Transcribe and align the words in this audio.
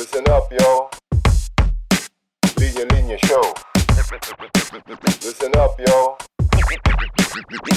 Listen 0.00 0.24
up, 0.32 0.48
yo. 0.48 0.88
Linya 2.56 2.88
Linya 2.88 3.20
Show. 3.20 3.44
Listen 5.20 5.52
up, 5.60 5.76
yo. 5.76 6.16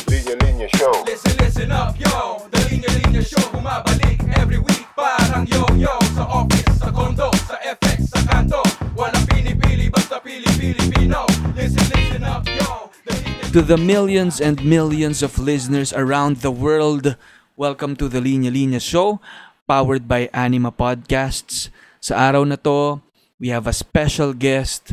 Linya 0.08 0.36
Linya 0.40 0.72
Show. 0.80 1.04
Listen, 1.04 1.36
listen 1.44 1.68
up, 1.76 2.00
yo 2.00 2.48
The 2.48 2.64
Linya 2.72 2.88
Linya 2.96 3.20
Show 3.20 3.44
Bumabalik 3.52 4.24
every 4.40 4.56
week 4.56 4.88
Parang 4.96 5.44
yo-yo 5.52 5.92
Sa 6.16 6.24
office, 6.24 6.72
sa 6.80 6.96
condo, 6.96 7.28
sa 7.44 7.60
FX, 7.60 8.16
sa 8.16 8.24
kanto 8.24 8.64
Walang 8.96 9.28
pinipili, 9.28 9.92
basta 9.92 10.24
pili-Pilipino 10.24 11.28
Listen, 11.60 11.84
listen 11.92 12.24
up, 12.24 12.48
yo 12.48 12.88
The 13.04 13.20
Linya 13.20 13.52
To 13.52 13.60
the 13.60 13.76
millions 13.76 14.40
and 14.40 14.64
millions 14.64 15.20
of 15.20 15.36
listeners 15.36 15.92
around 15.92 16.40
the 16.40 16.56
world, 16.56 17.20
welcome 17.60 18.00
to 18.00 18.08
the 18.08 18.24
Linya 18.24 18.48
Linya 18.48 18.80
Show, 18.80 19.20
powered 19.68 20.08
by 20.08 20.32
Anima 20.32 20.72
Podcasts. 20.72 21.68
Sa 22.04 22.20
araw 22.20 22.44
na 22.44 22.60
to, 22.60 23.00
we 23.40 23.48
have 23.48 23.64
a 23.64 23.72
special 23.72 24.36
guest, 24.36 24.92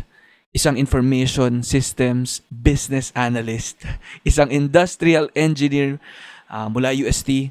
isang 0.55 0.79
information 0.79 1.67
systems 1.67 2.39
business 2.55 3.11
analyst, 3.19 3.83
isang 4.31 4.47
industrial 4.55 5.27
engineer 5.35 5.99
ah, 6.47 6.71
mula 6.71 6.95
UST, 6.95 7.51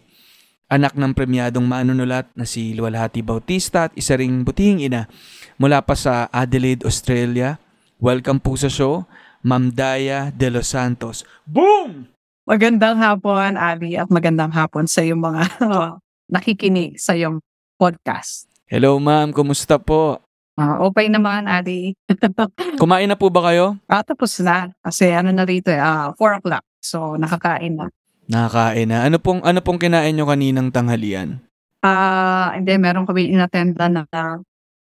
anak 0.72 0.96
ng 0.96 1.12
premyadong 1.12 1.68
manunulat 1.68 2.32
na 2.40 2.48
si 2.48 2.72
Luwalhati 2.72 3.20
Bautista 3.20 3.92
at 3.92 3.94
isa 4.00 4.16
ring 4.16 4.48
butihing 4.48 4.80
ina 4.80 5.12
mula 5.60 5.84
pa 5.84 5.92
sa 5.92 6.32
Adelaide, 6.32 6.88
Australia. 6.88 7.60
Welcome 8.00 8.40
po 8.40 8.56
sa 8.56 8.72
show, 8.72 9.04
Ma'am 9.44 9.76
Daya 9.76 10.32
de 10.32 10.56
los 10.56 10.72
Santos. 10.72 11.28
Boom! 11.44 12.08
Magandang 12.48 12.96
hapon, 12.96 13.60
Abby, 13.60 14.00
at 14.00 14.08
magandang 14.08 14.56
hapon 14.56 14.88
sa 14.88 15.04
yung 15.04 15.20
mga 15.20 15.52
nakikinig 16.32 16.96
sa 16.96 17.12
yung 17.20 17.44
podcast. 17.76 18.49
Hello 18.70 19.02
ma'am, 19.02 19.34
kumusta 19.34 19.82
po? 19.82 20.22
Ah, 20.60 20.78
okay 20.84 21.08
naman, 21.08 21.48
Abby. 21.48 21.96
Kumain 22.82 23.08
na 23.08 23.16
po 23.16 23.32
ba 23.32 23.50
kayo? 23.50 23.80
ah, 23.88 24.04
tapos 24.04 24.38
na. 24.44 24.70
Kasi 24.84 25.10
ano 25.10 25.32
na 25.32 25.48
rito, 25.48 25.72
eh, 25.72 25.80
ah, 25.80 26.12
4 26.14 26.38
o'clock. 26.38 26.62
So, 26.84 27.16
nakakain 27.16 27.80
na. 27.80 27.88
Nakakain 28.30 28.88
na. 28.92 29.08
Ano 29.08 29.18
pong, 29.18 29.42
ano 29.42 29.60
pong 29.64 29.82
kinain 29.82 30.14
nyo 30.14 30.28
kaninang 30.28 30.70
tanghalian? 30.70 31.40
Ah, 31.82 32.54
hindi, 32.54 32.76
meron 32.76 33.08
kami 33.08 33.32
inattenda 33.32 33.88
na 33.88 34.04
na 34.06 34.44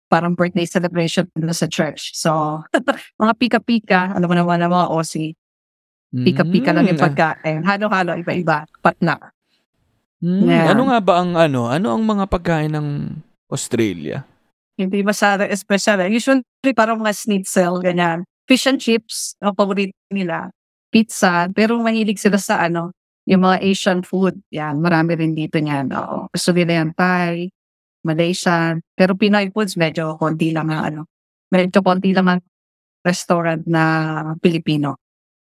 parang 0.07 0.39
birthday 0.39 0.65
celebration 0.65 1.27
doon 1.35 1.51
sa 1.53 1.67
church. 1.67 2.15
So, 2.15 2.63
mga 3.21 3.33
pika-pika, 3.37 4.15
alam 4.15 4.31
mo 4.31 4.37
naman 4.39 4.63
ang 4.63 4.71
mga 4.71 4.87
OC, 4.89 5.15
pika-pika 6.17 6.71
lang 6.73 6.87
yung 6.87 6.97
Mm, 6.97 7.05
pagkain. 7.05 7.61
Halo-halo, 7.67 8.15
iba-iba, 8.17 8.65
patna. 8.81 9.19
mm, 10.23 10.47
Yeah. 10.47 10.73
Ano 10.73 10.89
nga 10.89 11.03
ba 11.03 11.21
ang 11.21 11.35
ano? 11.35 11.67
Ano 11.69 11.91
ang 11.93 12.07
mga 12.07 12.25
pagkain 12.31 12.71
ng 12.73 12.89
Australia? 13.51 14.27
Hindi 14.77 15.01
masyado 15.01 15.47
special. 15.57 16.05
Eh. 16.05 16.13
Usually, 16.13 16.45
parang 16.77 17.01
mga 17.01 17.17
schnitzel, 17.17 17.81
ganyan. 17.81 18.27
Fish 18.47 18.69
and 18.69 18.79
chips, 18.79 19.35
ang 19.41 19.57
paborito 19.57 19.97
nila. 20.13 20.53
Pizza, 20.93 21.51
pero 21.51 21.81
mahilig 21.83 22.21
sila 22.21 22.39
sa 22.39 22.63
ano, 22.63 22.95
yung 23.27 23.43
mga 23.43 23.59
Asian 23.65 24.01
food. 24.07 24.39
Yan, 24.55 24.79
marami 24.79 25.19
rin 25.19 25.35
dito 25.35 25.59
niyan. 25.59 25.91
Oo. 25.91 26.31
Gusto 26.31 26.55
nila 26.55 26.83
yan, 26.85 26.91
Thai, 26.95 27.51
Malaysian. 28.07 28.81
Pero 28.95 29.19
Pinoy 29.19 29.51
foods, 29.51 29.75
medyo 29.75 30.15
konti 30.15 30.55
lang 30.55 30.71
ang 30.71 30.83
ano. 30.95 31.01
Medyo 31.51 31.83
konti 31.83 32.15
lang 32.15 32.31
ang 32.31 32.41
restaurant 33.03 33.67
na 33.67 33.83
Pilipino. 34.39 34.99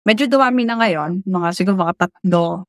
Medyo 0.07 0.27
dumami 0.31 0.63
na 0.63 0.79
ngayon, 0.79 1.23
mga 1.27 1.47
siguro 1.55 1.79
mga 1.79 1.95
tatlo. 2.07 2.67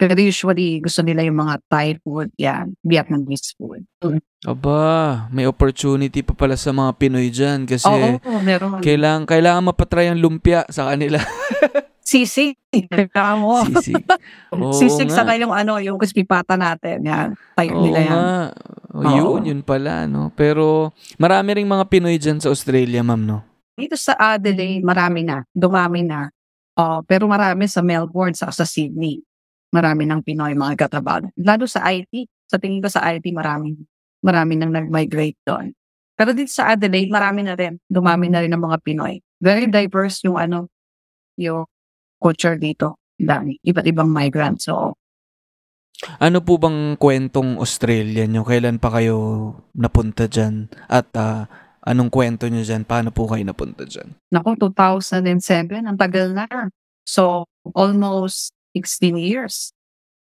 Pero 0.00 0.16
usually, 0.16 0.80
gusto 0.80 1.04
nila 1.04 1.20
yung 1.20 1.36
mga 1.36 1.60
Thai 1.68 2.00
food, 2.00 2.32
yan, 2.40 2.72
Vietnamese 2.80 3.52
food. 3.52 3.84
Aba, 4.40 5.28
may 5.28 5.44
opportunity 5.44 6.24
pa 6.24 6.32
pala 6.32 6.56
sa 6.56 6.72
mga 6.72 6.96
Pinoy 6.96 7.28
dyan 7.28 7.68
kasi 7.68 7.84
Oo, 7.84 8.16
meron. 8.40 8.80
kailangan, 8.80 9.28
kailangan 9.28 9.68
mapatry 9.68 10.08
ang 10.08 10.16
lumpia 10.16 10.64
sa 10.72 10.88
kanila. 10.88 11.20
Sisig. 12.00 12.56
Kailangan 12.72 13.36
mo. 13.38 13.60
Sisig. 13.68 14.00
Oo 14.56 14.72
Sisig 14.72 15.12
nga. 15.12 15.20
saka 15.20 15.36
yung 15.36 15.52
ano, 15.52 15.76
yung 15.78 16.00
crispy 16.00 16.24
pata 16.24 16.56
natin. 16.56 17.04
Yan. 17.04 17.36
Tayo 17.54 17.70
Oo 17.76 17.82
nila 17.84 18.00
yan. 18.00 18.10
nga. 18.10 18.32
O, 18.90 18.98
Oo. 18.98 19.12
Yun, 19.36 19.40
yun 19.46 19.60
pala, 19.60 20.08
no? 20.08 20.32
Pero 20.32 20.90
marami 21.20 21.60
ring 21.60 21.68
mga 21.68 21.86
Pinoy 21.86 22.16
dyan 22.16 22.40
sa 22.40 22.48
Australia, 22.48 23.04
ma'am, 23.04 23.22
no? 23.22 23.38
Dito 23.76 23.94
sa 23.94 24.16
Adelaide, 24.16 24.82
marami 24.82 25.22
na. 25.22 25.44
Dumami 25.52 26.02
na. 26.02 26.32
Oh, 26.74 27.04
pero 27.04 27.28
marami 27.28 27.68
sa 27.68 27.84
Melbourne, 27.84 28.32
sa, 28.32 28.48
sa 28.48 28.64
Sydney. 28.64 29.20
Marami 29.70 30.02
ng 30.06 30.20
Pinoy 30.26 30.58
mga 30.58 30.86
katrabaho. 30.86 31.30
Lalo 31.38 31.64
sa 31.70 31.86
IT. 31.90 32.26
Sa 32.50 32.58
tingin 32.58 32.82
ko 32.82 32.90
sa 32.90 33.06
IT, 33.14 33.22
marami. 33.30 33.78
Marami 34.20 34.58
nang 34.58 34.74
nag-migrate 34.74 35.38
doon. 35.46 35.70
Pero 36.18 36.36
dito 36.36 36.52
sa 36.52 36.74
Adelaide, 36.74 37.08
marami 37.08 37.46
na 37.46 37.54
rin. 37.56 37.80
Dumami 37.88 38.28
na 38.28 38.44
rin 38.44 38.52
ng 38.52 38.60
mga 38.60 38.78
Pinoy. 38.84 39.22
Very 39.40 39.70
diverse 39.70 40.20
yung 40.26 40.36
ano, 40.36 40.68
yung 41.40 41.64
culture 42.20 42.60
dito. 42.60 43.00
Dami. 43.16 43.56
Iba't 43.64 43.86
ibang 43.88 44.10
migrants. 44.12 44.68
So, 44.68 44.98
Ano 46.20 46.40
po 46.40 46.56
bang 46.56 46.96
kwentong 46.96 47.60
Australia 47.60 48.24
nyo? 48.24 48.40
Kailan 48.44 48.80
pa 48.80 48.88
kayo 48.88 49.16
napunta 49.76 50.24
dyan? 50.28 50.72
At 50.88 51.12
ah, 51.16 51.44
anong 51.84 52.08
kwento 52.08 52.48
nyo 52.48 52.64
dyan? 52.64 52.88
Paano 52.88 53.12
po 53.12 53.28
kayo 53.28 53.44
napunta 53.44 53.84
dyan? 53.84 54.16
Naku, 54.32 54.56
2007, 54.56 55.84
ang 55.84 55.96
tagal 56.00 56.32
na. 56.32 56.48
So, 57.04 57.48
almost 57.76 58.56
16 58.76 59.18
years. 59.18 59.72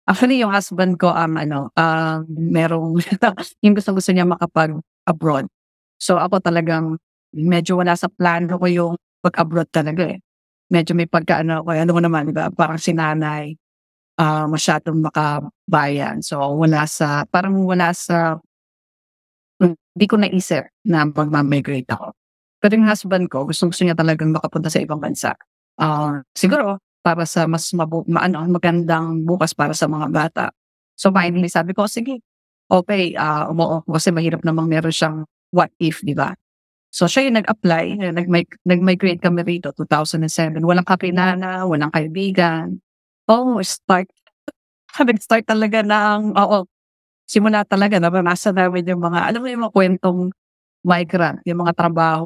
Actually, 0.10 0.42
yung 0.42 0.52
husband 0.54 0.98
ko, 0.98 1.14
um, 1.14 1.38
ano, 1.38 1.70
um, 1.78 2.26
merong, 2.30 2.98
yung 3.64 3.76
gusto 3.78 3.94
gusto 3.94 4.12
niya 4.12 4.26
makapag-abroad. 4.26 5.46
So, 6.02 6.18
ako 6.18 6.42
talagang, 6.42 6.98
medyo 7.36 7.78
wala 7.78 7.94
sa 7.94 8.10
plano 8.10 8.58
ko 8.58 8.66
yung 8.66 8.94
pag-abroad 9.22 9.70
talaga 9.70 10.10
eh. 10.10 10.20
Medyo 10.74 10.98
may 10.98 11.06
pagka, 11.06 11.46
ano, 11.46 11.62
ko, 11.62 11.72
ano 11.74 11.92
ko 11.94 12.02
naman, 12.02 12.30
di 12.30 12.34
ba? 12.34 12.50
Parang 12.50 12.82
sinanay, 12.82 13.54
ah 14.20 14.46
masyadong 14.50 15.00
makabayan. 15.06 16.22
So, 16.26 16.42
wala 16.58 16.86
sa, 16.90 17.26
parang 17.30 17.56
wala 17.66 17.94
sa, 17.96 18.38
hindi 19.62 20.08
ko 20.08 20.16
naisip 20.20 20.72
na 20.88 21.06
mag-migrate 21.08 21.90
ako. 21.92 22.16
Pero 22.60 22.72
yung 22.76 22.88
husband 22.92 23.26
ko, 23.32 23.48
gusto 23.48 23.72
gusto 23.72 23.84
niya 23.88 23.96
talagang 23.96 24.36
makapunta 24.36 24.68
sa 24.72 24.84
ibang 24.84 25.00
bansa. 25.00 25.36
Ah, 25.80 26.20
siguro, 26.36 26.80
para 27.04 27.24
sa 27.28 27.48
mas 27.50 27.70
mabu- 27.76 28.06
ma- 28.10 28.26
ano, 28.28 28.44
magandang 28.50 29.24
bukas 29.24 29.56
para 29.56 29.74
sa 29.76 29.88
mga 29.88 30.08
bata. 30.12 30.46
So 31.00 31.12
finally, 31.14 31.48
sabi 31.52 31.72
ko, 31.76 31.88
sige, 31.88 32.20
okay, 32.72 33.16
ah 33.18 33.50
umuo 33.52 33.82
ko 33.88 33.98
kasi 33.98 34.12
mahirap 34.14 34.44
namang 34.46 34.68
meron 34.70 34.94
siyang 34.94 35.18
what 35.54 35.72
if, 35.82 36.04
di 36.06 36.14
ba? 36.18 36.36
So 36.90 37.06
siya 37.06 37.30
yung 37.30 37.38
nag-apply, 37.42 37.86
nag-mig- 38.18 38.60
nag-migrate 38.66 39.22
kami 39.22 39.42
rito, 39.46 39.70
2007. 39.78 40.62
Walang 40.66 40.88
kapinana, 40.88 41.66
walang 41.70 41.94
kaibigan. 41.94 42.82
Oh, 43.30 43.62
start. 43.62 44.10
Nag-start 45.10 45.46
talaga 45.46 45.86
ng, 45.86 46.34
oo, 46.34 46.66
simula 47.30 47.62
talaga, 47.68 48.02
naranasan 48.02 48.58
namin 48.58 48.86
yung 48.90 49.02
mga, 49.06 49.20
alam 49.30 49.40
mo 49.42 49.48
yung 49.50 49.64
mga 49.70 49.76
kwentong 49.76 50.22
migrant, 50.86 51.40
yung 51.46 51.62
mga 51.62 51.74
trabaho, 51.78 52.26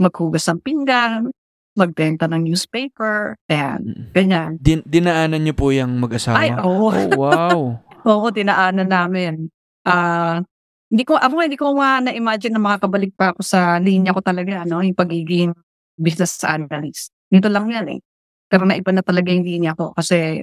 maghugas 0.00 0.46
ng 0.48 0.60
pinggan, 0.64 1.28
magbenta 1.78 2.26
ng 2.26 2.42
newspaper, 2.42 3.38
ayan, 3.46 3.80
Mm. 3.94 4.04
ganyan. 4.12 4.50
Din- 4.58 4.84
dinaanan 4.84 5.38
nyo 5.40 5.54
po 5.54 5.70
yung 5.70 5.96
mag-asawa? 6.02 6.36
Ay, 6.42 6.50
oo. 6.58 6.90
Oh, 6.90 6.92
wow. 7.14 7.58
Oo, 8.10 8.26
dinaanan 8.34 8.90
namin. 8.90 9.46
Ah, 9.86 10.42
hindi 10.90 11.04
ko, 11.06 11.14
ako 11.14 11.44
hindi 11.44 11.56
ko 11.60 11.72
nga 11.78 12.02
na-imagine 12.02 12.54
na 12.56 12.62
makakabalik 12.62 13.14
pa 13.14 13.30
ako 13.32 13.40
sa 13.46 13.78
linya 13.78 14.10
ko 14.10 14.20
talaga, 14.20 14.66
ano, 14.66 14.82
yung 14.82 14.96
pagiging 14.98 15.54
business 15.94 16.42
analyst. 16.42 17.14
Dito 17.30 17.46
lang 17.52 17.70
yan 17.70 17.86
eh. 17.94 18.00
Pero 18.48 18.64
naiba 18.64 18.90
na 18.90 19.04
talaga 19.04 19.28
yung 19.30 19.44
linya 19.44 19.76
ko 19.76 19.92
kasi 19.92 20.40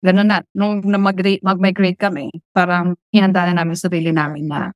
gano'n 0.00 0.28
na, 0.28 0.38
nung 0.56 0.80
na 0.86 0.96
mag-migrate, 0.96 1.98
kami, 1.98 2.30
parang 2.54 2.94
hinanda 3.12 3.44
na 3.50 3.60
namin 3.60 3.74
sa 3.76 3.88
sarili 3.90 4.12
namin 4.14 4.46
na 4.48 4.70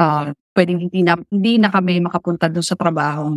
ah 0.00 0.32
pwedeng 0.56 0.88
hindi 0.88 1.04
na, 1.04 1.14
hindi 1.30 1.60
na 1.60 1.68
kami 1.68 2.00
makapunta 2.00 2.48
doon 2.48 2.64
sa 2.64 2.74
trabaho 2.74 3.36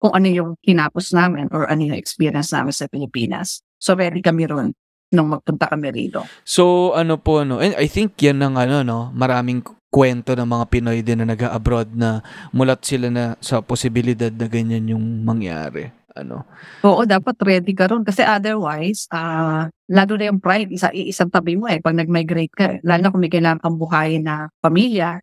kung 0.00 0.16
ano 0.16 0.26
yung 0.26 0.50
kinapos 0.64 1.12
namin 1.12 1.52
or 1.52 1.68
ano 1.68 1.92
yung 1.92 1.98
experience 2.00 2.56
namin 2.56 2.72
sa 2.72 2.88
Pilipinas. 2.88 3.60
So 3.76 3.92
ready 3.92 4.24
kami 4.24 4.48
ron 4.48 4.72
nung 5.10 5.28
magpunta 5.30 5.66
kami 5.66 5.90
rito. 5.90 6.22
So, 6.46 6.94
ano 6.94 7.18
po, 7.18 7.42
no? 7.42 7.58
And 7.58 7.74
I 7.74 7.90
think 7.90 8.14
yan 8.22 8.38
ang 8.46 8.54
ano, 8.54 8.86
no? 8.86 9.10
Maraming 9.10 9.66
kwento 9.90 10.38
ng 10.38 10.46
mga 10.46 10.64
Pinoy 10.70 11.02
din 11.02 11.18
na 11.18 11.34
nag-abroad 11.34 11.90
na 11.98 12.22
mulat 12.54 12.78
sila 12.86 13.10
na 13.10 13.34
sa 13.42 13.58
posibilidad 13.58 14.30
na 14.30 14.46
ganyan 14.46 14.94
yung 14.94 15.26
mangyari. 15.26 15.90
Ano? 16.14 16.46
Oo, 16.86 17.02
dapat 17.02 17.34
ready 17.42 17.74
ka 17.74 17.90
ron. 17.90 18.06
Kasi 18.06 18.22
otherwise, 18.22 19.10
ah 19.10 19.66
lalo 19.90 20.12
na 20.14 20.30
yung 20.30 20.38
pride, 20.38 20.70
isa, 20.70 20.94
iisang 20.94 21.34
tabi 21.34 21.58
mo 21.58 21.66
eh, 21.66 21.82
pag 21.82 21.98
nag-migrate 21.98 22.54
ka. 22.54 22.66
Lalo 22.86 23.00
na 23.02 23.10
kung 23.10 23.22
may 23.22 23.34
kailangan 23.34 23.58
kang 23.58 23.78
buhayin 23.82 24.22
na 24.22 24.46
pamilya, 24.62 25.18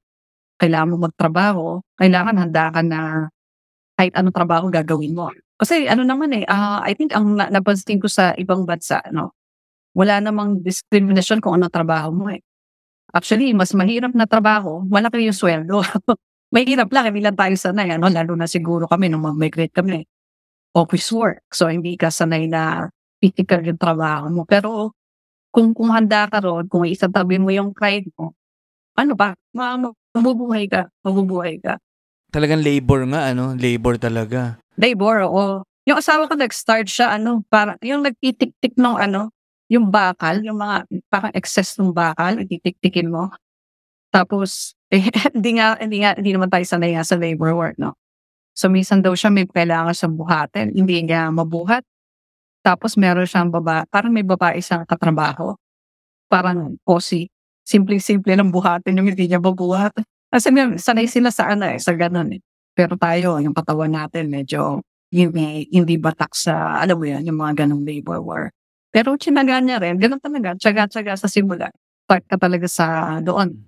kailangan 0.59 0.91
mo 0.91 1.07
magtrabaho, 1.07 1.79
kailangan 1.95 2.35
handa 2.35 2.67
ka 2.75 2.81
na 2.83 2.99
kahit 3.97 4.13
anong 4.15 4.35
trabaho 4.35 4.69
gagawin 4.69 5.17
mo. 5.17 5.33
Kasi 5.57 5.89
ano 5.89 6.05
naman 6.05 6.29
eh, 6.37 6.45
ah, 6.45 6.85
I 6.85 6.93
think 6.93 7.11
ang 7.17 7.33
na- 7.33 7.49
napansin 7.49 7.97
ko 7.97 8.07
sa 8.07 8.37
ibang 8.37 8.63
bansa, 8.63 9.01
no, 9.09 9.33
wala 9.97 10.21
namang 10.21 10.61
discrimination 10.61 11.41
kung 11.41 11.57
ano 11.57 11.69
trabaho 11.73 12.13
mo 12.13 12.29
eh. 12.29 12.41
Actually, 13.15 13.55
mas 13.57 13.73
mahirap 13.73 14.13
na 14.13 14.29
trabaho, 14.29 14.83
malaki 14.85 15.25
yung 15.25 15.35
sweldo. 15.37 15.81
mahirap 16.55 16.91
lang, 16.93 17.09
lang 17.17 17.37
tayo 17.37 17.55
sanay, 17.57 17.95
ano, 17.97 18.07
lalo 18.11 18.37
na 18.37 18.45
siguro 18.45 18.85
kami 18.85 19.09
nung 19.09 19.25
mag-migrate 19.25 19.73
kami, 19.73 20.05
office 20.75 21.09
work. 21.15 21.41
So, 21.51 21.67
hindi 21.71 21.95
ka 21.97 22.11
sanay 22.13 22.47
na 22.51 22.87
physical 23.21 23.63
yung 23.65 23.79
trabaho 23.81 24.29
mo. 24.31 24.43
Pero, 24.47 24.93
kung 25.51 25.73
kung 25.73 25.89
handa 25.93 26.29
ka 26.29 26.39
ron, 26.43 26.69
kung 26.69 26.85
isatabi 26.85 27.41
mo 27.41 27.49
yung 27.49 27.73
pride 27.73 28.11
mo, 28.19 28.35
ano 28.97 29.13
ba, 29.17 29.33
ma 29.55 29.77
mabubuhay 30.13 30.65
ka, 30.69 30.89
mabubuhay 31.05 31.57
ka. 31.61 31.77
Talagang 32.27 32.59
labor 32.59 33.07
nga, 33.07 33.31
ano? 33.31 33.55
Labor 33.55 33.95
talaga. 33.95 34.59
Labor, 34.75 35.27
oo. 35.31 35.63
Yung 35.87 35.97
asawa 35.97 36.27
ko 36.27 36.35
nag-start 36.35 36.91
siya, 36.91 37.15
ano, 37.15 37.41
para, 37.47 37.79
yung 37.79 38.03
nagtitik-tik 38.03 38.75
ng 38.75 38.99
ano, 38.99 39.31
yung 39.71 39.87
bakal, 39.87 40.43
yung 40.43 40.59
mga 40.59 40.83
parang 41.07 41.31
excess 41.31 41.79
ng 41.79 41.95
bakal, 41.95 42.39
ititik-tikin 42.43 43.07
mo. 43.07 43.31
Tapos, 44.11 44.75
eh, 44.93 45.03
hindi 45.35 45.59
nga, 45.59 45.79
hindi 45.79 46.03
nga, 46.03 46.15
hindi 46.19 46.31
naman 46.35 46.51
tayo 46.51 46.63
sanay 46.67 46.95
nga 46.95 47.07
sa 47.07 47.15
labor 47.15 47.55
work, 47.55 47.75
no? 47.79 47.95
So, 48.57 48.67
minsan 48.67 48.99
daw 49.05 49.13
siya 49.13 49.29
may 49.29 49.45
kailangan 49.45 49.93
siyang 49.93 50.15
buhatin, 50.17 50.67
hindi 50.73 51.05
niya 51.05 51.29
mabuhat. 51.31 51.85
Tapos, 52.65 52.99
meron 52.99 53.29
siyang 53.29 53.53
baba, 53.53 53.87
parang 53.87 54.11
may 54.11 54.25
babae 54.25 54.59
siyang 54.59 54.83
katrabaho. 54.83 55.55
Parang 56.27 56.75
posi. 56.83 57.31
Simple-simple 57.63 58.33
lang 58.35 58.51
buhatin 58.51 58.97
yung 58.97 59.07
hindi 59.07 59.29
niya 59.29 59.39
mabuhat. 59.39 59.95
Kasi 60.27 60.51
sanay 60.77 61.07
sila 61.07 61.31
sa 61.31 61.55
ano 61.55 61.67
eh, 61.67 61.79
sa 61.79 61.95
ganun 61.95 62.35
eh. 62.35 62.41
Pero 62.77 62.99
tayo, 62.99 63.41
yung 63.41 63.55
katawan 63.55 63.89
natin, 63.95 64.29
medyo 64.29 64.85
hindi, 65.09 65.65
hindi 65.71 65.95
batak 65.97 66.35
sa, 66.35 66.83
alam 66.83 66.99
mo 66.99 67.05
yan, 67.07 67.25
yung 67.25 67.39
mga 67.39 67.65
ganong 67.65 67.81
labor 67.87 68.19
work. 68.21 68.51
Pero 68.91 69.15
tsinaga 69.15 69.57
niya 69.63 69.79
rin, 69.79 69.97
ganun 69.97 70.21
talaga, 70.21 70.53
tsaga-tsaga 70.59 71.15
sa 71.15 71.31
simula. 71.31 71.71
Start 72.05 72.23
ka 72.27 72.37
talaga 72.37 72.67
sa 72.67 73.17
doon. 73.23 73.67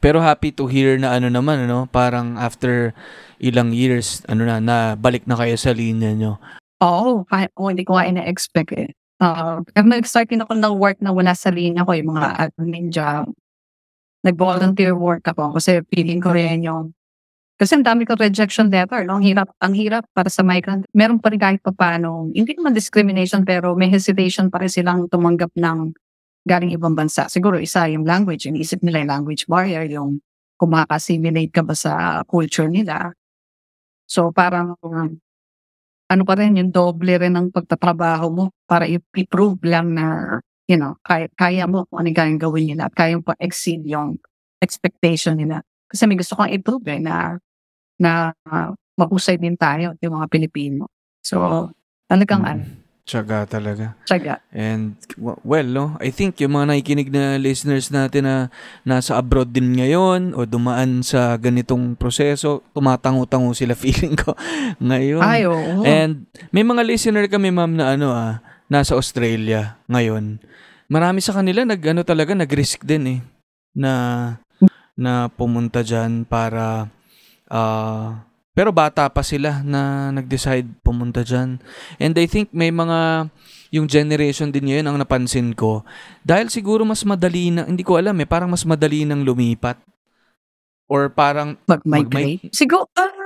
Pero 0.00 0.22
happy 0.22 0.54
to 0.54 0.66
hear 0.66 0.96
na 0.96 1.14
ano 1.14 1.28
naman, 1.28 1.68
ano? 1.68 1.84
Parang 1.90 2.38
after 2.40 2.96
ilang 3.42 3.74
years, 3.76 4.24
ano 4.30 4.48
na, 4.48 4.56
na 4.62 4.76
balik 4.96 5.28
na 5.28 5.36
kayo 5.36 5.54
sa 5.58 5.76
linya 5.76 6.10
nyo. 6.16 6.40
Oo, 6.80 7.28
kahit 7.28 7.52
oh, 7.56 7.68
hindi 7.68 7.84
ko 7.84 7.96
nga 7.96 8.08
ina-expect 8.08 8.72
eh. 8.76 8.88
Uh, 9.16 9.64
nag-start 9.76 10.28
din 10.28 10.44
ako 10.44 10.52
ng 10.56 10.76
work 10.76 11.00
na 11.00 11.12
wala 11.12 11.32
sa 11.32 11.48
linya 11.48 11.84
ko, 11.84 11.92
yung 11.96 12.12
mga 12.16 12.48
admin 12.48 12.88
job. 12.92 13.32
Nag-volunteer 14.26 14.92
work 14.98 15.22
ako 15.30 15.54
kasi 15.56 15.80
feeling 15.94 16.18
ko 16.18 16.34
rin 16.34 16.66
yung 16.66 16.90
kasi 17.56 17.72
ang 17.72 17.88
dami 17.88 18.04
ko 18.04 18.12
rejection 18.20 18.68
letter, 18.68 19.08
no? 19.08 19.16
Ang 19.16 19.24
hirap, 19.24 19.48
ang 19.64 19.72
hirap 19.72 20.04
para 20.12 20.28
sa 20.28 20.44
migrant. 20.44 20.84
Meron 20.92 21.16
pa 21.16 21.32
rin 21.32 21.40
kahit 21.40 21.64
pa 21.64 21.72
paano, 21.72 22.28
hindi 22.36 22.52
naman 22.52 22.76
discrimination, 22.76 23.48
pero 23.48 23.72
may 23.72 23.88
hesitation 23.88 24.52
pa 24.52 24.60
rin 24.60 24.68
silang 24.68 25.08
tumanggap 25.08 25.56
ng 25.56 25.96
galing 26.44 26.76
ibang 26.76 26.92
bansa. 26.92 27.32
Siguro 27.32 27.56
isa 27.56 27.88
yung 27.88 28.04
language, 28.04 28.44
iniisip 28.44 28.84
nila 28.84 29.00
yung 29.00 29.10
language 29.10 29.48
barrier, 29.48 29.88
yung 29.88 30.20
kung 30.60 30.68
makaka-assimilate 30.76 31.52
ka 31.52 31.64
ba 31.64 31.72
sa 31.72 32.20
culture 32.28 32.68
nila. 32.68 33.16
So 34.04 34.36
parang, 34.36 34.76
um, 34.84 35.16
ano 36.12 36.22
pa 36.28 36.34
rin, 36.36 36.60
yung 36.60 36.70
doble 36.70 37.16
rin 37.18 37.34
ng 37.40 37.56
pagtatrabaho 37.56 38.26
mo 38.28 38.44
para 38.68 38.84
i-prove 38.84 39.64
lang 39.64 39.96
na, 39.96 40.38
you 40.66 40.76
know, 40.76 40.98
kaya, 41.00 41.30
kaya 41.34 41.64
mo 41.64 41.86
kung 41.86 42.02
ano 42.02 42.10
yung 42.10 42.18
kayang 42.18 42.42
gawin 42.42 42.66
nila 42.74 42.90
at 42.90 42.94
kaya 42.94 43.18
pa 43.18 43.34
exceed 43.38 43.86
yung 43.86 44.18
expectation 44.58 45.38
nila. 45.38 45.62
Kasi 45.86 46.04
may 46.04 46.18
gusto 46.18 46.34
kong 46.34 46.50
i-prove 46.50 46.86
eh, 46.90 47.00
na 47.00 47.38
na 47.96 48.34
uh, 48.44 48.70
mahusay 48.98 49.38
din 49.38 49.54
tayo, 49.56 49.94
yung 50.02 50.18
mga 50.18 50.26
Pilipino. 50.28 50.90
So, 51.22 51.70
talagang 52.06 52.42
Mm. 52.44 52.50
ano, 52.50 52.64
Tsaga 53.06 53.46
talaga. 53.46 53.94
tsaga. 54.02 54.42
And 54.50 54.98
well, 55.46 55.62
no, 55.62 55.94
I 56.02 56.10
think 56.10 56.42
yung 56.42 56.58
mga 56.58 56.74
nakikinig 56.74 57.06
na 57.14 57.38
listeners 57.38 57.94
natin 57.94 58.26
na 58.26 58.50
nasa 58.82 59.14
abroad 59.14 59.54
din 59.54 59.78
ngayon 59.78 60.34
o 60.34 60.42
dumaan 60.42 61.06
sa 61.06 61.38
ganitong 61.38 61.94
proseso, 61.94 62.66
tumatango-tango 62.74 63.54
sila 63.54 63.78
feeling 63.78 64.18
ko 64.18 64.34
ngayon. 64.82 65.22
Ay, 65.22 65.46
oo. 65.46 65.86
And 65.86 66.26
may 66.50 66.66
mga 66.66 66.82
listener 66.82 67.30
kami 67.30 67.54
ma'am 67.54 67.78
na 67.78 67.94
ano 67.94 68.10
ah, 68.10 68.42
nasa 68.66 68.98
Australia 68.98 69.78
ngayon. 69.90 70.42
Marami 70.86 71.18
sa 71.18 71.34
kanila 71.34 71.66
nag 71.66 71.82
ano 71.82 72.02
talaga 72.06 72.34
nag-risk 72.34 72.86
din 72.86 73.18
eh 73.18 73.20
na 73.74 73.92
na 74.96 75.28
pumunta 75.28 75.84
diyan 75.84 76.24
para 76.24 76.88
ah, 77.50 78.24
pero 78.56 78.72
bata 78.72 79.04
pa 79.12 79.20
sila 79.20 79.60
na 79.60 80.08
nag-decide 80.14 80.64
pumunta 80.80 81.20
diyan. 81.20 81.60
And 82.00 82.14
I 82.16 82.24
think 82.24 82.54
may 82.56 82.72
mga 82.72 83.28
yung 83.74 83.90
generation 83.90 84.48
din 84.48 84.70
ngayon 84.70 84.86
ang 84.88 84.96
napansin 84.96 85.52
ko 85.52 85.82
dahil 86.24 86.48
siguro 86.48 86.86
mas 86.86 87.02
madali 87.02 87.52
na 87.52 87.68
hindi 87.68 87.82
ko 87.84 87.98
alam 88.00 88.16
eh 88.22 88.24
parang 88.24 88.48
mas 88.48 88.64
madali 88.64 89.04
nang 89.04 89.26
lumipat 89.26 89.76
or 90.86 91.10
parang 91.10 91.58
mag-migrate. 91.66 92.46
Siguro, 92.54 92.86
ah, 92.94 93.25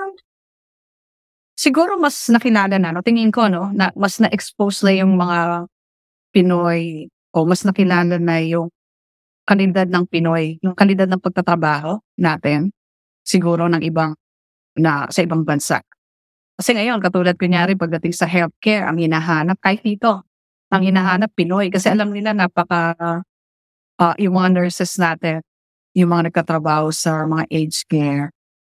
siguro 1.61 2.01
mas 2.01 2.17
nakilala 2.33 2.81
na, 2.81 2.97
no? 2.97 3.05
tingin 3.05 3.29
ko, 3.29 3.53
no, 3.53 3.69
na 3.77 3.93
mas 3.93 4.17
na-expose 4.17 4.81
na 4.89 4.93
yung 4.97 5.21
mga 5.21 5.69
Pinoy 6.33 7.13
o 7.37 7.45
mas 7.45 7.69
nakilala 7.69 8.17
na 8.17 8.41
yung 8.41 8.73
kalidad 9.45 9.85
ng 9.85 10.09
Pinoy, 10.09 10.57
yung 10.65 10.73
kalidad 10.73 11.05
ng 11.11 11.21
pagtatrabaho 11.21 12.01
natin, 12.17 12.73
siguro 13.21 13.69
ng 13.69 13.83
ibang, 13.85 14.17
na 14.81 15.05
sa 15.13 15.21
ibang 15.21 15.45
bansa. 15.45 15.85
Kasi 16.57 16.77
ngayon, 16.77 17.03
katulad 17.05 17.37
kunyari 17.37 17.77
pagdating 17.77 18.15
sa 18.15 18.25
healthcare, 18.25 18.89
ang 18.89 18.97
hinahanap, 18.97 19.61
kahit 19.61 19.85
dito, 19.85 20.25
ang 20.71 20.83
hinahanap 20.87 21.33
Pinoy. 21.35 21.69
Kasi 21.69 21.91
alam 21.91 22.15
nila 22.15 22.33
napaka, 22.33 22.95
ah, 23.99 24.17
yung 24.17 24.39
mga 24.39 24.61
nurses 24.61 24.97
natin, 24.97 25.43
yung 25.99 26.15
mga 26.15 26.31
nagkatrabaho 26.31 26.95
sa 26.95 27.27
mga 27.27 27.45
aged 27.51 27.85
care, 27.91 28.31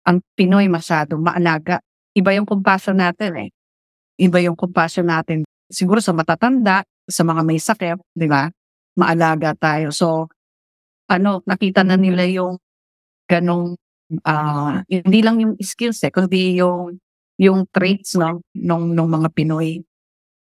ang 0.09 0.25
Pinoy 0.35 0.67
masyado 0.67 1.21
maalaga. 1.21 1.79
Iba 2.13 2.37
yung 2.37 2.45
compassion 2.45 3.01
natin 3.01 3.49
eh. 3.49 3.51
Iba 4.21 4.39
yung 4.45 4.57
compassion 4.57 5.09
natin. 5.09 5.49
Siguro 5.73 6.05
sa 6.05 6.13
matatanda, 6.13 6.85
sa 7.09 7.23
mga 7.25 7.43
may 7.43 7.57
sakit, 7.57 7.99
di 8.13 8.29
ba? 8.29 8.49
Maalaga 9.01 9.57
tayo. 9.57 9.89
So, 9.89 10.29
ano, 11.09 11.41
nakita 11.49 11.81
na 11.83 11.97
nila 11.97 12.29
yung 12.29 12.61
ganong, 13.25 13.81
ah, 14.29 14.85
hindi 14.89 15.21
lang 15.25 15.41
yung 15.41 15.55
skills 15.57 16.05
eh, 16.05 16.13
kundi 16.13 16.61
yung, 16.61 17.01
yung 17.41 17.65
traits 17.73 18.21
no, 18.21 18.45
nung, 18.53 18.93
nung 18.93 19.09
mga 19.09 19.33
Pinoy. 19.33 19.81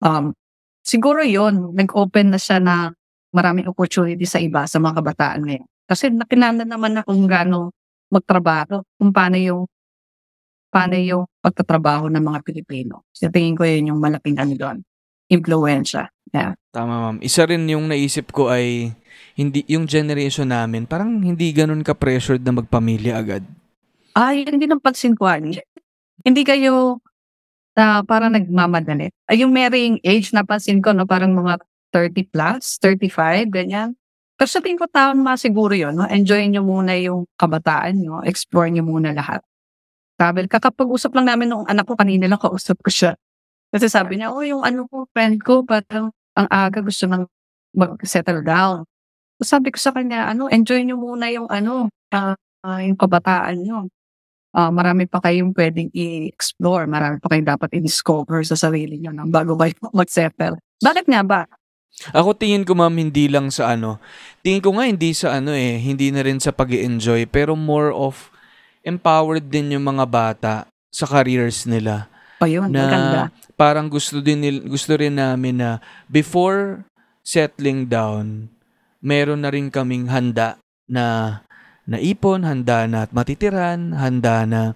Um, 0.01 0.33
siguro 0.81 1.21
yon 1.21 1.77
nag-open 1.77 2.33
na 2.33 2.39
siya 2.41 2.57
na 2.57 2.89
maraming 3.31 3.69
opportunity 3.69 4.25
sa 4.25 4.41
iba, 4.41 4.65
sa 4.65 4.81
mga 4.81 4.99
kabataan 4.99 5.41
ngayon. 5.45 5.67
Kasi 5.85 6.09
nakilala 6.09 6.65
naman 6.65 6.97
na 6.97 7.05
kung 7.05 7.23
gaano 7.29 7.71
magtrabaho, 8.11 8.83
kung 8.99 9.13
paano 9.13 9.37
yung 9.39 9.63
paano 10.71 10.95
yung 10.95 11.27
pagtatrabaho 11.43 12.07
ng 12.07 12.23
mga 12.23 12.39
Pilipino. 12.47 13.03
So, 13.11 13.27
tingin 13.27 13.59
ko 13.59 13.67
yun 13.67 13.91
yung 13.91 13.99
malaking 13.99 14.39
ano 14.39 14.55
doon, 14.55 14.77
impluensya. 15.27 16.07
Yeah. 16.31 16.55
Tama 16.71 16.95
ma'am. 17.11 17.17
Isa 17.19 17.43
rin 17.43 17.67
yung 17.67 17.91
naisip 17.91 18.31
ko 18.31 18.47
ay 18.47 18.95
hindi 19.35 19.67
yung 19.67 19.83
generation 19.83 20.47
namin 20.47 20.87
parang 20.87 21.19
hindi 21.19 21.51
ganun 21.51 21.83
ka 21.83 21.91
pressured 21.91 22.39
na 22.47 22.55
magpamilya 22.55 23.19
agad. 23.19 23.43
Ay, 24.15 24.47
hindi 24.47 24.63
nang 24.63 24.79
pansin 24.79 25.11
ko. 25.11 25.27
Hindi 25.27 26.41
kayo 26.47 27.03
na 27.75 28.03
parang 28.07 28.31
nagmamadali. 28.31 29.11
Ay, 29.27 29.43
yung 29.43 29.51
marrying 29.51 29.99
age, 30.03 30.31
napansin 30.31 30.79
ko, 30.79 30.95
no, 30.95 31.03
parang 31.03 31.35
mga 31.35 31.59
30 31.91 32.31
plus, 32.31 32.79
35, 32.79 33.51
ganyan. 33.51 33.95
Pero 34.39 34.47
sa 34.47 34.63
tingin 34.63 34.79
ko, 34.79 34.87
tama 34.87 35.35
siguro 35.35 35.75
yun. 35.75 35.95
No? 35.95 36.07
Enjoy 36.07 36.43
nyo 36.47 36.63
muna 36.63 36.95
yung 36.95 37.27
kabataan 37.35 37.99
nyo. 37.99 38.23
Explore 38.23 38.71
nyo 38.71 38.87
muna 38.87 39.11
lahat. 39.11 39.43
Sabi, 40.21 40.45
kakapag-usap 40.45 41.17
lang 41.17 41.33
namin 41.33 41.49
nung 41.49 41.65
anak 41.65 41.89
ko, 41.89 41.97
kanina 41.97 42.29
lang 42.29 42.37
kausap 42.37 42.77
ko 42.85 42.93
siya. 42.93 43.17
Kasi 43.73 43.89
sabi 43.89 44.21
niya, 44.21 44.29
oh, 44.29 44.45
yung 44.45 44.61
ano 44.61 44.85
ko, 44.85 45.09
friend 45.09 45.41
ko, 45.41 45.65
parang 45.65 46.13
ang 46.37 46.47
aga 46.53 46.85
gusto 46.85 47.09
nang 47.09 47.25
mag-settle 47.73 48.45
down. 48.45 48.85
So, 49.41 49.57
sabi 49.57 49.73
ko 49.73 49.81
sa 49.81 49.89
kanya, 49.89 50.29
ano, 50.29 50.45
enjoy 50.45 50.85
nyo 50.85 51.01
muna 51.01 51.25
yung 51.33 51.49
ano, 51.49 51.89
ah, 52.13 52.37
ah, 52.61 52.81
yung 52.85 53.01
kabataan 53.01 53.65
nyo. 53.65 53.89
Ah, 54.53 54.69
marami 54.69 55.09
pa 55.09 55.17
kayong 55.25 55.57
pwedeng 55.57 55.89
i-explore, 55.89 56.85
marami 56.85 57.17
pa 57.17 57.33
kayong 57.33 57.57
dapat 57.57 57.81
i-discover 57.81 58.45
sa 58.45 58.53
sarili 58.53 59.01
nyo 59.01 59.15
no, 59.15 59.25
bago 59.25 59.57
kayo 59.57 59.73
mag-settle. 59.97 60.61
Bakit 60.85 61.09
nga 61.09 61.21
ba? 61.25 61.41
Ako 62.13 62.37
tingin 62.37 62.67
ko 62.67 62.77
ma'am 62.77 62.93
hindi 62.93 63.25
lang 63.25 63.49
sa 63.49 63.73
ano. 63.73 63.97
Tingin 64.45 64.61
ko 64.61 64.75
nga 64.77 64.85
hindi 64.85 65.11
sa 65.15 65.39
ano 65.39 65.55
eh, 65.55 65.79
hindi 65.79 66.11
na 66.13 66.21
rin 66.23 66.37
sa 66.37 66.51
pag 66.51 66.71
enjoy 66.71 67.25
pero 67.25 67.55
more 67.55 67.89
of 67.95 68.30
empowered 68.81 69.45
din 69.45 69.77
yung 69.77 69.85
mga 69.85 70.05
bata 70.09 70.53
sa 70.91 71.05
careers 71.07 71.65
nila. 71.65 72.09
Pa 72.41 72.49
yun, 72.49 72.73
na 72.73 72.81
maganda. 72.89 73.21
parang 73.53 73.85
gusto 73.85 74.17
din 74.17 74.41
nil- 74.41 74.65
gusto 74.65 74.97
rin 74.97 75.13
namin 75.13 75.61
na 75.61 75.69
before 76.09 76.81
settling 77.21 77.85
down, 77.85 78.49
meron 78.97 79.45
na 79.45 79.53
rin 79.53 79.69
kaming 79.69 80.09
handa 80.09 80.57
na 80.89 81.37
naipon, 81.85 82.41
handa 82.41 82.89
na 82.89 83.05
at 83.05 83.13
matitiran, 83.13 83.93
handa 83.93 84.49
na 84.49 84.73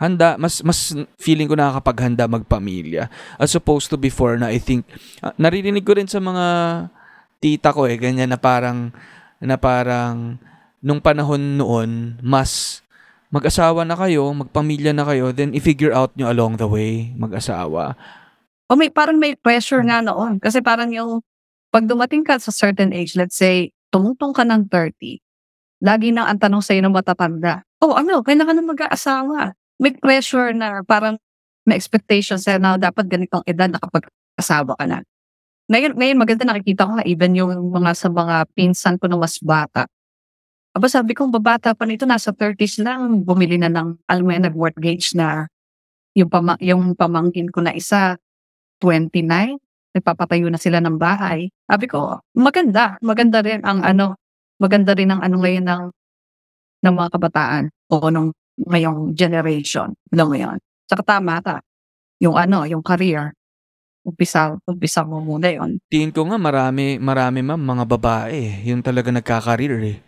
handa 0.00 0.40
mas 0.40 0.64
mas 0.64 0.96
feeling 1.20 1.44
ko 1.44 1.52
nakakapaghanda 1.52 2.24
magpamilya 2.24 3.12
as 3.36 3.52
opposed 3.52 3.92
to 3.92 4.00
before 4.00 4.40
na 4.40 4.48
I 4.48 4.56
think 4.56 4.88
ah, 5.20 5.36
naririnig 5.36 5.84
ko 5.84 5.92
rin 5.92 6.08
sa 6.08 6.16
mga 6.24 6.46
tita 7.36 7.68
ko 7.76 7.84
eh 7.84 8.00
ganyan 8.00 8.32
na 8.32 8.40
parang 8.40 8.96
na 9.44 9.60
parang 9.60 10.40
nung 10.80 11.04
panahon 11.04 11.60
noon 11.60 12.16
mas 12.24 12.80
mag-asawa 13.30 13.86
na 13.86 13.94
kayo, 13.94 14.26
magpamilya 14.34 14.90
na 14.90 15.06
kayo, 15.06 15.30
then 15.30 15.54
i-figure 15.54 15.94
out 15.94 16.10
nyo 16.18 16.30
along 16.30 16.58
the 16.58 16.66
way, 16.66 17.14
mag-asawa. 17.14 17.94
O 18.66 18.74
may 18.74 18.90
parang 18.90 19.18
may 19.18 19.38
pressure 19.38 19.82
nga 19.86 20.02
noon. 20.02 20.38
Kasi 20.42 20.62
parang 20.62 20.90
yung 20.90 21.22
pag 21.70 21.86
dumating 21.86 22.26
ka 22.26 22.38
sa 22.42 22.50
certain 22.50 22.90
age, 22.90 23.14
let's 23.14 23.38
say, 23.38 23.70
tumutong 23.94 24.34
ka 24.34 24.42
ng 24.42 24.66
30, 24.66 25.22
lagi 25.82 26.10
nang 26.10 26.26
ang 26.26 26.38
tanong 26.38 26.62
sa'yo 26.62 26.82
ng 26.82 26.94
matatanda, 26.94 27.62
oh 27.82 27.94
ano, 27.94 28.22
kailangan 28.22 28.58
na 28.58 28.64
mag-aasawa. 28.66 29.54
May 29.80 29.96
pressure 29.96 30.52
na 30.52 30.82
parang 30.84 31.16
may 31.64 31.78
expectations 31.78 32.44
na 32.44 32.76
dapat 32.76 33.06
ganitong 33.06 33.46
edad 33.46 33.70
nakapag-asawa 33.70 34.74
ka 34.76 34.84
na. 34.86 35.06
Ngayon, 35.70 35.94
ngayon 35.94 36.18
maganda 36.18 36.42
nakikita 36.42 36.82
ko 36.82 36.98
even 37.06 37.32
yung 37.38 37.70
mga 37.70 37.94
sa 37.94 38.10
mga 38.10 38.50
pinsan 38.58 38.98
ko 38.98 39.06
na 39.06 39.16
mas 39.16 39.38
bata. 39.38 39.86
Aba 40.70 40.86
sabi 40.86 41.18
ko, 41.18 41.26
babata 41.26 41.74
pa 41.74 41.82
nito, 41.82 42.06
nasa 42.06 42.30
30s 42.30 42.78
lang, 42.78 43.26
bumili 43.26 43.58
na 43.58 43.66
ng, 43.66 44.06
alam 44.06 44.22
mo 44.22 44.30
yan, 44.30 44.46
nag-mortgage 44.46 45.18
na 45.18 45.50
yung, 46.14 46.30
pama, 46.30 46.54
yung 46.62 46.94
pamangkin 46.94 47.50
ko 47.50 47.58
na 47.58 47.74
isa, 47.74 48.14
29, 48.78 49.58
nagpapatayo 49.98 50.46
na 50.46 50.62
sila 50.62 50.78
ng 50.78 50.94
bahay. 50.94 51.50
Sabi 51.66 51.90
ko, 51.90 52.22
maganda, 52.38 52.94
maganda 53.02 53.42
rin 53.42 53.66
ang 53.66 53.82
ano, 53.82 54.14
maganda 54.62 54.94
rin 54.94 55.10
ang 55.10 55.18
ano 55.18 55.42
ngayon 55.42 55.66
ng, 55.66 55.84
ng 56.86 56.94
mga 56.94 57.10
kabataan 57.18 57.64
o 57.90 58.06
nung 58.14 58.30
ngayong 58.54 59.18
generation. 59.18 59.90
Alam 60.14 60.26
mo 60.30 60.36
yun? 60.38 60.56
Saka 60.86 61.02
tama 61.02 61.42
ta. 61.42 61.58
Yung 62.22 62.38
ano, 62.38 62.62
yung 62.62 62.86
career. 62.86 63.34
Umpisa, 64.06 64.54
umpisa 64.64 65.02
mo 65.02 65.18
muna 65.18 65.50
yun. 65.50 65.82
Tingin 65.90 66.14
ko 66.14 66.24
nga 66.30 66.38
marami, 66.38 66.96
marami 66.96 67.42
ma'am, 67.42 67.58
mga 67.58 67.84
babae, 67.90 68.64
yung 68.70 68.80
talaga 68.86 69.10
nagkakareer 69.10 69.76
eh. 69.82 69.98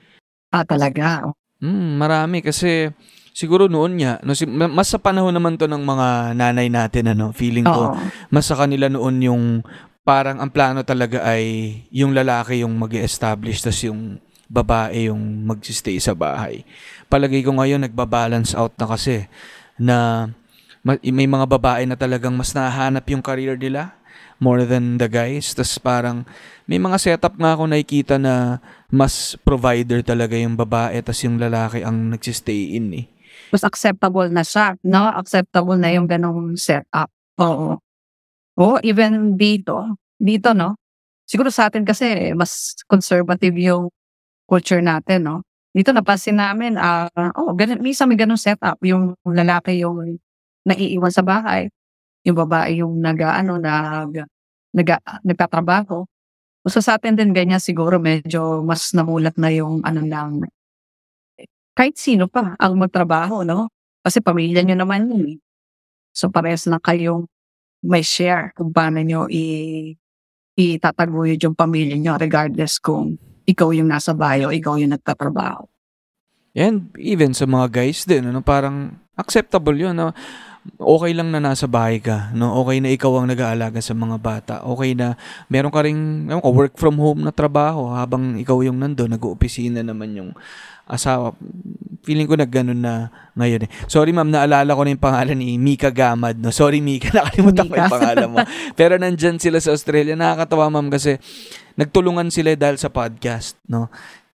Ah, 0.53 0.69
talaga. 0.69 1.33
Hmm, 1.59 1.97
marami 1.97 2.45
kasi 2.45 2.93
siguro 3.33 3.67
noon 3.73 3.97
nga, 3.97 4.21
no, 4.21 4.37
si- 4.37 4.45
mas 4.49 4.93
sa 4.93 5.01
panahon 5.01 5.33
naman 5.33 5.57
to 5.57 5.65
ng 5.65 5.81
mga 5.81 6.37
nanay 6.37 6.69
natin, 6.69 7.17
ano, 7.17 7.33
feeling 7.33 7.65
ko, 7.65 7.91
Oo. 7.91 7.97
mas 8.29 8.45
sa 8.45 8.55
kanila 8.61 8.93
noon 8.93 9.17
yung 9.25 9.45
parang 10.05 10.43
ang 10.43 10.51
plano 10.53 10.85
talaga 10.85 11.23
ay 11.25 11.79
yung 11.95 12.13
lalaki 12.13 12.61
yung 12.67 12.75
mag 12.75 12.91
establish 12.93 13.63
tas 13.63 13.79
yung 13.87 14.19
babae 14.51 15.09
yung 15.09 15.47
magsistay 15.49 15.97
sa 15.97 16.13
bahay. 16.13 16.67
Palagay 17.09 17.41
ko 17.41 17.57
ngayon 17.57 17.89
nagbabalance 17.89 18.53
out 18.53 18.77
na 18.77 18.85
kasi 18.85 19.25
na 19.81 20.29
ma- 20.85 21.01
may 21.01 21.25
mga 21.25 21.47
babae 21.49 21.89
na 21.89 21.97
talagang 21.97 22.37
mas 22.37 22.53
nahanap 22.53 23.07
yung 23.09 23.25
career 23.25 23.57
nila 23.57 23.97
more 24.43 24.67
than 24.67 24.99
the 24.99 25.07
guys. 25.07 25.55
Tas 25.55 25.79
parang 25.79 26.27
may 26.67 26.83
mga 26.83 26.99
setup 26.99 27.39
nga 27.39 27.55
ako 27.55 27.71
nakikita 27.71 28.19
na 28.19 28.59
mas 28.91 29.39
provider 29.47 30.03
talaga 30.03 30.35
yung 30.35 30.59
babae 30.59 30.99
tas 31.01 31.23
yung 31.23 31.39
lalaki 31.39 31.87
ang 31.87 32.11
nagsistay 32.11 32.75
in 32.75 32.91
eh. 32.93 33.07
mas 33.53 33.63
acceptable 33.69 34.33
na 34.33 34.41
siya, 34.43 34.81
no? 34.81 35.13
Acceptable 35.13 35.77
na 35.77 35.93
yung 35.93 36.09
ganong 36.09 36.57
setup. 36.57 37.13
Oo. 37.37 37.77
Oo, 38.57 38.77
even 38.81 39.37
dito, 39.37 39.97
dito, 40.17 40.57
no? 40.57 40.81
Siguro 41.29 41.53
sa 41.53 41.69
atin 41.69 41.85
kasi, 41.85 42.33
mas 42.33 42.77
conservative 42.89 43.53
yung 43.61 43.93
culture 44.49 44.81
natin, 44.81 45.29
no? 45.29 45.37
Dito 45.73 45.93
napansin 45.93 46.41
namin, 46.41 46.77
ah, 46.81 47.09
oh, 47.37 47.53
ganun, 47.57 47.81
minsan 47.85 48.09
may 48.09 48.17
ganong 48.17 48.41
setup. 48.41 48.81
Yung 48.85 49.17
lalaki 49.25 49.81
yung 49.85 50.21
naiiwan 50.65 51.13
sa 51.13 51.25
bahay. 51.25 51.69
Yung 52.25 52.37
babae 52.37 52.81
yung 52.81 53.01
nag, 53.01 53.21
ano, 53.21 53.57
nag, 53.61 54.29
nag, 54.73 54.88
nagtatrabaho. 55.25 56.05
So 56.69 56.79
sa 56.79 56.97
atin 56.97 57.19
din 57.19 57.35
ganyan 57.35 57.59
siguro 57.59 57.99
medyo 57.99 58.62
mas 58.62 58.95
namulat 58.95 59.35
na 59.35 59.50
yung 59.50 59.83
ano 59.83 60.00
ng 60.00 60.47
kahit 61.73 61.97
sino 61.97 62.29
pa 62.29 62.55
ang 62.61 62.76
magtrabaho, 62.76 63.43
no? 63.43 63.73
Kasi 64.05 64.21
pamilya 64.21 64.61
nyo 64.62 64.76
naman 64.76 65.09
yun 65.09 65.25
eh. 65.37 65.38
So 66.12 66.29
parehas 66.29 66.69
na 66.69 66.76
kayong 66.76 67.25
may 67.83 68.05
share 68.05 68.52
kung 68.55 68.71
paano 68.71 69.00
nyo 69.02 69.26
i 69.33 69.97
itataguyod 70.52 71.41
yung 71.41 71.57
pamilya 71.57 71.97
nyo 71.97 72.21
regardless 72.21 72.76
kung 72.76 73.17
ikaw 73.49 73.73
yung 73.73 73.88
nasa 73.88 74.12
bahay 74.12 74.45
o 74.45 74.52
ikaw 74.52 74.76
yung 74.76 74.93
nagtatrabaho. 74.93 75.64
And 76.52 76.93
even 77.00 77.33
sa 77.33 77.49
mga 77.49 77.73
guys 77.73 78.05
din, 78.05 78.29
ano, 78.29 78.45
parang 78.45 79.00
acceptable 79.17 79.73
yun. 79.73 79.97
No? 79.97 80.12
Okay 80.78 81.11
lang 81.11 81.35
na 81.35 81.42
nasa 81.42 81.66
bahay 81.66 81.99
ka. 81.99 82.31
No? 82.38 82.54
Okay 82.62 82.78
na 82.78 82.95
ikaw 82.95 83.19
ang 83.19 83.26
nag-aalaga 83.26 83.83
sa 83.83 83.99
mga 83.99 84.16
bata. 84.23 84.54
Okay 84.62 84.95
na 84.95 85.19
meron 85.50 85.75
ka 85.75 85.83
rin 85.83 86.31
ewan 86.31 86.42
ko, 86.42 86.50
work 86.54 86.75
from 86.78 87.02
home 87.02 87.26
na 87.26 87.35
trabaho 87.35 87.90
habang 87.90 88.38
ikaw 88.38 88.62
yung 88.62 88.78
nando, 88.78 89.11
nag-opisina 89.11 89.83
naman 89.83 90.14
yung 90.14 90.31
asawa. 90.87 91.35
Feeling 92.02 92.31
ko 92.31 92.38
na 92.38 92.47
ganun 92.47 92.78
na 92.78 93.11
ngayon 93.35 93.66
eh. 93.66 93.71
Sorry 93.90 94.14
ma'am, 94.14 94.31
naalala 94.31 94.75
ko 94.75 94.83
na 94.87 94.95
yung 94.95 95.02
pangalan 95.02 95.38
ni 95.38 95.59
Mika 95.59 95.90
Gamad. 95.90 96.38
No? 96.38 96.54
Sorry 96.54 96.78
Mika, 96.78 97.11
nakalimutan 97.19 97.66
ko 97.66 97.75
yung 97.78 97.95
pangalan 97.95 98.28
mo. 98.31 98.38
Pero 98.78 98.95
nandyan 98.99 99.42
sila 99.42 99.59
sa 99.59 99.75
Australia. 99.75 100.14
Nakakatawa 100.14 100.71
ma'am 100.71 100.90
kasi 100.95 101.19
nagtulungan 101.75 102.31
sila 102.31 102.54
dahil 102.54 102.78
sa 102.78 102.87
podcast. 102.87 103.59
No? 103.66 103.90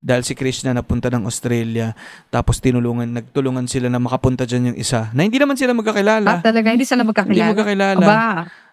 Dahil 0.08 0.24
si 0.24 0.32
Krishna 0.32 0.72
napunta 0.72 1.12
ng 1.12 1.28
Australia. 1.28 1.92
Tapos 2.28 2.58
tinulungan, 2.58 3.12
nagtulungan 3.12 3.68
sila 3.68 3.92
na 3.92 4.00
makapunta 4.00 4.48
dyan 4.48 4.72
yung 4.72 4.80
isa. 4.80 5.12
Na 5.12 5.28
hindi 5.28 5.36
naman 5.36 5.60
sila 5.60 5.70
Ah, 5.70 5.78
magkakilala. 5.78 6.30
talaga, 6.40 6.72
hindi 6.72 6.88
sila 6.88 7.04
Hindi 7.04 7.12
magkakilala. 7.12 7.52
magkakilala. 7.52 8.06
Aba, 8.08 8.20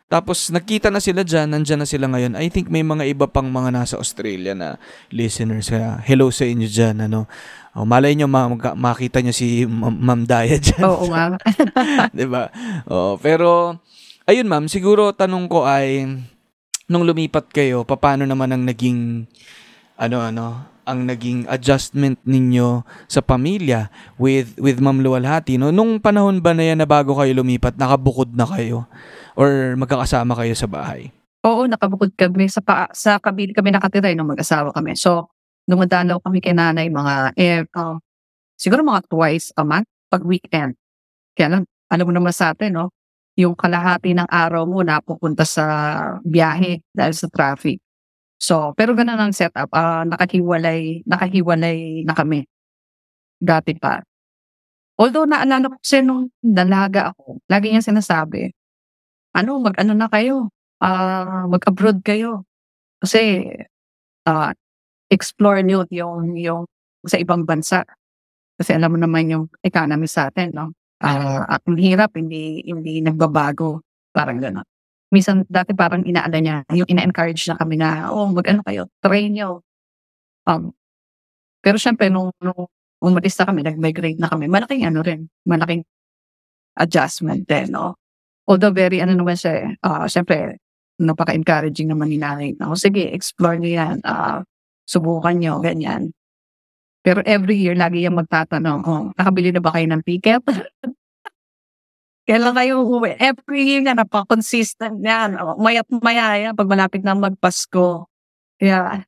Tapos 0.05 0.47
nakita 0.49 0.95
na 0.95 1.03
sila 1.03 1.27
dyan, 1.27 1.49
nandyan 1.49 1.81
na 1.81 1.89
sila 1.89 2.07
ngayon. 2.07 2.39
I 2.39 2.47
think 2.47 2.69
may 2.69 2.85
mga 2.85 3.09
iba 3.09 3.27
pang 3.27 3.49
mga 3.49 3.75
nasa 3.75 3.95
Australia 3.97 4.55
na 4.55 4.79
listeners. 5.11 5.67
Kaya 5.67 5.99
hello 5.99 6.31
sa 6.31 6.47
inyo 6.47 6.69
dyan. 6.71 7.03
Ano. 7.03 7.27
O, 7.75 7.83
malay 7.83 8.15
nyo, 8.15 8.31
ma- 8.31 8.47
makita 8.77 9.19
nyo 9.19 9.35
si 9.35 9.67
Ma- 9.67 9.91
Ma'am 9.91 10.23
Daya 10.23 10.55
dyan. 10.55 10.87
oo 10.87 11.11
nga. 11.11 11.35
'Di 12.15 12.31
ba? 12.31 12.47
Oo, 12.87 13.19
pero 13.19 13.81
ayun 14.23 14.47
ma'am, 14.47 14.71
siguro 14.71 15.11
tanong 15.11 15.51
ko 15.51 15.67
ay 15.67 16.07
nung 16.87 17.03
lumipat 17.03 17.51
kayo, 17.51 17.83
paano 17.83 18.23
naman 18.23 18.53
ang 18.53 18.63
naging 18.63 19.25
ano 19.97 20.17
ano, 20.21 20.45
ang 20.85 21.09
naging 21.09 21.49
adjustment 21.49 22.21
ninyo 22.25 22.85
sa 23.09 23.21
pamilya 23.21 23.93
with 24.17 24.57
with 24.61 24.81
Ma'am 24.81 25.01
Luwalhati, 25.05 25.61
no? 25.61 25.69
Nung 25.73 26.01
panahon 26.01 26.41
ba 26.41 26.53
na 26.57 26.65
yan 26.65 26.81
na 26.81 26.89
bago 26.89 27.17
kayo 27.17 27.33
lumipat, 27.37 27.77
nakabukod 27.77 28.33
na 28.33 28.45
kayo 28.49 28.89
or 29.37 29.77
magkakasama 29.77 30.33
kayo 30.39 30.55
sa 30.57 30.69
bahay? 30.69 31.13
Oo, 31.45 31.69
nakabukod 31.69 32.17
kami 32.17 32.49
sa 32.49 32.65
pa, 32.65 32.89
sa 32.97 33.21
kabili 33.21 33.53
kami 33.53 33.69
nakatira 33.69 34.09
eh, 34.09 34.17
nung 34.17 34.33
mag-asawa 34.33 34.73
kami. 34.73 34.97
So, 34.97 35.29
dumadalaw 35.69 36.17
kami 36.25 36.41
kay 36.41 36.57
nanay 36.57 36.89
mga, 36.89 37.37
eh, 37.37 37.69
um, 37.77 38.01
siguro 38.57 38.81
mga 38.81 39.05
twice 39.13 39.53
a 39.61 39.61
month 39.61 39.85
pag 40.09 40.25
weekend. 40.25 40.73
Kaya 41.37 41.53
lang, 41.53 41.63
alam 41.93 42.05
mo 42.09 42.13
naman 42.17 42.33
sa 42.33 42.57
atin, 42.57 42.81
no? 42.81 42.89
Yung 43.37 43.53
kalahati 43.53 44.17
ng 44.17 44.25
araw 44.25 44.65
mo 44.65 44.81
napupunta 44.81 45.45
sa 45.45 45.65
biyahe 46.25 46.81
dahil 46.97 47.13
sa 47.13 47.29
traffic. 47.29 47.84
So, 48.43 48.75
pero 48.75 48.95
ganun 48.99 49.19
ang 49.21 49.35
setup. 49.35 49.71
ah 49.71 50.03
nakahiwalay, 50.07 51.07
nakahiwalay 51.07 52.03
na 52.07 52.15
kami. 52.19 52.47
Dati 53.41 53.75
pa. 53.79 54.01
Although 55.01 55.27
naalala 55.29 55.73
ko 55.73 55.77
kasi 55.83 56.03
nung 56.05 56.31
dalaga 56.43 57.13
ako, 57.15 57.43
lagi 57.51 57.73
niya 57.75 57.83
sinasabi, 57.85 58.53
ano, 59.37 59.61
mag-ano 59.63 59.93
na 59.97 60.09
kayo, 60.11 60.51
ah 60.83 61.47
mag-abroad 61.51 62.03
kayo. 62.07 62.45
Kasi, 63.03 63.47
ah 64.29 64.53
explore 65.13 65.63
nyo 65.67 65.87
yung, 65.95 66.35
yung 66.39 66.63
sa 67.07 67.19
ibang 67.21 67.45
bansa. 67.49 67.85
Kasi 68.59 68.75
alam 68.77 68.95
mo 68.95 68.99
naman 69.01 69.29
yung 69.31 69.47
economy 69.65 70.07
sa 70.11 70.29
atin, 70.33 70.51
no? 70.55 70.73
Ah, 71.03 71.45
ang 71.61 71.77
hirap, 71.79 72.15
hindi, 72.19 72.63
hindi 72.67 73.01
nagbabago. 73.05 73.83
Parang 74.15 74.39
gano'n. 74.43 74.65
Minsan, 75.15 75.47
dati 75.47 75.71
parang 75.79 76.03
inaala 76.03 76.39
niya, 76.43 76.57
yung 76.75 76.91
ina-encourage 76.91 77.47
na 77.47 77.55
kami 77.55 77.79
na, 77.79 78.11
oh, 78.11 78.27
mag-ano 78.35 78.67
kayo, 78.67 78.91
train 78.99 79.31
nyo. 79.31 79.63
Um, 80.43 80.75
pero 81.63 81.79
syempre, 81.79 82.11
nung, 82.11 82.35
nung 82.43 82.67
umalis 82.99 83.39
na 83.39 83.47
kami, 83.47 83.63
nag-migrate 83.63 84.19
na 84.19 84.27
kami, 84.27 84.51
malaking 84.51 84.83
ano 84.83 85.07
rin, 85.07 85.31
malaking 85.47 85.87
adjustment 86.75 87.47
din, 87.47 87.71
no? 87.71 87.95
Although 88.51 88.75
very, 88.75 88.99
ano 88.99 89.15
naman 89.15 89.39
siya, 89.39 89.79
ah, 89.87 90.11
syempre, 90.11 90.59
napaka-encouraging 90.99 91.95
naman 91.95 92.11
ni 92.11 92.19
nanay. 92.19 92.59
Ako, 92.59 92.75
sige, 92.75 93.07
explore 93.15 93.63
niyo 93.63 93.79
yan. 93.79 94.03
ah, 94.03 94.43
subukan 94.85 95.39
niyo, 95.39 95.63
ganyan. 95.63 96.13
Pero 97.05 97.21
every 97.29 97.61
year, 97.61 97.77
lagi 97.77 98.05
yung 98.05 98.17
magtatanong, 98.17 98.81
oh, 98.85 99.05
nakabili 99.15 99.53
na 99.53 99.63
ba 99.63 99.73
kayo 99.77 99.87
ng 99.89 100.03
ticket? 100.03 100.43
Kailan 102.25 102.57
kayo 102.57 102.81
uuwi? 102.89 103.21
Every 103.21 103.61
year 103.69 103.83
na, 103.85 103.93
napaka-consistent 104.01 104.97
yan. 105.05 105.37
Maya't 105.61 105.85
maya 106.01 106.41
yan, 106.41 106.53
pag 106.57 106.73
malapit 106.73 107.05
na 107.05 107.13
magpasko. 107.13 108.09
Kaya, 108.57 109.05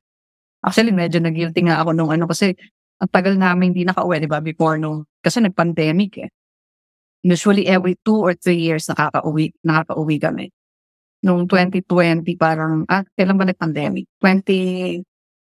actually, 0.60 0.92
medyo 0.92 1.16
nag-guilty 1.24 1.64
nga 1.64 1.80
ako 1.80 1.96
nung 1.96 2.12
ano, 2.12 2.28
kasi 2.28 2.52
ang 3.00 3.08
tagal 3.08 3.40
namin 3.40 3.72
hindi 3.72 3.88
nakauwi, 3.88 4.20
di 4.20 4.28
ba, 4.28 4.44
before 4.44 4.76
nung, 4.76 5.08
kasi 5.24 5.40
nag-pandemic 5.40 6.28
eh. 6.28 6.30
Usually, 7.24 7.64
every 7.64 7.96
two 8.04 8.20
or 8.20 8.36
three 8.36 8.60
years, 8.60 8.84
nakaka-uwi, 8.92 9.56
nakaka-uwi 9.64 10.16
kami. 10.20 10.46
Nung 11.24 11.48
2020, 11.48 12.36
parang, 12.36 12.84
ah, 12.92 13.00
kailan 13.16 13.40
ba 13.40 13.48
nag-pandemic? 13.48 14.04
20, 14.20 15.00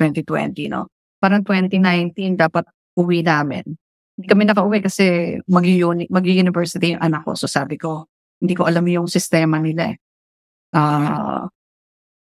2020, 0.00 0.72
no? 0.72 0.88
Parang 1.20 1.44
2019, 1.44 2.40
dapat 2.40 2.64
uwi 2.96 3.20
namin. 3.20 3.76
Hindi 4.20 4.28
kami 4.28 4.44
nakauwi 4.44 4.84
kasi 4.84 5.40
mag-uni, 5.48 6.04
mag-university 6.12 6.92
yung 6.92 7.00
anak 7.00 7.24
ko. 7.24 7.32
So 7.32 7.48
sabi 7.48 7.80
ko, 7.80 8.04
hindi 8.36 8.52
ko 8.52 8.68
alam 8.68 8.84
yung 8.84 9.08
sistema 9.08 9.56
nila 9.56 9.96
eh. 9.96 9.98
Ah, 10.76 11.48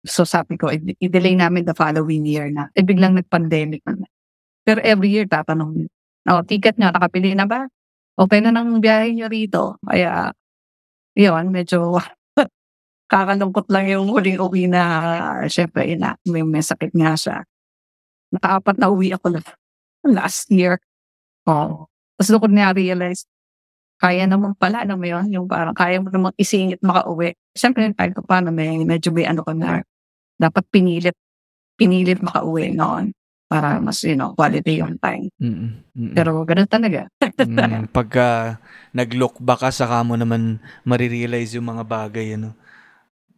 so 0.06 0.22
sabi 0.22 0.62
ko, 0.62 0.70
i-delay 1.02 1.34
namin 1.34 1.66
the 1.66 1.74
following 1.74 2.22
year 2.30 2.54
na. 2.54 2.70
Eh 2.78 2.86
biglang 2.86 3.18
nag-pandemic 3.18 3.82
na. 3.90 4.06
Pero 4.62 4.78
every 4.86 5.10
year 5.10 5.26
tatanong, 5.26 5.90
oh, 6.30 6.42
ticket 6.46 6.78
nga, 6.78 6.94
nakapili 6.94 7.34
na 7.34 7.50
ba? 7.50 7.66
Okay 8.14 8.46
na 8.46 8.54
ng 8.54 8.78
biyahe 8.78 9.18
nyo 9.18 9.26
rito. 9.26 9.82
Kaya, 9.82 10.30
yun, 11.18 11.50
medyo 11.50 11.98
kakalungkot 13.12 13.74
lang 13.74 13.90
yung 13.90 14.06
huling 14.06 14.38
uwi 14.38 14.70
na, 14.70 14.86
syempre, 15.50 15.90
ina, 15.90 16.14
may, 16.30 16.46
may 16.46 16.62
sakit 16.62 16.94
nga 16.94 17.18
siya. 17.18 17.42
Nakaapat 18.38 18.78
na 18.78 18.94
uwi 18.94 19.18
ako 19.18 19.42
last 20.06 20.46
year. 20.54 20.78
Oh. 21.48 21.90
Tapos 22.18 22.30
doon 22.30 22.42
ko 22.44 22.50
na-realize, 22.52 23.26
kaya 24.02 24.26
naman 24.26 24.58
pala, 24.58 24.82
ano 24.82 24.98
mo 24.98 25.06
yun, 25.06 25.30
yung 25.30 25.46
parang 25.46 25.78
kaya 25.78 26.02
mo 26.02 26.10
namang 26.10 26.34
isingit 26.38 26.82
makauwi. 26.82 27.38
Siyempre, 27.54 27.86
kahit 27.94 28.18
pa 28.18 28.26
paano, 28.26 28.50
may, 28.50 28.82
medyo 28.82 29.14
may 29.14 29.30
ano 29.30 29.46
ka 29.46 29.54
na, 29.54 29.86
dapat 30.42 30.66
pinilit, 30.74 31.14
pinilit 31.78 32.18
makauwi 32.22 32.74
noon 32.74 33.14
para 33.46 33.78
mas, 33.78 34.02
you 34.02 34.18
know, 34.18 34.34
quality 34.34 34.82
yung 34.82 34.98
time. 34.98 35.30
Mm-mm. 35.38 35.86
Mm-mm. 35.94 36.16
Pero 36.18 36.42
ganun 36.48 36.66
talaga. 36.66 37.06
Mm, 37.22 37.92
pagka 37.98 38.58
nag-look 38.90 39.38
back 39.38 39.68
ka, 39.68 39.70
saka 39.70 40.02
mo 40.02 40.18
naman 40.18 40.58
marirealize 40.82 41.54
yung 41.54 41.70
mga 41.70 41.84
bagay, 41.86 42.42
ano. 42.42 42.58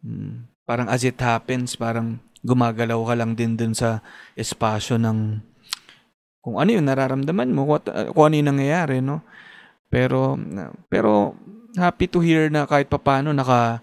Mm, 0.00 0.48
parang 0.64 0.88
as 0.88 1.04
it 1.04 1.18
happens, 1.20 1.76
parang 1.76 2.22
gumagalaw 2.40 3.00
ka 3.04 3.14
lang 3.16 3.32
din 3.36 3.56
dun 3.56 3.74
sa 3.76 4.00
espasyo 4.32 4.96
ng 4.96 5.40
kung 6.44 6.60
ano 6.60 6.76
yung 6.76 6.84
nararamdaman 6.84 7.48
mo, 7.56 7.64
what, 7.64 7.88
uh, 7.88 8.12
kung 8.12 8.28
ano 8.28 8.34
yung 8.36 8.50
nangyayari, 8.52 9.00
no? 9.00 9.24
Pero, 9.88 10.36
pero 10.92 11.32
happy 11.72 12.04
to 12.04 12.20
hear 12.20 12.52
na 12.52 12.68
kahit 12.68 12.92
papano 12.92 13.32
naka 13.32 13.80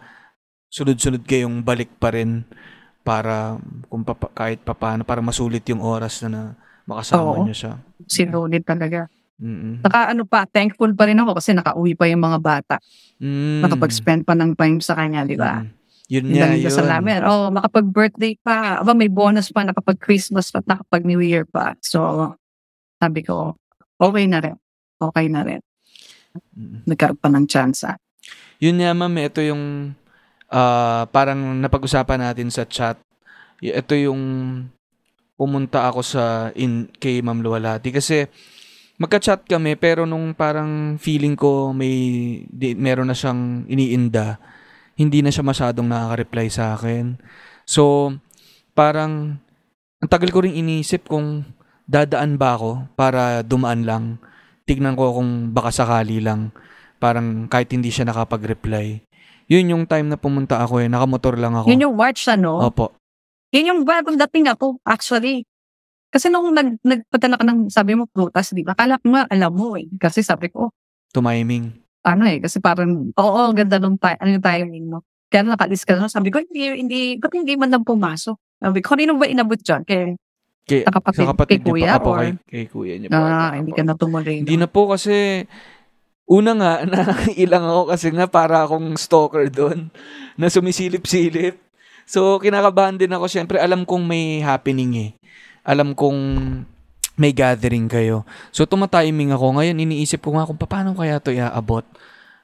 sunod-sunod 0.70 1.26
kayong 1.26 1.66
balik 1.66 1.90
pa 1.98 2.14
rin 2.14 2.46
para 3.02 3.58
kung 3.90 4.06
papa, 4.06 4.30
kahit 4.38 4.62
papano 4.62 5.02
para 5.02 5.26
masulit 5.26 5.66
yung 5.74 5.82
oras 5.82 6.22
na, 6.22 6.30
na 6.30 6.42
makasama 6.86 7.34
Oo. 7.34 7.50
niyo 7.50 7.56
siya. 7.58 7.74
Sinulit 8.06 8.62
talaga. 8.62 9.10
Mm-mm. 9.42 9.82
Saka 9.82 10.14
ano 10.14 10.24
pa, 10.30 10.46
thankful 10.46 10.94
pa 10.94 11.10
rin 11.10 11.18
ako 11.18 11.42
kasi 11.42 11.58
nakauwi 11.58 11.98
pa 11.98 12.06
yung 12.06 12.22
mga 12.22 12.40
bata. 12.40 12.76
Mm. 13.18 13.66
Nakapag-spend 13.66 14.22
pa 14.22 14.38
ng 14.38 14.54
time 14.54 14.78
sa 14.86 14.94
kanya, 14.94 15.26
di 15.26 15.34
ba? 15.34 15.66
Mm. 15.66 15.82
Yun 16.12 16.26
nga, 16.36 16.48
yun. 16.54 16.68
dasal 16.68 16.86
namin. 16.92 17.24
Oh, 17.24 17.50
makapag-birthday 17.50 18.36
pa. 18.44 18.84
Aba, 18.84 18.92
may 18.92 19.08
bonus 19.08 19.50
pa, 19.50 19.64
nakapag-Christmas 19.64 20.52
pa, 20.52 20.60
nakapag-New 20.62 21.24
Year 21.24 21.48
pa. 21.48 21.74
So, 21.80 22.36
sabi 23.02 23.26
ko, 23.26 23.58
okay 23.98 24.30
na 24.30 24.38
rin. 24.38 24.56
Okay 25.02 25.26
na 25.26 25.42
rin. 25.42 25.62
Mm. 26.54 26.86
Nagkaroon 26.86 27.18
pa 27.18 27.30
ng 27.34 27.50
chance. 27.50 27.82
ah. 27.82 27.98
Yun 28.62 28.78
nga, 28.78 28.94
ma'am. 28.94 29.18
Ito 29.18 29.42
yung 29.42 29.98
ah, 30.54 31.10
parang 31.10 31.58
napag-usapan 31.58 32.22
natin 32.22 32.54
sa 32.54 32.70
chat. 32.70 33.02
Ito 33.58 33.98
yung 33.98 34.22
pumunta 35.34 35.90
ako 35.90 36.06
sa 36.06 36.54
in 36.54 36.86
kay 37.02 37.26
Ma'am 37.26 37.42
Luwalhati 37.42 37.90
kasi 37.90 38.30
magka-chat 39.02 39.42
kami 39.50 39.74
pero 39.74 40.06
nung 40.06 40.38
parang 40.38 41.02
feeling 41.02 41.34
ko 41.34 41.74
may 41.74 41.98
di, 42.46 42.78
meron 42.78 43.10
na 43.10 43.18
siyang 43.18 43.66
iniinda 43.66 44.38
hindi 45.02 45.26
na 45.26 45.34
siya 45.34 45.42
masyadong 45.42 45.90
nakaka-reply 45.90 46.48
sa 46.54 46.78
akin. 46.78 47.18
So, 47.66 48.14
parang 48.78 49.42
ang 49.98 50.10
tagal 50.10 50.30
ko 50.30 50.46
ring 50.46 50.54
inisip 50.54 51.10
kung 51.10 51.42
dadaan 51.92 52.40
ba 52.40 52.56
ako 52.56 52.88
para 52.96 53.44
dumaan 53.44 53.84
lang. 53.84 54.04
Tignan 54.64 54.96
ko 54.96 55.12
kung 55.12 55.52
baka 55.52 55.76
sakali 55.76 56.24
lang. 56.24 56.56
Parang 57.04 57.52
kahit 57.52 57.68
hindi 57.76 57.92
siya 57.92 58.08
nakapag-reply. 58.08 59.04
Yun 59.52 59.76
yung 59.76 59.84
time 59.84 60.08
na 60.08 60.16
pumunta 60.16 60.64
ako 60.64 60.80
eh. 60.80 60.88
Nakamotor 60.88 61.36
lang 61.36 61.52
ako. 61.52 61.68
Yun 61.68 61.92
yung 61.92 61.96
March, 62.00 62.24
ano? 62.32 62.64
Opo. 62.64 62.96
Yun 63.52 63.68
yung 63.68 63.82
bagong 63.84 64.16
dating 64.16 64.48
ako, 64.48 64.80
actually. 64.88 65.44
Kasi 66.08 66.32
nung 66.32 66.56
nag, 66.56 66.80
nagpadala 66.80 67.36
ka 67.36 67.44
ng, 67.44 67.60
sabi 67.68 68.00
mo, 68.00 68.08
prutas, 68.08 68.56
di 68.56 68.64
ba? 68.64 68.72
Kala 68.72 68.96
ko 69.04 69.12
nga, 69.12 69.28
alam 69.28 69.52
mo 69.52 69.76
eh. 69.76 69.92
Kasi 70.00 70.24
sabi 70.24 70.48
ko, 70.48 70.72
Tumiming. 71.12 71.76
ano 72.08 72.24
eh, 72.24 72.40
kasi 72.40 72.64
parang, 72.64 73.12
oo, 73.12 73.40
ang 73.44 73.56
ganda 73.56 73.76
nung 73.76 74.00
time, 74.00 74.16
ano 74.24 74.30
yung 74.40 74.46
timing 74.46 74.86
mo. 74.88 74.98
Kaya 75.28 75.44
nakalis 75.44 75.84
ka 75.84 76.00
na, 76.00 76.08
sabi 76.08 76.32
ko, 76.32 76.40
hindi, 76.40 76.72
hindi, 76.72 77.00
ba't 77.20 77.36
hindi 77.36 77.60
man 77.60 77.76
lang 77.76 77.84
pumasok? 77.84 78.36
Sabi 78.64 78.80
ko, 78.80 78.96
kanino 78.96 79.20
ba 79.20 79.28
inabot 79.28 79.60
dyan? 79.60 79.84
Kaya, 79.84 80.16
Kay, 80.64 80.86
Sa 80.86 80.94
kapatid- 80.94 81.20
sa 81.20 81.32
kapatid 81.32 81.60
kay 81.60 81.68
kuya 81.68 81.98
pa. 81.98 82.08
Or- 82.08 82.22
kay, 82.22 82.32
kay 82.46 82.66
kuya 82.66 82.96
niya 82.96 83.10
po. 83.10 83.18
ah, 83.18 83.52
hindi 83.52 83.72
ka 83.72 83.82
na 83.82 83.94
tumuloy. 83.94 84.40
Hindi 84.40 84.56
na 84.56 84.66
po 84.66 84.88
kasi 84.88 85.44
una 86.24 86.52
nga 86.54 86.72
na 86.88 87.00
ilang 87.34 87.66
ako 87.66 87.82
kasi 87.90 88.08
nga 88.10 88.26
para 88.26 88.64
akong 88.64 88.96
stalker 88.96 89.50
doon 89.50 89.90
na 90.36 90.48
sumisilip-silip. 90.48 91.58
So 92.06 92.38
kinakabahan 92.38 92.96
din 92.96 93.12
ako 93.12 93.26
syempre 93.26 93.58
alam 93.58 93.84
kong 93.84 94.04
may 94.04 94.40
happening 94.40 94.92
eh. 94.96 95.12
Alam 95.62 95.92
kong 95.92 96.20
may 97.14 97.32
gathering 97.32 97.86
kayo. 97.86 98.24
So 98.50 98.64
tumatiming 98.64 99.30
ako. 99.30 99.60
Ngayon 99.60 99.78
iniisip 99.78 100.20
ko 100.20 100.34
nga 100.34 100.48
kung 100.48 100.58
paano 100.58 100.94
kaya 100.94 101.18
to 101.18 101.30
iaabot. 101.30 101.84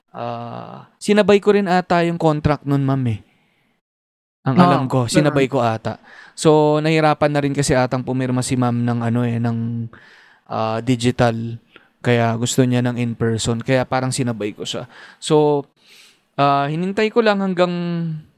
Ah, 0.10 0.90
sinabay 0.98 1.38
ko 1.38 1.54
rin 1.54 1.66
ata 1.66 2.02
yung 2.02 2.18
contract 2.18 2.66
nun, 2.66 2.82
ma'am 2.82 3.04
eh. 3.08 3.20
Ang 4.46 4.56
Oo, 4.60 4.64
alam 4.64 4.84
ko, 4.86 5.10
sinabay 5.10 5.50
ko 5.50 5.60
ata. 5.64 5.98
So 6.38 6.78
nahirapan 6.84 7.32
na 7.34 7.42
rin 7.42 7.56
kasi 7.56 7.74
atang 7.74 8.06
pumirma 8.06 8.46
si 8.46 8.54
ma'am 8.54 8.86
ng 8.86 9.00
ano 9.02 9.22
eh 9.26 9.42
ng 9.42 9.90
ah, 10.48 10.80
digital 10.84 11.58
kaya 12.08 12.32
gusto 12.40 12.64
niya 12.64 12.80
ng 12.86 12.96
in-person. 12.96 13.60
Kaya 13.60 13.84
parang 13.84 14.14
sinabay 14.14 14.56
ko 14.56 14.64
siya. 14.64 14.88
So, 15.20 15.66
ah, 16.40 16.70
hinintay 16.70 17.12
ko 17.12 17.20
lang 17.20 17.44
hanggang 17.44 17.74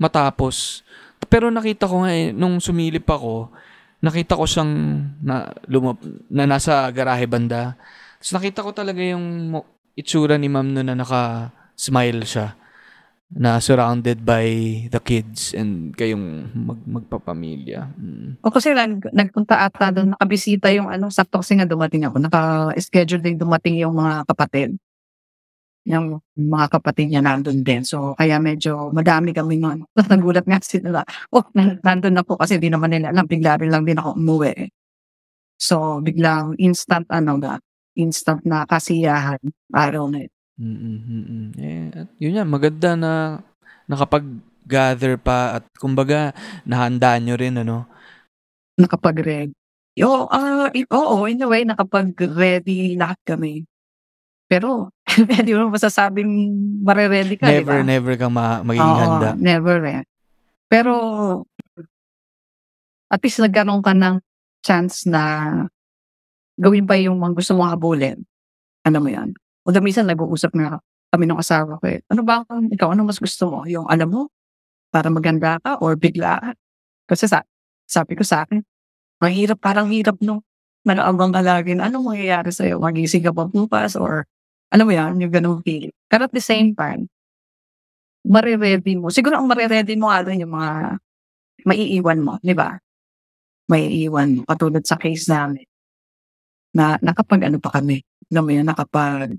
matapos. 0.01 0.81
Pero 1.29 1.53
nakita 1.53 1.85
ko 1.85 2.01
nga 2.01 2.11
eh, 2.15 2.33
nung 2.33 2.57
sumilip 2.57 3.05
ako, 3.05 3.51
nakita 4.01 4.39
ko 4.39 4.49
siyang 4.49 4.73
na, 5.21 5.53
lumap, 5.69 6.01
na 6.31 6.49
nasa 6.49 6.87
garahe 6.89 7.29
banda. 7.29 7.77
Tapos 8.17 8.31
nakita 8.33 8.59
ko 8.65 8.71
talaga 8.73 9.03
yung 9.03 9.53
mo- 9.53 9.69
itsura 9.93 10.39
ni 10.39 10.47
ma'am 10.49 10.65
noon 10.73 10.87
na 10.89 10.97
naka-smile 10.97 12.23
siya 12.25 12.55
na 13.29 13.61
surrounded 13.61 14.25
by 14.25 14.45
the 14.89 14.97
kids 14.97 15.53
and 15.53 15.93
kayong 15.93 16.49
mag, 16.57 16.81
magpapamilya. 16.81 17.93
Mm. 17.93 18.41
O 18.41 18.49
kasi 18.49 18.73
nag, 18.73 19.05
nagpunta 19.13 19.69
ata 19.69 19.93
doon, 19.93 20.17
nakabisita 20.17 20.73
yung 20.73 20.89
ano, 20.89 21.13
sakto 21.13 21.45
kasi 21.45 21.53
nga 21.53 21.69
dumating 21.69 22.09
ako, 22.09 22.17
naka-schedule 22.25 23.21
din 23.21 23.37
dumating 23.37 23.77
yung 23.77 23.93
mga 23.93 24.25
kapatid. 24.25 24.81
Yung 25.85 26.17
mga 26.33 26.67
kapatid 26.73 27.13
niya 27.13 27.21
nandun 27.21 27.61
din. 27.61 27.85
So, 27.85 28.17
kaya 28.17 28.41
medyo 28.41 28.89
madami 28.89 29.29
kami 29.29 29.61
noon. 29.61 29.85
Nagulat 30.09 30.49
nga 30.49 30.57
sila. 30.61 31.05
Oh, 31.29 31.45
nan- 31.53 31.77
nandun 31.85 32.17
na 32.17 32.25
po 32.25 32.33
kasi 32.33 32.57
di 32.57 32.73
naman 32.73 32.89
nila 32.89 33.13
alam. 33.13 33.29
Bigla 33.29 33.61
rin 33.61 33.69
lang 33.69 33.85
din 33.85 34.01
ako 34.01 34.17
umuwi. 34.17 34.73
So, 35.59 36.01
biglang 36.01 36.57
instant 36.57 37.05
ano 37.13 37.37
na, 37.37 37.61
instant 37.93 38.41
na 38.41 38.65
kasiyahan. 38.65 39.39
Araw 39.69 40.09
na. 40.09 40.25
Mm, 40.59 40.75
mm. 41.07 41.45
Eh, 41.55 41.87
at 41.95 42.09
yun 42.19 42.35
yan, 42.35 42.47
maganda 42.51 42.99
na 42.99 43.39
nakapag-gather 43.87 45.15
pa 45.15 45.55
at 45.57 45.63
kumbaga 45.79 46.35
nahanda 46.67 47.15
nyo 47.15 47.39
rin, 47.39 47.63
ano? 47.63 47.87
Nakapag-ready. 48.75 49.55
Oo, 50.03 50.27
ah, 50.27 50.67
i- 50.75 50.87
oo, 50.91 51.27
in 51.31 51.43
a 51.43 51.47
way, 51.47 51.63
nakapag-ready 51.63 52.99
lahat 52.99 53.19
kami. 53.23 53.63
Pero, 54.51 54.91
hindi 55.39 55.55
mo 55.55 55.71
masasabing 55.71 56.27
mare-ready 56.83 57.39
ka, 57.39 57.47
Never, 57.47 57.79
ba? 57.79 57.87
never 57.87 58.13
kang 58.19 58.35
ma- 58.35 58.59
magiging 58.59 58.83
Oo, 58.83 58.99
handa. 58.99 59.29
never 59.39 59.79
eh. 59.87 60.03
Pero, 60.67 60.93
at 63.09 63.19
least 63.23 63.39
nagkaroon 63.41 63.81
ka 63.81 63.95
ng 63.95 64.19
chance 64.61 65.07
na 65.07 65.49
gawin 66.59 66.83
pa 66.83 66.99
yung 66.99 67.15
mga 67.17 67.33
gusto 67.39 67.55
mong 67.55 67.73
habulin. 67.73 68.19
Ano 68.83 68.99
mo 68.99 69.09
yan? 69.09 69.31
Da 69.69 69.81
minsan 69.83 70.09
nag-uusap 70.09 70.51
nga 70.55 70.81
kami 71.09 71.25
ng 71.25 71.39
asawa 71.41 71.81
ko 71.81 71.85
eh. 71.89 72.01
Ano 72.09 72.21
ba, 72.21 72.45
ikaw, 72.45 72.93
ano 72.93 73.05
mas 73.05 73.17
gusto 73.17 73.49
mo? 73.49 73.59
Yung 73.65 73.89
alam 73.89 74.09
mo, 74.09 74.21
para 74.93 75.09
maganda 75.09 75.57
ka 75.61 75.77
or 75.81 75.97
biglaan? 75.97 76.53
Kasi 77.09 77.25
sa, 77.25 77.41
sabi 77.89 78.13
ko 78.13 78.21
sa 78.21 78.45
akin, 78.45 78.61
mahirap, 79.21 79.57
parang 79.61 79.89
hirap 79.89 80.17
no. 80.21 80.45
Malaabang 80.85 81.33
ka 81.35 81.41
lagi 81.43 81.75
anong 81.75 82.15
mangyayari 82.15 82.49
sa'yo? 82.53 82.79
Magising 82.79 83.25
ka 83.25 83.33
pa 83.33 83.45
bukas 83.49 83.97
or 83.99 84.25
ano 84.69 84.85
mo 84.85 84.91
yan, 84.93 85.17
yung 85.17 85.33
ganung 85.33 85.59
feeling. 85.65 85.93
Pero 86.07 86.29
at 86.29 86.33
the 86.33 86.41
same 86.41 86.77
time, 86.77 87.09
mariready 88.25 88.93
mo. 88.95 89.09
Siguro 89.09 89.41
ang 89.41 89.49
mariready 89.49 89.97
mo 89.97 90.13
nga 90.13 90.23
yung 90.29 90.53
mga 90.53 90.71
maiiwan 91.65 92.19
mo, 92.21 92.33
di 92.39 92.53
ba? 92.53 92.77
Maiiwan 93.69 94.41
mo. 94.41 94.41
Katulad 94.45 94.85
sa 94.85 94.97
case 94.97 95.25
namin. 95.29 95.65
Na 96.73 97.01
nakapag 97.01 97.49
ano 97.49 97.57
pa 97.57 97.73
kami. 97.73 98.05
Alam 98.29 98.43
mo 98.45 98.51
yan, 98.53 98.67
nakapag 98.69 99.33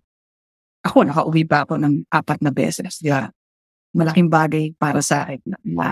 ako, 0.87 1.05
nakauwi 1.05 1.43
pa 1.45 1.65
ako 1.65 1.77
ng 1.81 2.09
apat 2.09 2.39
na 2.41 2.53
beses. 2.53 3.01
Di 3.01 3.13
ba? 3.13 3.29
Malaking 3.93 4.31
bagay 4.31 4.65
para 4.79 5.03
sa 5.03 5.27
akin 5.27 5.41
na, 5.45 5.59
na 5.67 5.89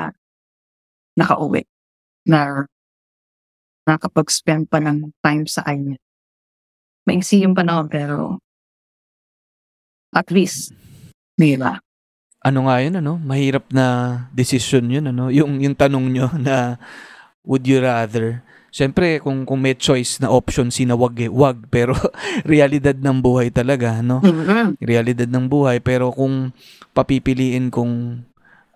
nakauwi. 1.19 1.67
Na 2.29 2.65
nakapag-spend 3.89 4.69
pa 4.69 4.79
ng 4.79 5.11
time 5.25 5.45
sa 5.49 5.65
kanya. 5.65 5.97
Maiksi 7.09 7.43
yung 7.43 7.57
panahon 7.57 7.89
pero 7.89 8.39
At 10.09 10.33
least. 10.33 10.73
Di 11.37 11.57
ba? 11.61 11.77
ano 12.39 12.71
nga 12.71 12.77
yun, 12.79 12.95
ano? 12.99 13.19
Mahirap 13.19 13.67
na 13.75 13.87
decision 14.31 14.87
yun, 14.87 15.11
ano? 15.11 15.29
Yung, 15.29 15.59
yung 15.59 15.75
tanong 15.75 16.07
nyo 16.09 16.27
na 16.39 16.79
would 17.43 17.67
you 17.67 17.83
rather? 17.83 18.43
Siyempre, 18.69 19.19
kung, 19.25 19.49
kung 19.49 19.61
may 19.65 19.73
choice 19.73 20.21
na 20.21 20.29
option, 20.29 20.69
sina 20.69 20.93
wag 20.93 21.17
eh, 21.21 21.31
wag. 21.33 21.67
Pero 21.75 21.97
realidad 22.45 22.97
ng 22.97 23.19
buhay 23.21 23.49
talaga, 23.49 24.05
no? 24.05 24.21
Realidad 24.81 25.29
ng 25.29 25.47
buhay. 25.49 25.81
Pero 25.81 26.13
kung 26.13 26.53
papipiliin 26.93 27.73
kung 27.73 28.25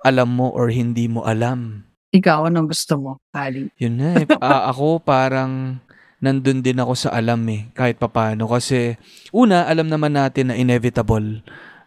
alam 0.03 0.29
mo 0.33 0.51
or 0.51 0.73
hindi 0.73 1.07
mo 1.07 1.23
alam, 1.23 1.85
Ikaw, 2.13 2.53
anong 2.53 2.69
gusto 2.69 2.95
mo, 3.01 3.13
Ali? 3.33 3.73
yun 3.81 3.97
na 3.97 4.21
eh. 4.21 4.29
Ah, 4.45 4.69
ako 4.69 5.01
parang 5.01 5.81
nandun 6.21 6.61
din 6.61 6.77
ako 6.77 6.93
sa 6.93 7.11
alam 7.17 7.41
eh, 7.49 7.73
kahit 7.73 7.97
papano. 7.97 8.45
Kasi, 8.53 9.01
una, 9.33 9.65
alam 9.65 9.89
naman 9.89 10.13
natin 10.13 10.53
na 10.53 10.57
inevitable 10.61 11.41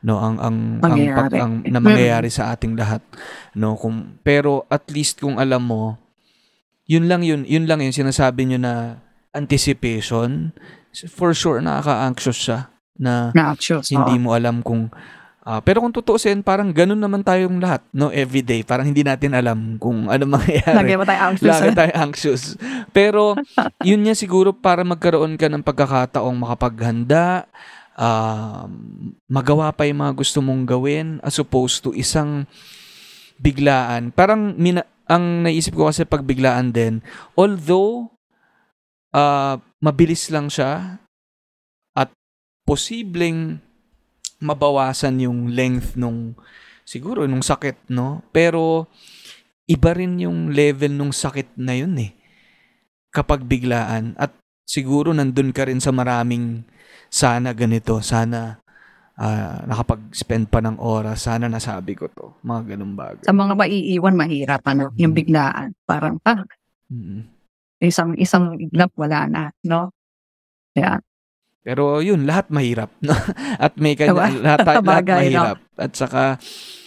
no 0.05 0.21
ang 0.21 0.37
ang 0.37 0.57
ang, 0.85 0.93
pag, 0.93 0.93
Mangyayari. 0.93 1.37
ang 1.41 1.53
na 1.65 1.81
mangyayari 1.81 2.29
sa 2.29 2.53
ating 2.53 2.77
lahat 2.77 3.01
no 3.57 3.73
kung 3.73 4.21
pero 4.21 4.61
at 4.69 4.85
least 4.93 5.17
kung 5.17 5.41
alam 5.41 5.65
mo 5.65 5.97
yun 6.85 7.05
lang 7.05 7.21
yun 7.21 7.43
yun 7.43 7.65
lang 7.65 7.81
yung 7.81 7.91
sinasabi 7.91 8.45
nyo 8.45 8.59
na 8.61 8.73
anticipation 9.31 10.53
for 11.09 11.31
sure 11.31 11.59
nakaka-anxious 11.59 12.39
siya 12.39 12.59
na 12.95 13.29
Na-choose. 13.31 13.91
hindi 13.91 14.15
mo 14.15 14.31
alam 14.31 14.63
kung 14.63 14.87
ah, 15.43 15.59
pero 15.59 15.83
kung 15.83 15.91
tutuusin 15.91 16.39
parang 16.39 16.71
ganun 16.71 16.97
naman 16.97 17.19
tayong 17.19 17.59
lahat 17.59 17.83
no 17.91 18.07
everyday 18.09 18.63
parang 18.63 18.87
hindi 18.87 19.03
natin 19.03 19.35
alam 19.35 19.75
kung 19.75 20.07
ano 20.07 20.23
mangyayari 20.33 20.73
Lagi 20.73 20.95
mo 20.95 21.03
tayo 21.03 21.21
anxious. 21.27 21.51
Lagi 21.51 21.69
tayo 21.75 21.93
anxious. 21.93 22.43
Pero, 22.89 23.35
yun 23.89 23.99
niya 23.99 24.15
siguro 24.15 24.55
para 24.55 24.81
magkaroon 24.81 25.35
ka 25.35 25.51
ng 25.51 25.59
pagkakataong 25.59 26.39
makapaghanda, 26.39 27.43
um, 27.93 28.71
magawa 29.27 29.69
pa 29.69 29.83
yung 29.83 29.99
mga 29.99 30.15
gusto 30.15 30.39
mong 30.39 30.63
gawin 30.63 31.19
as 31.19 31.35
opposed 31.35 31.83
to 31.83 31.91
isang 31.91 32.47
biglaan. 33.35 34.15
Parang 34.15 34.55
mina- 34.55 34.87
ang 35.05 35.45
naisip 35.45 35.77
ko 35.77 35.89
kasi 35.89 36.03
pag 36.05 36.25
biglaan 36.25 36.73
din, 36.73 37.01
although 37.37 38.09
ah, 39.13 39.61
mabilis 39.79 40.27
lang 40.33 40.49
siya 40.49 40.99
at 41.93 42.09
posibleng 42.65 43.61
mabawasan 44.41 45.23
yung 45.23 45.53
length 45.53 45.95
nung 45.95 46.35
siguro 46.83 47.25
nung 47.25 47.45
sakit, 47.45 47.89
no? 47.89 48.21
Pero 48.29 48.89
iba 49.65 49.91
rin 49.97 50.21
yung 50.21 50.53
level 50.53 50.93
nung 50.93 51.13
sakit 51.13 51.57
na 51.57 51.73
yun 51.73 51.97
eh. 51.97 52.13
Kapag 53.09 53.47
biglaan. 53.47 54.13
At 54.19 54.35
siguro 54.67 55.15
nandun 55.15 55.55
ka 55.55 55.65
rin 55.65 55.81
sa 55.81 55.89
maraming 55.95 56.67
sana 57.09 57.55
ganito, 57.55 57.97
sana 58.03 58.64
ah, 59.15 59.63
nakapag-spend 59.63 60.47
pa 60.47 60.59
ng 60.59 60.77
oras, 60.77 61.23
sana 61.23 61.47
nasabi 61.47 61.95
ko 61.95 62.07
to. 62.07 62.35
Mga 62.41 62.75
ganun 62.75 62.93
bagay. 62.93 63.23
Sa 63.23 63.31
mga 63.31 63.53
maiiwan, 63.55 64.15
mahirap. 64.15 64.61
Ano? 64.63 64.91
Yung 64.95 65.15
biglaan. 65.15 65.71
Parang, 65.83 66.19
ah, 66.23 66.43
Mm. 66.85 67.25
isang, 67.81 68.13
isang 68.15 68.53
iglap, 68.61 68.93
wala 68.93 69.25
na. 69.25 69.43
No? 69.65 69.89
Kaya, 70.71 71.01
Pero 71.65 71.97
yun, 71.97 72.29
lahat 72.29 72.53
mahirap. 72.53 72.93
no? 73.01 73.09
At 73.57 73.73
may 73.81 73.97
kanya, 73.97 74.13
Diba? 74.13 74.29
lahat, 74.37 74.59
lahat 74.61 74.77
no? 74.77 75.17
mahirap. 75.17 75.57
At 75.73 75.91
saka 75.97 76.37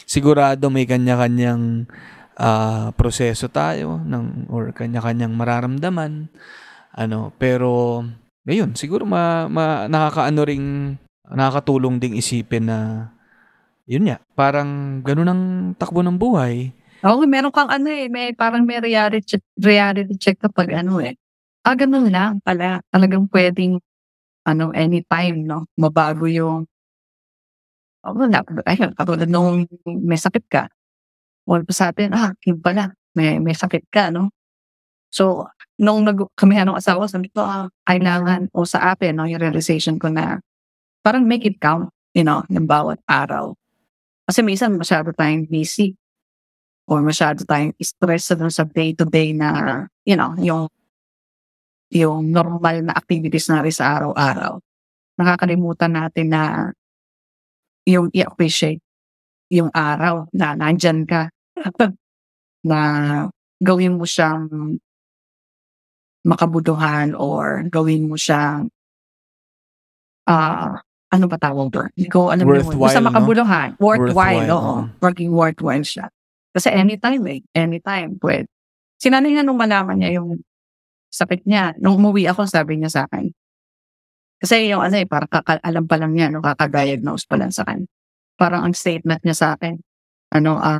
sigurado 0.06 0.70
may 0.70 0.86
kanya-kanyang 0.86 1.90
ah, 2.38 2.94
proseso 2.94 3.50
tayo 3.50 3.98
ng 3.98 4.46
or 4.48 4.70
kanya-kanyang 4.70 5.34
mararamdaman. 5.34 6.30
Ano, 6.94 7.34
pero 7.36 8.02
ayun, 8.46 8.78
siguro 8.78 9.02
ma, 9.02 9.50
ma 9.50 9.90
nakakaano 9.90 10.40
ring 10.46 10.66
nakakatulong 11.32 12.00
ding 12.00 12.16
isipin 12.16 12.68
na 12.68 13.10
yun 13.88 14.04
nga, 14.04 14.20
parang 14.36 15.00
ganun 15.00 15.32
ang 15.32 15.42
takbo 15.80 16.04
ng 16.04 16.20
buhay. 16.20 16.76
Oo, 17.08 17.24
meron 17.24 17.54
kang 17.54 17.72
ano 17.72 17.88
eh, 17.88 18.10
may 18.12 18.36
parang 18.36 18.66
may 18.68 18.82
reality 18.82 19.40
reality 19.56 20.12
check 20.20 20.36
kapag 20.42 20.76
ano 20.76 21.00
eh. 21.00 21.16
Ah, 21.64 21.72
ganun 21.72 22.12
lang 22.12 22.40
pala. 22.44 22.84
Talagang 22.92 23.28
pwedeng 23.32 23.80
ano, 24.44 24.72
anytime, 24.72 25.44
no? 25.44 25.68
Mabago 25.76 26.24
yung 26.28 26.64
oh, 28.04 28.14
wala. 28.16 28.40
Ayun, 28.64 28.92
katulad 28.96 29.28
nung 29.28 29.68
may 29.84 30.16
sakit 30.16 30.44
ka. 30.48 30.68
All 31.48 31.64
pa 31.64 31.72
sa 31.72 31.92
atin, 31.92 32.12
ah, 32.12 32.32
yun 32.44 32.60
pala, 32.60 32.92
may, 33.16 33.40
may 33.40 33.56
sakit 33.56 33.88
ka, 33.88 34.12
no? 34.12 34.32
So, 35.08 35.48
nung 35.80 36.04
nag, 36.04 36.20
kami 36.36 36.60
anong 36.60 36.80
asawa, 36.80 37.08
sabi 37.08 37.32
ko, 37.32 37.40
ah, 37.40 37.72
kailangan, 37.88 38.52
o 38.52 38.68
sa 38.68 38.92
atin, 38.92 39.16
no, 39.16 39.24
yung 39.28 39.40
realization 39.40 39.96
ko 39.96 40.12
na, 40.12 40.40
parang 41.02 41.24
make 41.24 41.44
it 41.46 41.58
count, 41.62 41.90
you 42.14 42.24
know, 42.26 42.42
ng 42.50 42.66
bawat 42.68 43.00
araw. 43.08 43.54
Kasi 44.28 44.44
minsan 44.44 44.76
masyado 44.76 45.12
tayong 45.16 45.48
busy 45.48 45.96
or 46.88 47.00
masyado 47.00 47.44
tayong 47.44 47.72
stress 47.80 48.28
sa 48.28 48.34
dun 48.36 48.52
sa 48.52 48.64
day-to-day 48.64 49.32
na, 49.32 49.84
you 50.04 50.16
know, 50.16 50.36
yung 50.40 50.68
yung 51.88 52.28
normal 52.28 52.84
na 52.84 52.92
activities 52.92 53.48
natin 53.48 53.72
sa 53.72 53.96
araw-araw. 53.96 54.60
Nakakalimutan 55.16 55.92
natin 55.96 56.26
na 56.28 56.42
yung 57.88 58.12
i-appreciate 58.12 58.84
yung 59.48 59.72
araw 59.72 60.28
na 60.36 60.52
nandyan 60.52 61.08
ka. 61.08 61.32
na 62.68 62.80
gawin 63.62 63.96
mo 63.96 64.04
siyang 64.04 64.76
makabuduhan 66.26 67.14
or 67.14 67.64
gawin 67.70 68.10
mo 68.10 68.18
siyang 68.18 68.68
ah 70.28 70.82
ano 71.08 71.24
ba 71.24 71.36
tawag 71.40 71.72
doon? 71.72 71.88
Hindi 71.96 72.08
ko 72.12 72.28
alam. 72.28 72.44
Worthwhile, 72.44 72.82
Basta 72.84 73.00
no? 73.00 73.06
makabuluhan. 73.08 73.68
Worthwhile, 73.80 74.44
Worthwhile, 74.44 74.48
oo. 74.52 74.60
oo. 74.60 74.80
Working 75.00 75.30
worthwhile 75.32 75.84
siya. 75.84 76.06
Kasi 76.52 76.68
anytime 76.68 77.22
eh. 77.28 77.40
Anytime. 77.56 78.20
Pwede. 78.20 78.48
Sinanay 79.00 79.38
nga 79.38 79.44
nung 79.46 79.56
malaman 79.56 79.96
niya 79.96 80.20
yung 80.20 80.42
sakit 81.08 81.48
niya. 81.48 81.72
Nung 81.80 81.96
umuwi 81.96 82.28
ako, 82.28 82.44
sabi 82.44 82.76
niya 82.76 82.92
sa 82.92 83.00
akin. 83.08 83.32
Kasi 84.38 84.68
yung 84.70 84.84
ano 84.84 85.00
eh, 85.00 85.06
parang 85.08 85.30
kaka- 85.30 85.64
alam 85.64 85.88
pa 85.88 85.96
lang 85.98 86.12
niya, 86.14 86.28
no, 86.30 86.44
kakadiagnose 86.44 87.24
pa 87.26 87.40
lang 87.40 87.50
sa 87.50 87.64
akin. 87.66 87.88
Parang 88.38 88.62
ang 88.68 88.74
statement 88.76 89.24
niya 89.26 89.34
sa 89.34 89.46
akin, 89.58 89.80
ano, 90.30 90.60
ah, 90.60 90.78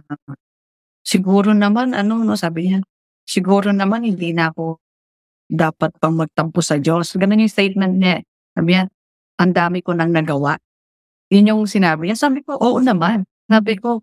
siguro 1.02 1.50
naman, 1.56 1.90
ano, 1.96 2.22
no, 2.22 2.38
sabi 2.38 2.70
niya, 2.70 2.78
siguro 3.26 3.74
naman 3.74 4.06
hindi 4.06 4.30
na 4.30 4.52
ako 4.52 4.78
dapat 5.48 5.96
pang 5.98 6.14
magtampo 6.14 6.60
sa 6.60 6.76
Diyos. 6.78 7.16
Ganun 7.16 7.42
yung 7.42 7.50
statement 7.50 7.96
niya. 7.98 8.20
eh. 8.20 8.24
Sabi 8.54 8.68
niya, 8.76 8.84
ang 9.38 9.52
dami 9.54 9.80
ko 9.80 9.94
nang 9.94 10.10
nagawa. 10.10 10.58
Yun 11.30 11.54
yung 11.54 11.62
sinabi 11.70 12.10
niya. 12.10 12.18
Sabi 12.18 12.42
ko, 12.42 12.58
oo 12.58 12.82
naman. 12.82 13.22
Sabi 13.46 13.78
ko, 13.78 14.02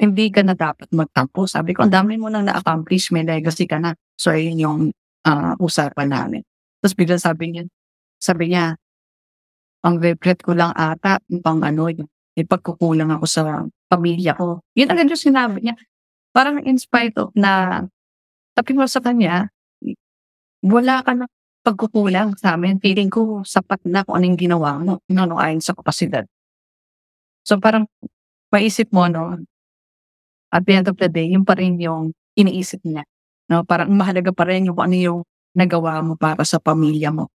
hindi 0.00 0.32
ka 0.32 0.40
na 0.40 0.56
dapat 0.56 0.88
magtampo. 0.90 1.44
Sabi 1.44 1.76
ko, 1.76 1.84
ang 1.84 1.92
dami 1.92 2.16
mo 2.16 2.32
nang 2.32 2.48
na-accomplish, 2.48 3.12
may 3.12 3.22
legacy 3.22 3.68
ka 3.68 3.76
na. 3.76 3.92
So, 4.16 4.32
yun 4.32 4.56
yung 4.56 4.80
ah, 5.28 5.52
usapan 5.60 6.08
namin. 6.08 6.42
Tapos 6.80 6.96
bigla 6.96 7.20
sabi 7.20 7.52
niya, 7.52 7.68
sabi 8.16 8.52
niya, 8.52 8.80
ang 9.84 10.00
regret 10.00 10.40
ko 10.40 10.56
lang 10.56 10.72
ata, 10.72 11.20
pang 11.44 11.60
ano, 11.60 11.92
yung, 11.92 12.08
yung 12.36 12.48
pagkukulang 12.48 13.12
ako 13.12 13.24
sa 13.28 13.42
pamilya 13.92 14.36
ko. 14.36 14.64
Yun 14.72 14.88
agad 14.88 15.08
yung 15.12 15.20
sinabi 15.20 15.60
niya. 15.60 15.76
Parang 16.32 16.64
in 16.64 16.80
spite 16.80 17.16
of 17.20 17.32
na, 17.36 17.84
sabi 18.56 18.70
ko 18.76 18.88
sa 18.88 19.04
kanya, 19.04 19.52
wala 20.64 21.04
ka 21.04 21.12
na 21.16 21.24
pagkukulang 21.64 22.36
sa 22.40 22.56
amin. 22.56 22.80
Feeling 22.80 23.12
ko 23.12 23.44
sapat 23.44 23.80
na 23.84 24.04
kung 24.04 24.16
anong 24.20 24.38
ginawa 24.40 24.80
mo, 24.80 25.00
no, 25.08 25.22
no, 25.28 25.36
ayon 25.36 25.60
sa 25.60 25.76
kapasidad. 25.76 26.24
So 27.44 27.60
parang 27.60 27.88
maisip 28.52 28.92
mo, 28.92 29.06
no, 29.08 29.40
at 30.50 30.62
the 30.66 30.72
end 30.74 30.88
of 30.90 30.98
the 30.98 31.08
day, 31.08 31.30
yung 31.30 31.46
pa 31.46 31.54
rin 31.54 31.78
yung 31.78 32.12
iniisip 32.34 32.82
niya. 32.82 33.06
No, 33.50 33.62
parang 33.66 33.90
mahalaga 33.94 34.30
pa 34.34 34.46
rin 34.46 34.70
yung 34.70 34.78
ano 34.78 34.94
yung 34.94 35.20
nagawa 35.54 36.02
mo 36.02 36.14
para 36.14 36.42
sa 36.46 36.58
pamilya 36.62 37.10
mo. 37.10 37.30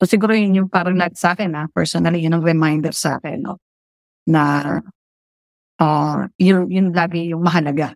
So 0.00 0.08
siguro 0.08 0.32
yun 0.32 0.64
yung 0.64 0.68
parang 0.72 0.96
nag 0.96 1.12
sa 1.16 1.36
akin, 1.36 1.52
ha, 1.56 1.68
personally, 1.72 2.24
yun 2.24 2.32
ang 2.36 2.44
reminder 2.44 2.92
sa 2.96 3.20
akin, 3.20 3.44
no, 3.44 3.60
na 4.24 4.76
uh, 5.80 6.24
yun, 6.40 6.68
yun 6.72 6.88
lagi 6.96 7.32
yung 7.32 7.44
mahalaga. 7.44 7.92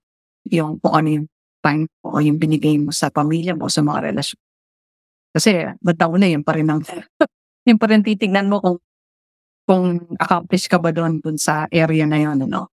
Yung 0.52 0.76
kung 0.80 0.92
ano 0.92 1.08
yung 1.20 1.26
time 1.64 1.88
o 2.04 2.20
yung 2.20 2.37
binigay 2.37 2.76
mo 2.76 2.92
sa 2.92 3.08
pamilya 3.08 3.56
mo, 3.56 3.72
sa 3.72 3.80
mga 3.80 4.12
relasyon. 4.12 4.43
Kasi, 5.34 5.66
bataw 5.82 6.14
na 6.14 6.30
yun 6.30 6.46
pa 6.46 6.54
rin 6.54 6.70
ang, 6.70 6.80
yun 7.68 7.78
pa 7.78 7.90
rin 7.90 8.06
titignan 8.06 8.46
mo 8.46 8.62
kung 8.62 8.78
kung 9.64 9.96
accomplish 10.20 10.68
ka 10.68 10.76
ba 10.76 10.92
doon 10.92 11.18
dun 11.24 11.40
sa 11.40 11.64
area 11.72 12.04
na 12.04 12.20
yun, 12.20 12.36
ano. 12.46 12.68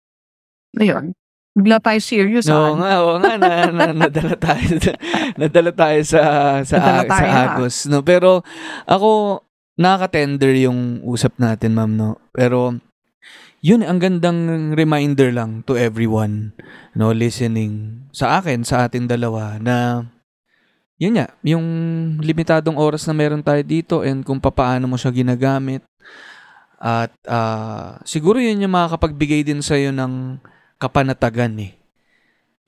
Ayun. 0.74 1.12
Bigla 1.52 1.78
tayo 1.82 2.00
serious, 2.00 2.48
Oo 2.48 2.54
ah. 2.54 2.72
nga, 2.78 2.92
oo 3.02 3.14
nga 3.20 3.34
na, 3.36 3.50
na, 3.68 3.86
nadala 3.92 4.34
tayo 4.38 4.78
nadala 5.40 5.72
tayo 5.74 6.00
sa 6.06 6.20
sa, 6.62 6.74
Nadala 6.80 7.02
sa 7.02 7.10
tayo, 7.12 7.28
ah. 7.28 7.44
Agos, 7.54 7.76
no. 7.90 8.00
Pero 8.02 8.42
ako 8.88 9.42
nakaka-tender 9.78 10.54
yung 10.64 11.02
usap 11.06 11.36
natin, 11.38 11.76
ma'am, 11.76 11.92
no. 11.94 12.18
Pero 12.32 12.78
yun 13.58 13.82
ang 13.82 13.98
gandang 13.98 14.70
reminder 14.78 15.34
lang 15.34 15.66
to 15.66 15.74
everyone 15.74 16.54
no 16.94 17.10
listening 17.10 18.06
sa 18.14 18.38
akin 18.38 18.62
sa 18.62 18.86
ating 18.86 19.10
dalawa 19.10 19.58
na 19.58 20.06
yun 20.98 21.14
nga 21.14 21.30
yung 21.46 21.66
limitadong 22.20 22.74
oras 22.74 23.06
na 23.06 23.14
meron 23.14 23.42
tayo 23.42 23.62
dito 23.62 24.02
and 24.02 24.26
kung 24.26 24.42
papaano 24.42 24.90
mo 24.90 24.98
siya 24.98 25.14
ginagamit 25.14 25.86
At 26.78 27.10
ah, 27.26 27.98
siguro 28.06 28.38
yun 28.38 28.62
yung 28.62 28.74
makakapagbigay 28.74 29.42
din 29.42 29.58
sa'yo 29.58 29.90
ng 29.90 30.38
kapanatagan 30.78 31.58
eh. 31.58 31.74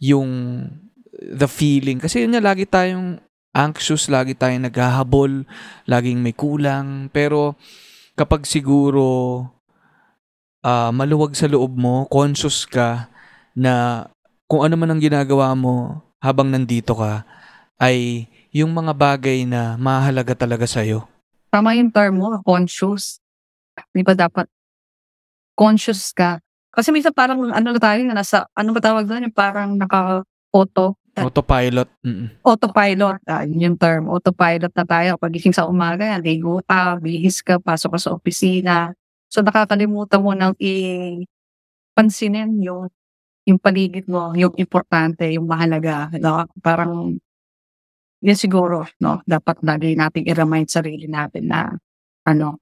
Yung 0.02 0.66
the 1.14 1.46
feeling. 1.46 2.02
Kasi 2.02 2.26
yun 2.26 2.34
nga, 2.34 2.42
lagi 2.42 2.66
tayong 2.66 3.22
anxious, 3.54 4.10
lagi 4.10 4.34
tayong 4.34 4.66
naghahabol, 4.66 5.46
laging 5.86 6.18
may 6.18 6.34
kulang. 6.34 7.06
Pero 7.14 7.54
kapag 8.18 8.50
siguro 8.50 9.46
ah, 10.66 10.90
maluwag 10.90 11.38
sa 11.38 11.46
loob 11.46 11.78
mo, 11.78 12.10
conscious 12.10 12.66
ka 12.66 13.06
na 13.54 14.06
kung 14.50 14.66
ano 14.66 14.74
man 14.74 14.90
ang 14.90 15.00
ginagawa 15.02 15.54
mo 15.54 16.02
habang 16.18 16.50
nandito 16.50 16.98
ka, 16.98 17.22
ay 17.80 18.28
yung 18.52 18.76
mga 18.76 18.92
bagay 18.92 19.48
na 19.48 19.80
mahalaga 19.80 20.36
talaga 20.36 20.68
sa'yo. 20.68 21.08
Tama 21.48 21.74
yung 21.80 21.90
term 21.90 22.20
mo, 22.20 22.36
conscious. 22.44 23.18
Di 23.90 24.04
ba 24.04 24.14
dapat 24.14 24.46
conscious 25.56 26.12
ka? 26.12 26.38
Kasi 26.70 26.94
minsan 26.94 27.16
parang 27.16 27.50
ano 27.50 27.68
na 27.74 27.80
tayo, 27.80 27.98
nasa, 28.06 28.46
ano 28.54 28.70
ba 28.70 28.80
tawag 28.84 29.08
doon? 29.08 29.26
Yung 29.26 29.34
parang 29.34 29.74
naka-auto, 29.74 31.00
Autopilot. 31.18 31.90
Mm-mm. 32.06 32.38
autopilot. 32.46 33.18
Ah, 33.26 33.42
yun 33.42 33.74
yung 33.74 33.76
term, 33.76 34.06
autopilot 34.06 34.70
na 34.70 34.86
tayo. 34.86 35.18
Pagising 35.18 35.52
sa 35.52 35.66
umaga, 35.66 36.06
yan, 36.06 36.22
ligo 36.22 36.62
ka, 36.64 36.96
bihis 37.02 37.42
ka, 37.42 37.58
pasok 37.58 37.98
ka 37.98 38.00
sa 38.00 38.14
opisina. 38.14 38.94
So 39.26 39.42
nakakalimutan 39.42 40.22
mo 40.22 40.30
nang 40.34 40.54
i-pansinin 40.58 42.62
yung 42.62 42.88
yung 43.48 43.58
paligid 43.58 44.06
mo, 44.06 44.30
yung 44.38 44.54
importante, 44.54 45.26
yung 45.34 45.50
mahalaga. 45.50 46.12
No? 46.20 46.46
Parang 46.62 47.18
yun 48.20 48.36
siguro, 48.36 48.84
no? 49.00 49.24
Dapat 49.24 49.64
lagi 49.64 49.96
nating 49.96 50.28
i-remind 50.28 50.68
sarili 50.68 51.08
natin 51.08 51.48
na 51.48 51.72
ano, 52.24 52.60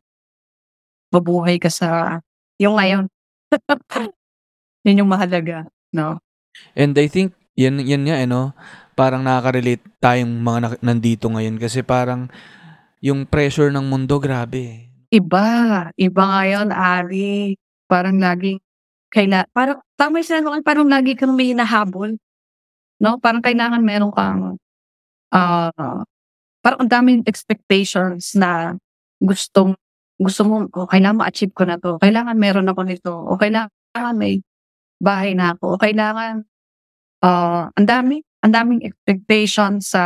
mabuhay 1.10 1.58
ka 1.58 1.68
sa 1.68 2.18
yung 2.58 2.78
ngayon. 2.78 3.10
yun 4.86 5.00
yung 5.04 5.10
mahalaga, 5.10 5.66
no? 5.90 6.22
And 6.74 6.94
I 6.98 7.10
think, 7.10 7.34
yan, 7.58 7.82
yan 7.82 8.06
nga, 8.06 8.16
eh, 8.22 8.26
no? 8.26 8.54
Parang 8.94 9.22
nakaka-relate 9.22 9.82
tayong 9.98 10.30
mga 10.30 10.58
nak- 10.62 10.82
nandito 10.82 11.26
ngayon 11.30 11.58
kasi 11.58 11.82
parang 11.82 12.30
yung 12.98 13.26
pressure 13.26 13.70
ng 13.70 13.86
mundo, 13.86 14.18
grabe. 14.18 14.58
eh. 14.58 14.78
Iba, 15.08 15.88
iba 15.96 16.22
ngayon, 16.22 16.68
Ari. 16.74 17.56
Parang 17.88 18.20
laging 18.20 18.60
kaila 19.08 19.48
parang 19.56 19.80
tama 19.96 20.20
yung 20.20 20.28
sinabi 20.28 20.60
parang 20.60 20.84
lagi 20.84 21.16
kang 21.16 21.32
may 21.32 21.56
hinahabol. 21.56 22.20
No? 23.00 23.16
Parang 23.16 23.40
kailangan 23.40 23.80
meron 23.80 24.12
kang 24.12 24.60
ah 25.34 26.04
parang 26.62 26.80
ang 26.84 26.90
daming 26.90 27.22
expectations 27.24 28.34
na 28.34 28.76
gustong 29.22 29.74
gusto 30.18 30.42
mo, 30.42 30.66
o 30.74 30.90
kailangan 30.90 31.22
ma-achieve 31.22 31.54
ko 31.54 31.62
na 31.62 31.78
to. 31.78 31.94
Kailangan 32.02 32.34
meron 32.34 32.66
ako 32.66 32.82
nito. 32.82 33.14
O 33.14 33.38
kailangan 33.38 33.70
may 34.18 34.42
bahay 34.98 35.38
na 35.38 35.54
ako. 35.54 35.78
O 35.78 35.80
kailangan 35.80 36.42
ah 37.22 37.70
ang 37.74 37.86
dami, 37.86 38.22
ang 38.42 38.52
daming 38.54 38.82
expectations 38.82 39.94
sa 39.94 40.04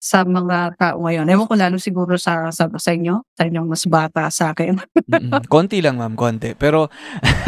sa 0.00 0.24
mga 0.24 0.80
tao 0.80 1.04
ngayon. 1.04 1.28
Ewan 1.28 1.46
ko 1.46 1.54
lalo 1.54 1.76
siguro 1.76 2.16
sa 2.16 2.48
sa, 2.50 2.66
sa 2.72 2.90
inyo, 2.90 3.20
sa 3.36 3.44
inyong 3.46 3.68
mas 3.68 3.84
bata 3.84 4.26
sa 4.32 4.56
akin. 4.56 4.80
Mm-mm. 5.06 5.44
konti 5.52 5.84
lang, 5.84 6.00
ma'am, 6.00 6.16
konti. 6.16 6.56
Pero, 6.56 6.88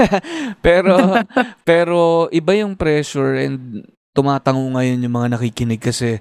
pero, 0.67 1.17
pero 1.69 2.29
iba 2.29 2.53
yung 2.55 2.77
pressure 2.77 3.41
and 3.41 3.89
tumatango 4.13 4.65
ngayon 4.77 5.05
yung 5.05 5.15
mga 5.17 5.29
nakikinig 5.37 5.81
kasi 5.81 6.21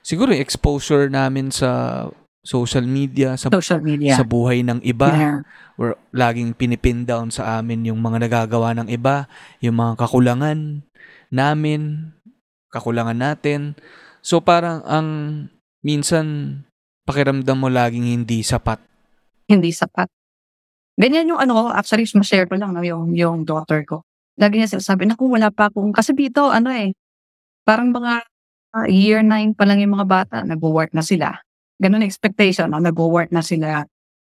siguro 0.00 0.32
yung 0.32 0.44
exposure 0.44 1.08
namin 1.12 1.52
sa 1.52 2.04
social 2.46 2.86
media, 2.86 3.34
sa, 3.34 3.50
Social 3.50 3.82
media. 3.82 4.14
sa 4.14 4.22
buhay 4.22 4.62
ng 4.62 4.78
iba. 4.86 5.10
Yeah. 5.10 5.38
We're 5.74 5.98
laging 6.14 6.54
pinipin 6.54 7.02
down 7.04 7.34
sa 7.34 7.58
amin 7.58 7.84
yung 7.90 7.98
mga 7.98 8.22
nagagawa 8.22 8.72
ng 8.78 8.88
iba, 8.88 9.26
yung 9.58 9.76
mga 9.82 9.98
kakulangan 10.06 10.86
namin, 11.28 12.14
kakulangan 12.70 13.18
natin. 13.18 13.74
So 14.22 14.38
parang 14.38 14.86
ang 14.86 15.08
minsan 15.82 16.62
pakiramdam 17.02 17.58
mo 17.58 17.66
laging 17.66 18.06
hindi 18.06 18.46
sapat. 18.46 18.78
Hindi 19.50 19.74
sapat. 19.74 20.06
Ganyan 20.96 21.34
yung 21.34 21.40
ano, 21.42 21.68
actually, 21.68 22.08
ma-share 22.16 22.48
ko 22.48 22.56
lang 22.56 22.72
no, 22.72 22.80
yung, 22.80 23.12
yung 23.12 23.44
daughter 23.44 23.84
ko. 23.84 24.00
Lagi 24.40 24.56
niya 24.56 24.72
sinasabi, 24.72 25.04
naku, 25.04 25.28
wala 25.28 25.52
pa 25.52 25.68
akong, 25.68 25.92
kasi 25.92 26.16
dito, 26.16 26.48
ano 26.48 26.72
eh, 26.72 26.96
parang 27.66 27.90
mga 27.90 28.22
ah, 28.78 28.86
year 28.88 29.20
9 29.26 29.58
pa 29.58 29.66
lang 29.66 29.82
yung 29.82 29.98
mga 29.98 30.06
bata, 30.08 30.36
nag-work 30.46 30.94
na 30.94 31.02
sila. 31.02 31.34
Ganun 31.82 32.06
ang 32.06 32.08
expectation, 32.08 32.70
no? 32.70 32.80
nag-work 32.80 33.34
na 33.34 33.42
sila. 33.42 33.84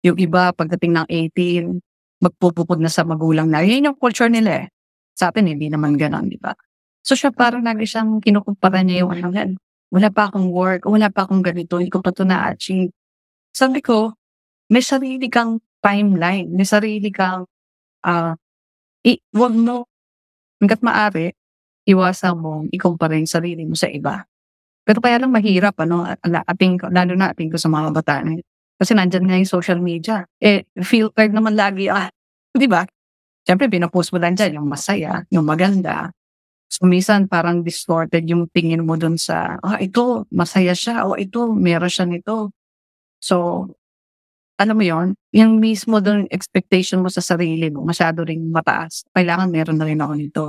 Yung 0.03 0.17
iba, 0.19 0.51
pagdating 0.57 0.97
ng 0.97 1.07
18, 1.11 1.79
magpupupod 2.25 2.81
na 2.83 2.91
sa 2.91 3.07
magulang 3.07 3.47
na. 3.51 3.63
Yan 3.63 3.93
yung 3.93 3.99
culture 3.99 4.31
nila 4.31 4.65
eh. 4.65 4.69
Sa 5.15 5.31
atin, 5.31 5.51
hindi 5.51 5.69
naman 5.71 5.95
ganon, 5.99 6.31
di 6.31 6.39
ba? 6.39 6.55
So 7.03 7.15
siya 7.15 7.31
parang 7.35 7.63
lagi 7.65 7.87
siyang 7.87 8.21
kinukumpara 8.23 8.83
niya 8.83 9.07
yung 9.07 9.13
ano 9.15 9.29
yan. 9.33 9.51
Wala 9.89 10.09
pa 10.13 10.29
akong 10.29 10.53
work, 10.53 10.85
wala 10.85 11.09
pa 11.09 11.25
akong 11.25 11.41
ganito, 11.41 11.81
hindi 11.81 11.89
ko 11.89 12.05
pa 12.05 12.13
ito 12.13 12.25
na-achieve. 12.27 12.93
Sabi 13.57 13.81
ko, 13.81 14.13
may 14.69 14.85
sarili 14.85 15.33
kang 15.33 15.63
timeline, 15.81 16.53
may 16.53 16.69
sarili 16.69 17.09
kang, 17.09 17.49
ah, 18.05 18.37
i- 19.07 19.23
wag 19.35 19.55
mo, 19.57 19.89
hanggat 20.61 20.83
maaari, 20.83 21.33
iwasan 21.89 22.37
mo, 22.37 22.69
ikumpara 22.69 23.17
yung 23.17 23.31
sarili 23.31 23.65
mo 23.65 23.73
sa 23.73 23.89
iba. 23.89 24.29
Pero 24.85 25.01
kaya 25.01 25.17
lang 25.21 25.33
mahirap, 25.33 25.77
ano, 25.81 26.05
ating, 26.25 26.81
lalo 26.93 27.13
na 27.17 27.33
ating 27.33 27.49
ko 27.53 27.57
sa 27.57 27.69
mga 27.73 27.89
bata. 27.93 28.25
Kasi 28.77 28.93
nandyan 28.93 29.25
nga 29.29 29.37
yung 29.41 29.49
social 29.49 29.81
media. 29.81 30.25
Eh, 30.41 30.69
filtered 30.81 31.33
naman 31.33 31.57
lagi, 31.57 31.89
ah, 31.89 32.09
di 32.57 32.69
ba? 32.69 32.85
Siyempre, 33.49 33.73
pinapost 33.73 34.13
mo 34.13 34.21
lang 34.21 34.37
dyan 34.37 34.61
yung 34.61 34.69
masaya, 34.69 35.25
yung 35.33 35.49
maganda. 35.49 36.13
So, 36.69 36.85
minsan 36.85 37.33
parang 37.33 37.65
distorted 37.65 38.29
yung 38.29 38.45
tingin 38.53 38.85
mo 38.85 39.01
dun 39.01 39.17
sa, 39.17 39.57
ah, 39.65 39.81
ito, 39.81 40.29
masaya 40.29 40.77
siya, 40.77 41.09
o 41.09 41.17
ito, 41.17 41.49
meron 41.57 41.89
siya 41.89 42.05
nito. 42.05 42.53
So, 43.21 43.67
alam 44.59 44.75
mo 44.75 44.85
yon 44.85 45.15
yung 45.31 45.63
mismo 45.63 46.03
dun 46.03 46.27
expectation 46.35 47.01
mo 47.01 47.09
sa 47.09 47.23
sarili 47.23 47.71
mo, 47.71 47.87
masyado 47.87 48.27
ring 48.27 48.51
mataas. 48.51 49.07
Kailangan 49.15 49.49
meron 49.55 49.79
na 49.79 49.87
rin 49.87 50.03
ako 50.03 50.15
nito. 50.19 50.45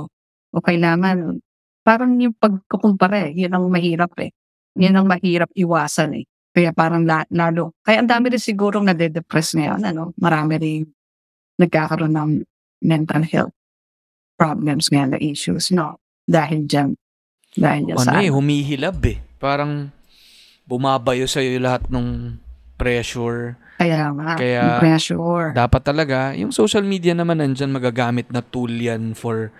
O 0.50 0.62
kailangan, 0.62 1.38
parang 1.86 2.14
yung 2.18 2.34
pagkukumpara 2.34 3.30
eh, 3.30 3.46
yun 3.46 3.54
ang 3.54 3.66
mahirap 3.70 4.14
eh. 4.18 4.34
Yun 4.78 4.94
ang 4.94 5.06
mahirap 5.06 5.50
iwasan 5.54 6.22
eh. 6.22 6.24
Kaya 6.50 6.74
parang 6.74 7.06
la, 7.06 7.22
lalo. 7.30 7.78
Kaya 7.86 8.02
ang 8.02 8.10
dami 8.10 8.34
rin 8.34 8.42
sigurong 8.42 8.90
nade-depress 8.90 9.54
ngayon, 9.54 9.86
ano? 9.86 10.10
Marami 10.18 10.54
rin 10.58 10.82
nagkakaroon 11.62 12.14
ng 12.14 12.30
mental 12.82 13.22
health 13.22 13.54
problems 14.34 14.90
ngayon 14.90 15.14
na 15.14 15.20
issues, 15.22 15.70
no? 15.70 16.00
Dahil 16.26 16.66
dyan. 16.66 16.98
Dahil 17.54 17.86
dyan 17.86 17.98
sa 18.02 18.18
Ano 18.18 18.24
eh, 18.24 18.32
humihilab 18.32 18.98
eh. 19.06 19.18
Parang 19.38 19.94
bumabayo 20.66 21.30
sa'yo 21.30 21.58
lahat 21.62 21.86
ng 21.86 22.38
pressure. 22.74 23.54
Kaya 23.78 24.10
nga, 24.16 24.34
Kaya- 24.40 24.80
pressure. 24.82 25.52
Dapat 25.54 25.82
talaga, 25.84 26.32
yung 26.34 26.50
social 26.50 26.82
media 26.82 27.14
naman 27.14 27.38
nandyan 27.38 27.70
magagamit 27.70 28.26
na 28.32 28.42
tool 28.42 28.70
yan 28.72 29.12
for 29.14 29.52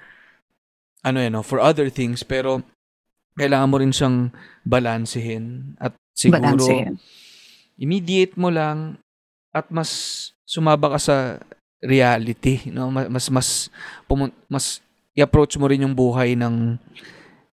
ano 1.00 1.18
yan, 1.18 1.32
no, 1.32 1.42
for 1.42 1.58
other 1.58 1.88
things. 1.88 2.20
Pero 2.22 2.60
kailangan 3.34 3.70
mo 3.70 3.76
rin 3.80 3.92
siyang 3.92 4.30
balansehin. 4.62 5.76
At 5.76 5.94
siguro, 6.12 6.40
Balansehin. 6.40 7.00
immediate 7.76 8.36
mo 8.36 8.52
lang 8.52 9.00
at 9.50 9.66
mas 9.72 9.90
sumaba 10.44 10.92
ka 10.94 11.00
sa 11.00 11.16
reality, 11.80 12.68
no? 12.68 12.92
Ma- 12.92 13.08
Mas 13.08 13.32
mas 13.32 13.48
pumun- 14.04 14.34
mas 14.46 14.84
i-approach 15.16 15.56
mo 15.56 15.64
rin 15.64 15.82
yung 15.82 15.96
buhay 15.96 16.36
ng 16.36 16.76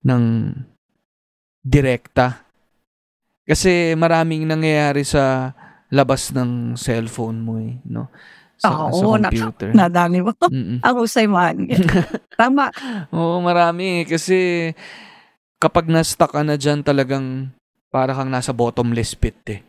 ng 0.02 0.24
direkta. 1.62 2.42
Kasi 3.42 3.98
maraming 3.98 4.46
nangyayari 4.46 5.02
sa 5.02 5.50
labas 5.90 6.30
ng 6.30 6.78
cellphone 6.78 7.38
mo 7.42 7.58
eh, 7.58 7.76
no? 7.84 8.08
Sa, 8.62 8.70
sa 8.88 9.02
Oo, 9.02 9.18
na- 9.18 9.26
computer. 9.26 9.74
Nadami 9.82 10.22
mo. 10.22 10.30
Ang 10.86 10.96
usay 10.96 11.26
man. 11.26 11.66
Tama. 12.40 12.70
Oo, 13.10 13.42
marami. 13.42 14.00
eh. 14.00 14.06
Kasi 14.06 14.70
kapag 15.58 15.90
na-stuck 15.90 16.30
ka 16.30 16.46
na 16.46 16.54
dyan, 16.54 16.80
talagang 16.80 17.50
para 17.90 18.14
kang 18.14 18.30
nasa 18.30 18.54
bottomless 18.54 19.12
pit 19.12 19.34
eh. 19.50 19.60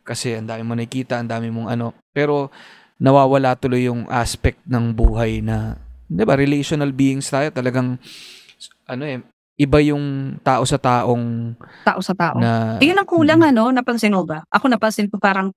Kasi 0.00 0.32
ang 0.32 0.48
dami 0.48 0.64
mo 0.64 0.72
nakikita, 0.72 1.20
ang 1.20 1.28
dami 1.28 1.52
mong 1.52 1.68
ano. 1.68 1.86
Pero 2.10 2.48
nawawala 2.96 3.52
tuloy 3.54 3.84
yung 3.84 4.08
aspect 4.08 4.64
ng 4.64 4.90
buhay 4.90 5.38
na, 5.38 5.76
di 6.02 6.24
ba, 6.24 6.32
relational 6.32 6.90
beings 6.90 7.28
tayo. 7.28 7.52
Talagang, 7.52 8.00
ano 8.88 9.02
eh, 9.04 9.20
iba 9.54 9.78
yung 9.78 10.34
tao 10.40 10.64
sa 10.64 10.80
taong 10.80 11.52
Tao 11.84 12.00
sa 12.00 12.16
tao. 12.16 12.40
na... 12.40 12.80
Iyon 12.80 12.96
ang 12.96 13.06
kulang, 13.06 13.44
ano? 13.44 13.68
Napansin 13.68 14.10
mo 14.10 14.24
ba? 14.24 14.40
Ako 14.48 14.66
napansin 14.66 15.06
ko 15.06 15.20
parang 15.20 15.52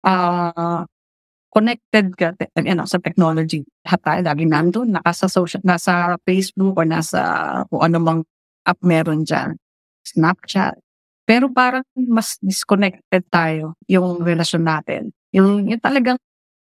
ah 0.00 0.82
connected 1.52 2.16
ka 2.16 2.32
te- 2.32 2.48
ano, 2.56 2.88
sa 2.88 2.96
technology. 2.96 3.60
Lahat 3.84 4.00
tayo 4.00 4.20
lagi 4.24 4.44
nandun. 4.48 4.96
Nasa, 4.96 5.28
social, 5.28 5.60
nasa 5.62 6.16
Facebook 6.24 6.72
or 6.80 6.88
nasa 6.88 7.20
kung 7.68 7.84
ano 7.84 7.96
mang 8.00 8.20
app 8.64 8.80
meron 8.80 9.28
dyan. 9.28 9.60
Snapchat. 10.02 10.80
Pero 11.28 11.52
parang 11.52 11.84
mas 11.94 12.40
disconnected 12.40 13.22
tayo 13.28 13.76
yung 13.86 14.24
relasyon 14.24 14.64
natin. 14.64 15.02
Yung, 15.36 15.68
yung 15.68 15.78
talagang 15.78 16.18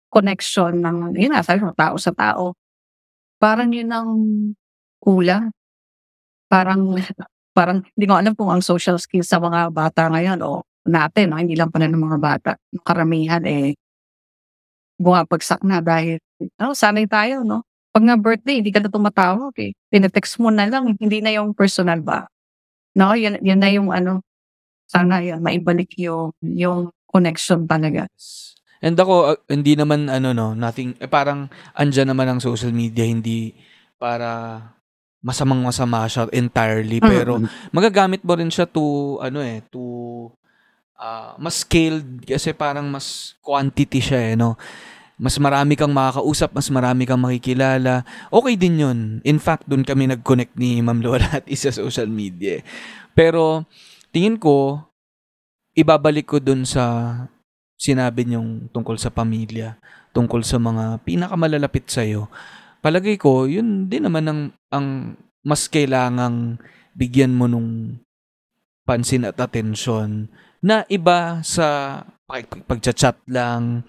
connection 0.09 0.81
ng, 0.81 1.15
yun 1.15 1.31
nga, 1.31 1.45
sabi 1.45 1.63
mo, 1.63 1.71
tao 1.77 1.95
sa 2.01 2.11
tao. 2.11 2.57
Parang 3.37 3.69
yun 3.69 3.93
ang 3.93 4.09
kulang. 4.99 5.53
Parang, 6.49 6.97
parang, 7.57 7.85
hindi 7.93 8.05
ko 8.09 8.13
alam 8.17 8.33
kung 8.33 8.49
ang 8.49 8.65
social 8.65 8.97
skills 8.97 9.29
sa 9.29 9.37
mga 9.37 9.69
bata 9.69 10.09
ngayon 10.09 10.41
o 10.41 10.65
natin, 10.89 11.29
no? 11.29 11.37
hindi 11.37 11.53
lang 11.53 11.69
pala 11.69 11.85
ng 11.85 12.01
mga 12.01 12.17
bata. 12.19 12.51
Karamihan 12.81 13.45
eh, 13.45 13.77
bumabagsak 14.99 15.63
na 15.63 15.79
dahil, 15.79 16.19
oh, 16.59 16.75
sanay 16.75 17.07
tayo, 17.07 17.47
no? 17.47 17.63
Pag 17.89 18.05
nga 18.05 18.15
birthday, 18.19 18.61
hindi 18.61 18.69
ka 18.69 18.83
na 18.83 18.91
tumatawag 18.91 19.55
eh. 19.57 19.71
Tinetext 19.89 20.37
mo 20.37 20.53
na 20.53 20.67
lang, 20.69 20.93
hindi 20.99 21.23
na 21.23 21.33
yung 21.33 21.55
personal 21.57 22.03
ba? 22.03 22.29
No, 22.93 23.15
yun, 23.17 23.39
yun 23.41 23.57
na 23.57 23.71
yung 23.71 23.89
ano, 23.89 24.21
sana 24.85 25.23
yun, 25.23 25.41
maibalik 25.41 25.95
yung, 25.97 26.35
yung 26.43 26.93
connection 27.09 27.65
talaga. 27.65 28.05
And 28.79 28.95
ako, 28.95 29.35
uh, 29.35 29.39
hindi 29.49 29.75
naman 29.75 30.07
ano 30.07 30.31
no, 30.31 30.53
nothing, 30.53 30.95
eh, 31.01 31.09
parang 31.09 31.49
andyan 31.75 32.13
naman 32.13 32.27
ang 32.29 32.39
social 32.39 32.71
media, 32.71 33.03
hindi 33.03 33.51
para 33.99 34.61
masamang 35.19 35.59
masama 35.59 36.07
siya 36.07 36.31
entirely. 36.31 37.03
Pero 37.03 37.43
Mm. 37.43 37.47
magagamit 37.75 38.21
mo 38.23 38.33
rin 38.39 38.47
siya 38.47 38.63
to, 38.69 39.17
ano 39.19 39.43
eh, 39.43 39.59
to 39.67 39.81
ah, 40.99 41.35
mas 41.39 41.63
scaled 41.63 42.23
kasi 42.27 42.51
parang 42.51 42.87
mas 42.91 43.35
quantity 43.43 43.99
siya 43.99 44.19
eh, 44.31 44.35
no? 44.35 44.55
Mas 45.19 45.35
marami 45.35 45.75
kang 45.75 45.91
makakausap, 45.91 46.55
mas 46.55 46.71
marami 46.71 47.03
kang 47.03 47.19
makikilala. 47.19 48.07
Okay 48.31 48.55
din 48.55 48.79
yun. 48.79 48.99
In 49.27 49.35
fact, 49.35 49.67
doon 49.67 49.83
kami 49.83 50.07
nag-connect 50.07 50.55
ni 50.55 50.79
Ma'am 50.79 51.03
Lola 51.03 51.43
at 51.43 51.45
isa 51.51 51.75
sa 51.75 51.83
social 51.83 52.07
media. 52.07 52.63
Pero, 53.11 53.67
tingin 54.15 54.39
ko, 54.39 54.79
ibabalik 55.75 56.23
ko 56.31 56.39
doon 56.39 56.63
sa 56.63 57.13
sinabi 57.75 58.31
niyong 58.31 58.71
tungkol 58.71 58.95
sa 58.95 59.11
pamilya, 59.11 59.75
tungkol 60.15 60.39
sa 60.39 60.55
mga 60.55 61.03
pinakamalalapit 61.03 61.91
sa'yo. 61.91 62.31
Palagay 62.79 63.19
ko, 63.19 63.43
yun 63.43 63.91
din 63.91 64.07
naman 64.07 64.23
ang, 64.23 64.41
ang 64.71 64.87
mas 65.43 65.67
kailangang 65.67 66.59
bigyan 66.95 67.35
mo 67.35 67.47
nung 67.47 67.99
pansin 68.87 69.27
at 69.27 69.35
atensyon 69.35 70.31
na 70.59 70.83
iba 70.91 71.39
sa 71.43 71.99
pag- 72.27 72.63
pagchat-chat 72.67 73.19
lang, 73.27 73.83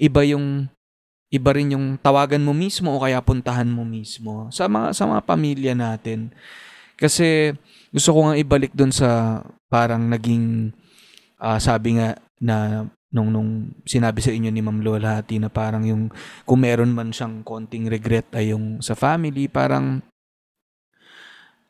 iba 0.00 0.24
yung 0.24 0.72
iba 1.30 1.50
rin 1.54 1.76
yung 1.76 1.86
tawagan 2.00 2.42
mo 2.42 2.50
mismo 2.50 2.90
o 2.90 3.02
kaya 3.04 3.22
puntahan 3.22 3.68
mo 3.68 3.86
mismo 3.86 4.50
sa 4.50 4.66
mga 4.66 4.96
sa 4.96 5.04
mga 5.06 5.22
pamilya 5.22 5.72
natin. 5.78 6.34
Kasi 6.98 7.54
gusto 7.94 8.10
ko 8.16 8.20
nga 8.28 8.40
ibalik 8.40 8.74
doon 8.74 8.90
sa 8.90 9.40
parang 9.70 10.10
naging 10.10 10.74
ah, 11.38 11.60
sabi 11.62 12.00
nga 12.00 12.18
na 12.42 12.88
nung 13.10 13.30
nung 13.30 13.50
sinabi 13.86 14.22
sa 14.22 14.30
inyo 14.30 14.50
ni 14.50 14.62
Ma'am 14.62 14.82
Lola 14.82 15.18
Hati 15.18 15.38
na 15.42 15.50
parang 15.50 15.82
yung 15.82 16.10
kung 16.46 16.62
meron 16.62 16.94
man 16.94 17.10
siyang 17.10 17.42
konting 17.42 17.90
regret 17.90 18.26
ay 18.34 18.54
yung 18.54 18.78
sa 18.82 18.94
family, 18.94 19.50
parang 19.50 20.02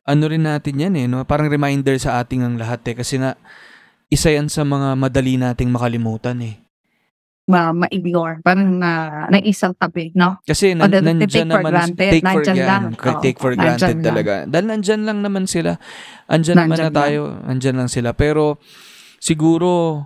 ano 0.04 0.24
rin 0.26 0.44
natin 0.44 0.80
yan 0.80 0.94
eh, 0.96 1.06
no? 1.08 1.24
Parang 1.24 1.48
reminder 1.48 1.96
sa 2.00 2.20
ating 2.20 2.42
ang 2.44 2.56
lahat 2.58 2.82
eh. 2.88 2.96
Kasi 2.98 3.20
nga, 3.20 3.38
isa 4.10 4.32
yan 4.32 4.50
sa 4.50 4.66
mga 4.66 4.98
madali 4.98 5.38
nating 5.38 5.70
makalimutan 5.70 6.40
eh. 6.42 6.69
Ma 7.50 7.74
ma-ignore. 7.74 8.38
Parang 8.40 8.78
na, 8.78 8.90
na 9.26 9.38
isang 9.42 9.74
tabi, 9.74 10.14
no? 10.14 10.38
Kasi 10.46 10.72
nan, 10.78 10.86
O, 10.86 10.90
the- 10.90 11.02
nandyan 11.02 11.26
take 11.26 11.42
for 11.42 11.58
naman, 11.58 11.72
granted, 11.74 12.10
take 12.14 12.24
for, 12.24 12.42
yan, 12.46 12.56
lang. 12.62 12.82
Oo, 12.94 13.20
take 13.20 13.38
for 13.42 13.52
granted 13.58 13.98
lang. 13.98 14.06
talaga. 14.06 14.32
Dahil 14.46 14.66
nandyan 14.70 15.02
lang 15.02 15.18
naman 15.20 15.44
sila. 15.44 15.76
Andyan 16.24 16.56
naman 16.56 16.78
na 16.78 16.86
Nandyan 16.86 16.86
lang. 16.86 17.00
tayo. 17.02 17.20
Andyan 17.42 17.76
lang 17.82 17.90
sila. 17.90 18.10
Pero, 18.14 18.62
siguro, 19.18 20.00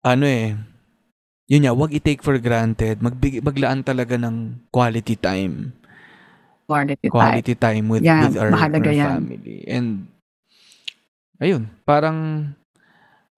ano 0.00 0.24
eh, 0.24 0.54
yun 1.48 1.64
nga, 1.64 1.74
wag 1.74 1.90
i-take 1.90 2.22
for 2.22 2.38
granted. 2.38 3.00
Magbig, 3.00 3.42
maglaan 3.42 3.82
talaga 3.82 4.14
ng 4.14 4.68
quality 4.70 5.16
time. 5.16 5.74
Quality 6.68 7.08
time. 7.08 7.14
Quality 7.16 7.54
time 7.56 7.84
with, 7.88 8.04
Yan, 8.04 8.28
with 8.28 8.36
our, 8.36 8.52
our 8.52 8.92
yan. 8.92 9.08
family. 9.24 9.64
And, 9.64 9.88
ayun, 11.40 11.72
parang, 11.82 12.52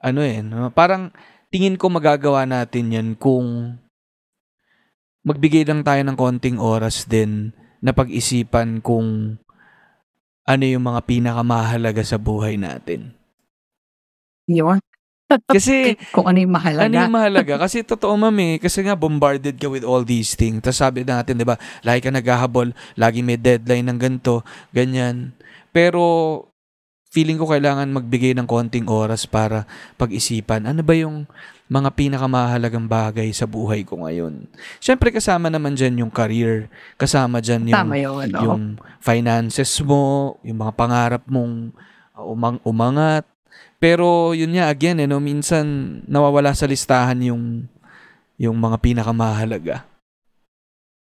ano 0.03 0.21
eh, 0.27 0.43
no? 0.43 0.75
parang, 0.75 1.15
tingin 1.51 1.75
ko 1.75 1.91
magagawa 1.91 2.47
natin 2.47 2.95
yan 2.95 3.09
kung 3.19 3.77
magbigay 5.27 5.67
lang 5.67 5.85
tayo 5.85 6.01
ng 6.01 6.17
konting 6.17 6.57
oras 6.57 7.05
din 7.05 7.53
na 7.83 7.93
pag-isipan 7.93 8.81
kung 8.81 9.37
ano 10.47 10.65
yung 10.65 10.85
mga 10.87 11.01
pinakamahalaga 11.05 12.03
sa 12.03 12.17
buhay 12.17 12.57
natin. 12.57 13.13
Yun. 14.49 14.81
Kasi, 15.47 15.95
Kung 16.17 16.27
ano 16.27 16.43
yung 16.43 16.51
mahalaga. 16.51 16.91
ano 16.91 16.95
yung 17.07 17.15
mahalaga? 17.15 17.55
Kasi 17.63 17.87
totoo, 17.87 18.19
ma'am 18.19 18.35
eh. 18.43 18.55
Kasi 18.59 18.83
nga, 18.83 18.99
bombarded 18.99 19.55
ka 19.63 19.71
with 19.71 19.87
all 19.87 20.03
these 20.03 20.35
things. 20.35 20.59
Tapos 20.59 20.83
sabi 20.83 21.07
natin, 21.07 21.39
di 21.39 21.47
ba, 21.47 21.55
lagi 21.87 22.03
ka 22.03 22.11
naghahabol, 22.11 22.75
lagi 22.99 23.23
may 23.23 23.39
deadline 23.39 23.87
ng 23.87 23.99
ganito, 24.01 24.43
ganyan. 24.75 25.31
Pero, 25.71 26.50
feeling 27.11 27.43
ko 27.43 27.51
kailangan 27.51 27.91
magbigay 27.91 28.39
ng 28.39 28.47
konting 28.47 28.87
oras 28.87 29.27
para 29.27 29.67
pag-isipan, 29.99 30.63
ano 30.71 30.81
ba 30.87 30.95
yung 30.95 31.27
mga 31.67 31.91
pinakamahalagang 31.95 32.87
bagay 32.87 33.31
sa 33.35 33.51
buhay 33.51 33.83
ko 33.83 34.07
ngayon. 34.07 34.47
Siyempre, 34.79 35.11
kasama 35.11 35.51
naman 35.51 35.75
dyan 35.75 36.07
yung 36.07 36.11
career. 36.11 36.71
Kasama 36.95 37.43
dyan 37.43 37.67
yung, 37.71 37.79
Tama 37.79 37.95
yun, 37.99 38.27
no? 38.31 38.41
yung 38.43 38.63
finances 39.03 39.83
mo, 39.83 40.39
yung 40.47 40.63
mga 40.63 40.73
pangarap 40.75 41.23
mong 41.27 41.75
umang 42.15 42.59
umangat. 42.63 43.27
Pero 43.83 44.31
yun 44.35 44.55
nga 44.55 44.71
again, 44.71 45.03
eh, 45.03 45.07
no, 45.11 45.19
minsan 45.19 45.67
nawawala 46.07 46.55
sa 46.55 46.67
listahan 46.71 47.19
yung 47.23 47.67
yung 48.41 48.57
mga 48.57 48.81
pinakamahalaga. 48.81 49.85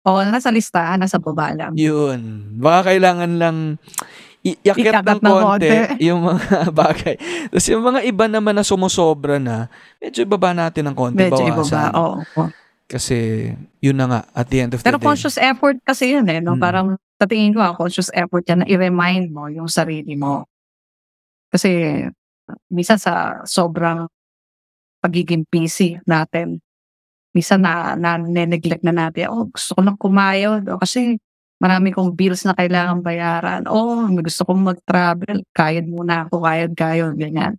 Oo, 0.07 0.23
nasa 0.23 0.47
listahan, 0.47 1.03
nasa 1.03 1.19
baba 1.19 1.51
lang. 1.51 1.75
Yun. 1.75 2.55
Baka 2.55 2.95
kailangan 2.95 3.35
lang 3.35 3.57
iakyat 4.63 5.03
ng 5.03 5.19
konti 5.19 5.67
konti. 5.67 5.69
yung 6.07 6.21
mga 6.23 6.47
bagay. 6.85 7.15
Tapos 7.49 7.67
yung 7.67 7.83
mga 7.83 7.99
iba 8.05 8.25
naman 8.29 8.53
na 8.55 8.63
sumusobra 8.63 9.41
na, 9.41 9.67
medyo 9.99 10.23
ibaba 10.23 10.53
natin 10.53 10.87
ng 10.87 10.95
konti. 10.95 11.17
Medyo 11.17 11.43
ibaba. 11.43 11.63
bawasan. 11.65 11.91
Oo. 11.97 12.15
oo. 12.23 12.45
Kasi 12.87 13.51
yun 13.83 13.99
na 13.99 14.07
nga, 14.07 14.21
at 14.31 14.47
the 14.47 14.59
end 14.63 14.71
of 14.71 14.79
the 14.79 14.87
Pero 14.87 14.95
day. 14.95 15.03
conscious 15.03 15.35
effort 15.35 15.75
kasi 15.83 16.15
yun 16.15 16.23
eh. 16.31 16.39
No? 16.39 16.55
Mm. 16.55 16.61
Parang 16.63 16.87
sa 17.19 17.27
tingin 17.27 17.51
ko, 17.51 17.59
ah, 17.59 17.75
conscious 17.75 18.07
effort 18.15 18.47
yan 18.47 18.63
na 18.63 18.67
i-remind 18.69 19.27
mo 19.33 19.51
yung 19.51 19.67
sarili 19.67 20.15
mo. 20.15 20.47
Kasi 21.51 22.03
minsan 22.71 22.95
sa 22.95 23.43
sobrang 23.43 24.07
pagiging 25.03 25.43
busy 25.51 25.99
natin, 26.07 26.63
minsan 27.35 27.59
na, 27.59 27.99
na 27.99 28.15
neglect 28.23 28.87
na 28.87 28.95
natin, 28.95 29.35
oh, 29.35 29.51
gusto 29.51 29.75
ko 29.75 29.81
lang 29.83 29.99
kumayod. 29.99 30.63
O, 30.71 30.79
kasi 30.79 31.19
marami 31.57 31.89
kong 31.89 32.13
bills 32.13 32.45
na 32.45 32.53
kailangan 32.53 33.01
bayaran. 33.01 33.65
Oh, 33.65 34.05
gusto 34.21 34.45
kong 34.45 34.61
mag-travel. 34.73 35.41
Kayod 35.53 35.85
muna 35.89 36.25
ako, 36.25 36.45
kayod, 36.45 36.73
kayod, 36.77 37.13
ganyan. 37.17 37.57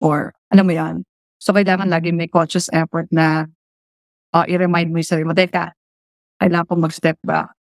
Or, 0.00 0.32
alam 0.48 0.64
mo 0.64 0.72
yan. 0.72 1.04
So, 1.36 1.52
kailangan 1.52 1.88
lagi 1.88 2.12
may 2.12 2.28
conscious 2.28 2.72
effort 2.72 3.08
na 3.12 3.48
uh, 4.32 4.44
i-remind 4.48 4.88
mo 4.92 5.00
yung 5.00 5.08
sarili 5.08 5.28
mo, 5.28 5.36
teka, 5.36 5.76
kailangan 6.40 6.66
ko 6.68 6.72
mag-step 6.80 7.18
back. 7.20 7.52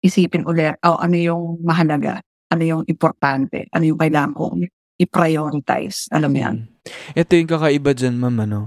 Isipin 0.00 0.46
ulit, 0.46 0.78
oh, 0.86 0.96
ano 0.96 1.16
yung 1.18 1.58
mahalaga? 1.60 2.22
Ano 2.50 2.62
yung 2.62 2.82
importante? 2.86 3.66
Ano 3.74 3.84
yung 3.90 3.98
kailangan 3.98 4.32
kong 4.34 4.66
i-prioritize? 4.98 6.06
Alam 6.14 6.30
mo 6.30 6.38
yan? 6.38 6.56
Mm. 6.66 7.18
Ito 7.18 7.32
yung 7.34 7.50
kakaiba 7.50 7.90
dyan, 7.92 8.14
ma'am, 8.16 8.36
ano? 8.46 8.60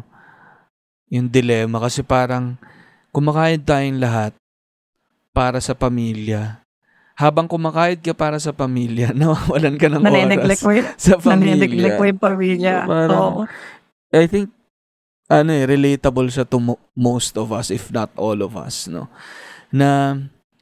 Yung 1.08 1.32
dilemma. 1.32 1.80
Kasi 1.84 2.04
parang, 2.04 2.60
kumakayod 3.16 3.64
tayong 3.64 4.00
lahat 4.04 4.36
para 5.34 5.58
sa 5.58 5.74
pamilya. 5.74 6.62
Habang 7.14 7.46
kumakayod 7.46 8.02
ka 8.02 8.14
para 8.14 8.38
sa 8.38 8.54
pamilya, 8.54 9.12
nawawalan 9.18 9.76
ka 9.78 9.90
ng 9.90 10.02
oras 10.02 10.62
mo 10.62 10.72
yun. 10.72 10.86
sa 11.02 11.18
pamilya. 11.18 11.58
Nane-neglect 11.58 11.98
mo 11.98 12.06
yung 12.08 12.22
pamilya. 12.22 12.74
So, 12.80 12.90
parang- 12.90 13.20
Oo. 13.20 13.42
I 14.14 14.26
think, 14.30 14.54
ano 15.26 15.50
eh, 15.50 15.66
relatable 15.66 16.30
siya 16.30 16.46
to 16.46 16.62
mo- 16.62 16.82
most 16.94 17.34
of 17.34 17.50
us, 17.50 17.74
if 17.74 17.90
not 17.90 18.14
all 18.14 18.38
of 18.46 18.54
us, 18.54 18.86
no? 18.86 19.10
Na 19.74 20.18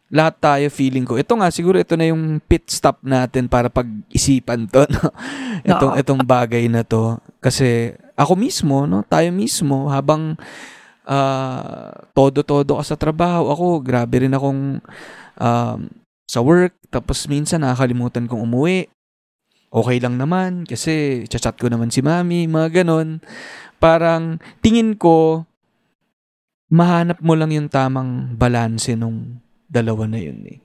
lahat 0.08 0.36
tayo 0.40 0.66
feeling 0.72 1.04
ko. 1.04 1.16
Ito 1.20 1.36
nga, 1.36 1.52
siguro 1.52 1.80
ito 1.80 1.96
na 1.96 2.08
yung 2.08 2.40
pit 2.44 2.68
stop 2.68 3.00
natin 3.04 3.48
para 3.48 3.68
pag-isipan 3.68 4.68
to, 4.72 4.88
no? 4.96 5.12
Itong, 5.64 5.94
Oo. 5.96 6.00
itong 6.00 6.22
bagay 6.24 6.68
na 6.68 6.84
to. 6.84 7.20
Kasi 7.40 7.96
ako 8.16 8.36
mismo, 8.36 8.84
no? 8.88 9.04
Tayo 9.04 9.32
mismo, 9.32 9.88
habang 9.88 10.36
ah, 11.08 11.92
todo-todo 12.14 12.78
ka 12.78 12.84
sa 12.84 13.00
trabaho, 13.00 13.50
ako, 13.50 13.66
grabe 13.82 14.26
rin 14.26 14.36
akong 14.36 14.82
um, 15.38 15.80
sa 16.28 16.40
work, 16.40 16.78
tapos 16.88 17.28
minsan 17.28 17.64
nakakalimutan 17.64 18.28
kong 18.28 18.44
umuwi. 18.48 18.88
Okay 19.72 20.04
lang 20.04 20.20
naman 20.20 20.68
kasi 20.68 21.24
chat 21.32 21.56
ko 21.56 21.72
naman 21.72 21.92
si 21.92 22.04
mami, 22.04 22.44
mga 22.44 22.84
ganon. 22.84 23.24
Parang 23.80 24.40
tingin 24.60 25.00
ko, 25.00 25.48
mahanap 26.72 27.20
mo 27.24 27.36
lang 27.36 27.56
yung 27.56 27.72
tamang 27.72 28.36
balanse 28.36 28.96
nung 29.00 29.40
dalawa 29.72 30.08
na 30.08 30.20
yun 30.20 30.44
eh. 30.48 30.60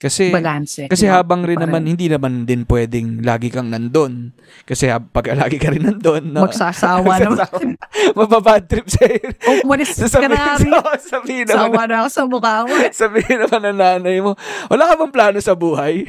Kasi 0.00 0.32
balance. 0.32 0.88
kasi 0.88 1.04
No? 1.04 1.12
habang 1.12 1.44
rin 1.44 1.60
naman 1.60 1.84
hindi 1.84 2.08
naman 2.08 2.48
din 2.48 2.64
pwedeng 2.64 3.20
lagi 3.20 3.52
kang 3.52 3.68
nandun. 3.68 4.32
Kasi 4.64 4.88
hab- 4.88 5.12
pag 5.12 5.28
lagi 5.36 5.60
ka 5.60 5.68
rin 5.68 5.84
nandun, 5.84 6.32
no? 6.32 6.48
Magsasawa 6.48 7.04
naman. 7.20 7.76
Mababad 8.16 8.64
trip 8.64 8.88
sa'yo. 8.88 9.20
Oh, 9.44 9.68
umalis 9.68 9.92
ka 9.92 10.08
Sasabihin, 10.08 10.32
na 10.32 10.56
rin. 10.56 10.72
sabihin 10.98 11.44
naman, 11.44 11.68
Sawa 11.68 11.82
na 11.84 11.96
ako 12.00 12.08
sa 12.08 12.22
mukha 12.24 12.54
mo. 12.64 12.72
sabihin 12.96 13.38
naman 13.44 13.60
ng 13.60 13.76
nanay 13.76 14.16
mo, 14.24 14.32
wala 14.72 14.88
ka 14.88 14.94
bang 14.96 15.12
plano 15.12 15.38
sa 15.38 15.52
buhay? 15.52 16.08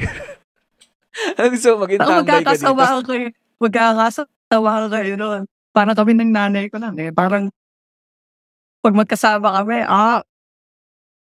Mo, 1.12 1.84
maging 1.84 2.00
tambay 2.00 2.40
ka 2.40 2.56
dito. 2.56 2.72
ako. 2.72 3.12
Magkakasawa 3.60 4.70
ako 4.80 4.86
kayo 4.88 5.12
noon. 5.20 5.42
Parang 5.70 5.92
kami 5.92 6.16
ng 6.16 6.32
nanay 6.32 6.72
ko 6.72 6.80
lang 6.80 6.96
eh. 6.96 7.12
Parang 7.12 7.52
pag 8.80 8.96
magkasama 8.96 9.60
kami, 9.60 9.84
ah, 9.84 10.24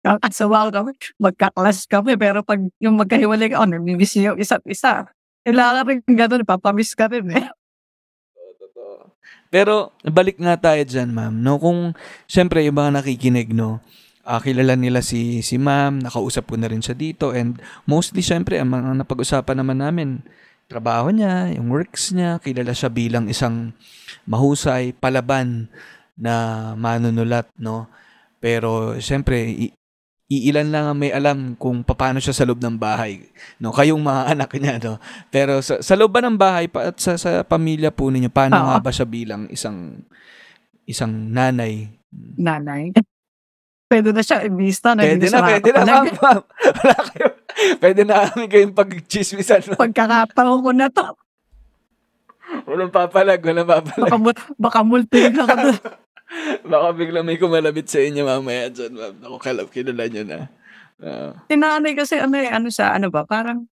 kakasawa 0.05 0.69
kami. 0.69 0.93
Magkaklas 1.17 1.89
kami. 1.89 2.13
Pero 2.13 2.45
pag 2.45 2.61
yung 2.77 3.01
magkahiwalay 3.01 3.49
ka, 3.49 3.65
oh, 3.65 3.69
namimiss 3.69 4.13
niyo 4.13 4.37
isa't 4.37 4.61
isa. 4.69 5.09
Kailangan 5.41 5.85
rin 5.89 5.99
gano'n, 6.05 6.45
papamiss 6.45 6.93
ka 6.93 7.09
rin 7.09 7.25
eh. 7.33 7.49
Pero 9.53 9.93
balik 10.05 10.37
nga 10.37 10.57
tayo 10.57 10.85
dyan, 10.85 11.09
ma'am. 11.09 11.33
No? 11.41 11.57
Kung, 11.57 11.97
syempre, 12.29 12.61
yung 12.65 12.77
mga 12.77 13.01
nakikinig, 13.01 13.53
no? 13.53 13.81
ah, 14.25 14.41
kilala 14.41 14.73
nila 14.73 15.05
si, 15.05 15.45
si 15.45 15.61
ma'am, 15.61 16.01
nakausap 16.01 16.49
ko 16.49 16.57
na 16.57 16.67
rin 16.67 16.81
siya 16.81 16.97
dito. 16.97 17.31
And 17.31 17.61
mostly, 17.85 18.25
syempre, 18.25 18.57
ang 18.57 18.73
mga 18.73 19.05
napag-usapan 19.05 19.61
naman 19.61 19.79
namin, 19.79 20.09
trabaho 20.65 21.13
niya, 21.13 21.53
yung 21.53 21.69
works 21.69 22.11
niya, 22.11 22.41
kilala 22.41 22.73
siya 22.73 22.89
bilang 22.89 23.29
isang 23.29 23.77
mahusay, 24.25 24.97
palaban 24.97 25.69
na 26.17 26.73
manunulat, 26.73 27.45
no? 27.61 27.85
Pero, 28.41 28.97
syempre, 28.97 29.53
iilan 30.25 30.73
lang 30.73 30.85
ang 30.89 30.97
may 30.97 31.13
alam 31.13 31.53
kung 31.53 31.85
paano 31.85 32.17
siya 32.17 32.33
sa 32.33 32.45
loob 32.49 32.57
ng 32.57 32.81
bahay, 32.81 33.21
no? 33.61 33.69
Kayong 33.69 34.01
mga 34.01 34.23
anak 34.33 34.49
niya, 34.57 34.75
no? 34.81 34.97
Pero 35.29 35.61
sa, 35.61 35.81
sa 35.85 35.93
loob 35.93 36.09
ba 36.13 36.21
ng 36.25 36.37
bahay 36.37 36.65
pa 36.65 36.89
at 36.89 36.97
sa, 36.97 37.13
sa 37.17 37.45
pamilya 37.45 37.93
po 37.93 38.09
ninyo, 38.09 38.33
paano 38.33 38.57
Oo. 38.57 38.65
nga 38.73 38.81
ba 38.81 38.89
siya 38.89 39.05
bilang 39.05 39.45
isang 39.53 40.01
isang 40.89 41.13
nanay? 41.29 41.89
Nanay. 42.41 42.89
Pwede 43.89 44.09
na 44.09 44.25
siya 44.25 44.41
ibista. 44.49 44.97
na 44.97 45.05
Pwede 45.05 45.13
hindi 45.13 45.29
na, 45.29 45.37
siya 45.37 45.45
pwede 45.45 45.69
na, 45.69 45.81
ma'am. 45.85 46.05
ma'am. 46.25 46.41
Wala 46.73 46.97
kayo. 47.05 47.27
Pwede 47.77 48.01
na 48.01 48.15
kami 48.25 48.45
kayong 48.49 48.73
pag-chismisan. 48.73 49.61
ma'am. 49.69 49.77
Pagkakapango 49.77 50.55
ko 50.65 50.71
na 50.73 50.89
to. 50.89 51.05
Walang 52.65 52.89
papalag, 52.89 53.45
walang 53.45 53.69
papalag. 53.69 54.09
Baka, 54.09 54.17
baka 54.57 54.79
multi 54.81 55.29
na 55.29 55.45
ka 55.45 55.53
doon. 55.53 55.77
Baka 56.71 56.87
biglang 56.95 57.25
may 57.25 57.37
kumalabit 57.39 57.87
sa 57.87 57.99
inyo 58.01 58.25
mamaya 58.25 58.69
dyan, 58.69 58.93
ma'am. 58.95 59.15
Ako 59.23 59.35
kalap, 59.39 59.67
kilala 59.71 60.05
nyo 60.09 60.23
na. 60.25 60.39
Oo. 61.03 61.29
Tinanay 61.51 61.93
kasi 61.93 62.19
ano 62.19 62.35
eh, 62.39 62.49
ano 62.49 62.67
siya, 62.71 62.95
ano 62.95 63.11
ba, 63.11 63.27
parang 63.27 63.67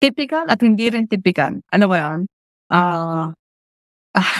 typical 0.00 0.44
at 0.48 0.60
hindi 0.60 0.88
rin 0.92 1.08
typical. 1.08 1.60
Ano 1.72 1.84
ba 1.88 1.96
yan? 1.96 2.20
Ah, 2.72 3.32
ah, 4.16 4.38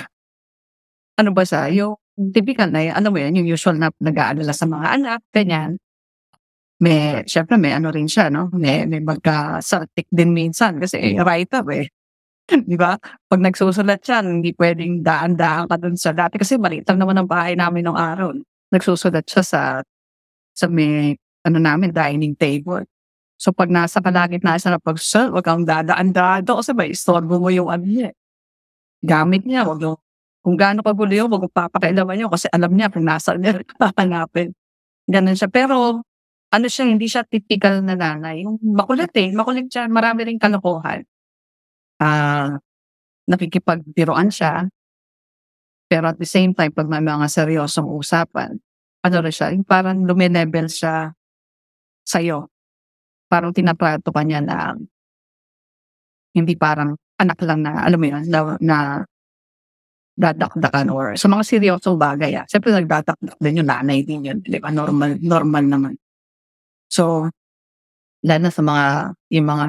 ano 1.20 1.30
ba 1.32 1.43
siya? 1.47 1.70
Yung 1.72 1.97
typical 2.35 2.70
na 2.70 2.80
yan, 2.85 2.95
ano 2.99 3.09
mo 3.14 3.18
yan, 3.20 3.37
yung 3.39 3.49
usual 3.49 3.78
na 3.78 3.89
nag-aalala 3.99 4.53
sa 4.55 4.66
mga 4.66 4.87
anak, 5.01 5.20
ganyan. 5.30 5.78
May, 6.82 7.22
syempre 7.24 7.57
may 7.57 7.72
ano 7.72 7.89
rin 7.95 8.11
siya, 8.11 8.28
no? 8.28 8.51
May, 8.53 8.85
may 8.85 9.01
magka-saltik 9.01 10.11
din 10.11 10.35
minsan 10.35 10.82
kasi 10.82 10.99
eh, 11.01 11.22
writer 11.22 11.64
eh. 11.70 11.87
Di 12.70 12.76
ba? 12.76 12.97
Pag 13.01 13.40
nagsusulat 13.40 14.01
siya, 14.05 14.20
hindi 14.20 14.53
pwedeng 14.57 15.01
daan-daan 15.01 15.64
ka 15.68 15.76
dun 15.80 15.97
sa 15.97 16.12
dati 16.12 16.36
kasi 16.36 16.61
maliit 16.61 16.84
lang 16.88 17.01
naman 17.01 17.16
ang 17.16 17.28
bahay 17.28 17.57
namin 17.57 17.88
nung 17.88 17.97
araw. 17.97 18.36
Nagsusulat 18.68 19.24
siya 19.24 19.42
sa 19.45 19.61
sa 20.55 20.66
may 20.68 21.16
ano 21.45 21.59
namin, 21.61 21.92
dining 21.92 22.36
table. 22.36 22.84
So 23.40 23.53
pag 23.53 23.68
nasa 23.72 24.01
kalagitnaan 24.01 24.61
siya 24.61 24.76
na 24.76 24.82
pag-serve, 24.82 25.32
wag 25.36 25.45
kang 25.47 25.64
dadaan-daan 25.68 26.45
kasi 26.47 26.72
may 26.76 26.92
istorbo 26.95 27.40
mo 27.40 27.49
yung 27.53 27.68
ano 27.72 27.84
niya. 27.84 28.12
eh. 28.12 28.16
Gamit 29.05 29.45
niya, 29.49 29.64
wag 29.68 29.80
yung, 29.84 29.99
kung 30.45 30.57
gaano 30.59 30.80
kagulo 30.84 31.12
yun, 31.12 31.28
wag 31.32 31.45
mong 31.49 31.57
papakailaman 31.57 32.20
yun 32.26 32.30
kasi 32.32 32.49
alam 32.53 32.72
niya 32.72 32.88
kung 32.92 33.05
nasa 33.07 33.36
niya 33.36 33.61
papanapin. 33.80 34.53
Ganun 35.09 35.36
siya. 35.36 35.49
Pero 35.53 36.03
ano 36.53 36.66
siya, 36.70 36.84
hindi 36.88 37.07
siya 37.11 37.24
typical 37.28 37.82
na 37.84 37.95
nanay. 37.99 38.45
Yung 38.47 38.59
makulit 38.62 39.12
eh, 39.18 39.32
makulit 39.34 39.68
siya, 39.72 39.88
marami 39.90 40.28
rin 40.28 40.38
kalokohan. 40.40 41.05
Ah, 42.01 42.59
nakikipagbiroan 43.28 44.30
siya. 44.32 44.70
Pero 45.90 46.09
at 46.09 46.16
the 46.16 46.28
same 46.28 46.57
time, 46.57 46.72
pag 46.72 46.88
may 46.88 47.01
mga 47.05 47.28
seryosong 47.28 47.88
usapan, 47.88 48.57
ano 49.05 49.16
rin 49.20 49.34
siya, 49.34 49.53
yung 49.53 49.68
parang 49.68 50.01
lumilevel 50.09 50.68
siya 50.68 51.12
sa'yo. 52.09 52.49
Parang 53.28 53.53
tinatrato 53.53 54.11
ka 54.12 54.22
niya 54.24 54.40
na 54.45 54.76
hindi 56.34 56.59
parang 56.59 56.99
anak 57.22 57.38
lang 57.47 57.62
na, 57.62 57.86
alam 57.86 57.99
mo 58.03 58.07
yun, 58.11 58.22
na, 58.26 58.59
na 58.59 58.76
dadakdakan 60.18 60.95
or 60.95 61.18
sa 61.18 61.26
mga 61.26 61.42
seryosong 61.42 61.99
bagay. 61.99 62.38
Ah. 62.38 62.47
Siyempre 62.47 62.70
nagdadakdak 62.70 63.34
din 63.42 63.59
yung 63.62 63.70
nanay 63.70 64.07
din 64.07 64.22
yun. 64.22 64.38
Di 64.42 64.62
ba? 64.62 64.70
Normal, 64.70 65.18
normal 65.18 65.64
naman. 65.66 65.95
So, 66.90 67.30
lalo 68.26 68.40
na 68.47 68.53
sa 68.53 68.62
mga, 68.62 68.84
yung 69.34 69.47
mga, 69.49 69.64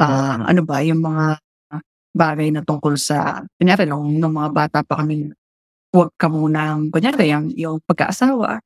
ah 0.00 0.42
ano 0.46 0.62
ba, 0.66 0.82
yung 0.82 1.02
mga 1.02 1.38
bagay 2.16 2.48
na 2.50 2.62
tungkol 2.66 2.98
sa, 2.98 3.44
kunyari, 3.60 3.86
nung, 3.86 4.18
nung 4.18 4.34
mga 4.34 4.50
bata 4.50 4.78
pa 4.82 5.02
kami, 5.04 5.30
huwag 5.94 6.10
ka 6.18 6.28
muna, 6.30 6.78
kunyari, 6.92 7.30
yung, 7.32 7.46
yung 7.54 7.76
pagkaasawa, 7.86 8.60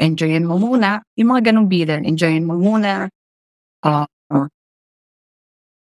enjoyin 0.00 0.46
mo 0.48 0.56
muna, 0.60 1.02
yung 1.18 1.34
mga 1.34 1.52
ganong 1.52 1.68
bilan, 1.70 2.02
enjoyin 2.04 2.44
mo 2.46 2.56
muna, 2.58 3.08
ah, 3.84 4.06
ah, 4.32 4.48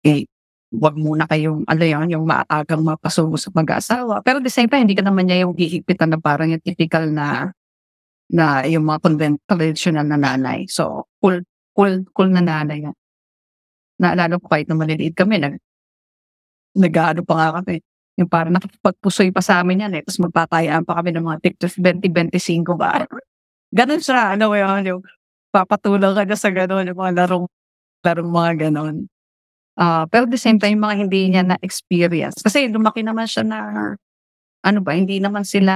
eh, 0.06 0.24
wag 0.74 0.96
muna 0.98 1.24
kayong, 1.30 1.64
ano 1.68 1.84
yun, 1.84 2.06
yung 2.12 2.24
maagang 2.28 2.82
mapasubo 2.84 3.38
sa 3.40 3.50
mag-asawa. 3.54 4.20
Pero 4.24 4.42
the 4.42 4.52
same 4.52 4.68
time, 4.70 4.84
hindi 4.86 4.98
ka 4.98 5.04
naman 5.06 5.28
niya 5.30 5.46
yung 5.46 5.54
hihigpitan 5.56 6.12
na 6.14 6.20
parang 6.20 6.52
yung 6.52 6.62
typical 6.64 7.08
na, 7.10 7.52
na 8.30 8.64
yung 8.66 8.84
mga 8.86 9.00
convent, 9.04 9.38
traditional 9.48 10.06
na 10.06 10.18
nanay. 10.18 10.66
So, 10.70 11.06
cool, 11.22 11.42
cool, 11.76 12.04
cool 12.14 12.30
na 12.32 12.42
nanay. 12.44 12.86
yan. 12.90 12.96
Naalala 13.96 14.36
ko 14.40 14.46
kahit 14.48 14.68
na 14.68 14.76
maliliit 14.76 15.16
kami, 15.16 15.40
nag, 15.40 15.56
nag-ano 16.76 17.24
pa 17.24 17.34
nga 17.36 17.48
kami. 17.60 17.80
Yung 18.16 18.30
parang 18.32 18.56
nakipagpusoy 18.56 19.28
pa 19.32 19.44
sa 19.44 19.60
amin 19.60 19.88
yan 19.88 19.92
eh. 19.96 20.02
Tapos 20.04 20.20
magpapayaan 20.24 20.84
pa 20.84 21.00
kami 21.00 21.12
ng 21.12 21.24
mga 21.24 21.38
TikTok 21.44 21.72
20-25 21.80 22.76
ba. 22.76 23.04
Ganon 23.72 24.00
siya, 24.00 24.36
ano 24.36 24.52
yun, 24.56 24.82
yung 24.84 25.02
papatulong 25.52 26.16
ka 26.16 26.24
na 26.24 26.36
sa 26.36 26.48
ganon, 26.52 26.88
yung 26.88 26.96
mga 27.00 27.12
larong, 27.24 27.46
larong 28.04 28.30
mga 28.32 28.52
ganon. 28.68 29.08
Ah, 29.76 30.08
pero 30.08 30.24
the 30.24 30.40
same 30.40 30.56
time, 30.56 30.80
mga 30.80 30.96
hindi 31.04 31.28
niya 31.28 31.44
na-experience. 31.44 32.40
Kasi 32.40 32.72
lumaki 32.72 33.04
naman 33.04 33.28
siya 33.28 33.44
na, 33.44 33.58
ano 34.64 34.78
ba, 34.80 34.96
hindi 34.96 35.20
naman 35.20 35.44
sila 35.44 35.74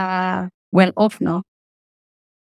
well 0.73 0.93
off, 0.97 1.21
no? 1.21 1.45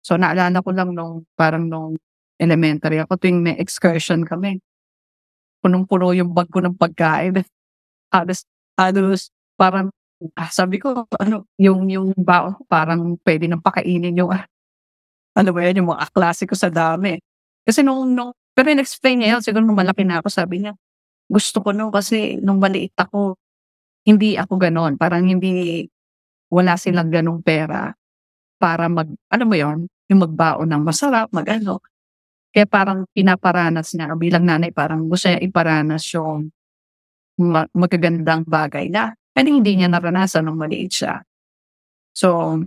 So, 0.06 0.16
naalala 0.16 0.62
ko 0.62 0.70
lang 0.70 0.94
nung, 0.94 1.26
parang 1.34 1.66
nung 1.66 1.98
elementary 2.38 3.02
ako, 3.02 3.18
tuwing 3.18 3.42
may 3.42 3.58
excursion 3.58 4.24
kami. 4.24 4.62
Punong-puno 5.64 6.16
yung 6.16 6.32
bag 6.32 6.48
ko 6.48 6.64
ng 6.64 6.76
pagkain. 6.80 7.44
Halos, 8.16 8.48
halos, 8.80 9.30
parang, 9.60 9.92
ah, 10.34 10.50
sabi 10.50 10.82
ko, 10.82 11.06
ano, 11.22 11.46
yung, 11.62 11.86
yung 11.92 12.10
baon 12.18 12.58
parang 12.66 13.16
pwede 13.22 13.46
nang 13.46 13.62
pakainin 13.62 14.18
yung, 14.18 14.34
ah, 14.34 14.48
ano 15.38 15.50
ba 15.54 15.62
yan, 15.66 15.84
yung 15.84 15.92
mga 15.94 16.10
klase 16.14 16.46
ko 16.50 16.56
sa 16.58 16.70
dami. 16.74 17.20
Kasi 17.68 17.86
nung, 17.86 18.10
nung, 18.16 18.34
pero 18.58 18.72
in-explain 18.74 19.22
niya 19.24 19.38
yun, 19.38 19.44
siguro 19.46 19.64
nung 19.64 19.78
malaki 19.80 20.04
na 20.08 20.22
ako, 20.24 20.30
sabi 20.34 20.64
niya, 20.66 20.74
gusto 21.30 21.62
ko 21.64 21.72
nung 21.76 21.94
kasi 21.94 22.40
nung 22.42 22.60
maliit 22.62 22.96
ako, 22.98 23.38
hindi 24.08 24.36
ako 24.40 24.54
ganon. 24.62 24.98
Parang 24.98 25.26
hindi, 25.28 25.86
wala 26.52 26.76
silang 26.80 27.10
ganong 27.14 27.42
pera 27.46 27.94
para 28.62 28.88
mag, 28.92 29.10
ano 29.32 29.44
mo 29.48 29.56
yon 29.58 29.80
yung 30.10 30.22
magbaon 30.26 30.70
ng 30.70 30.84
masarap, 30.86 31.30
mag 31.36 31.48
ano. 31.50 31.80
Kaya 32.50 32.66
parang 32.66 33.06
pinaparanas 33.14 33.94
niya, 33.94 34.18
bilang 34.18 34.46
nanay, 34.46 34.74
parang 34.74 35.06
gusto 35.06 35.30
niya 35.30 35.42
iparanas 35.42 36.04
yung 36.18 36.50
ma- 37.40 37.70
magagandang 37.72 38.44
bagay 38.44 38.90
na 38.90 39.14
kasi 39.32 39.50
hindi 39.54 39.78
niya 39.78 39.88
naranasan 39.88 40.50
nung 40.50 40.60
maliit 40.60 40.92
siya. 40.92 41.22
So, 42.12 42.60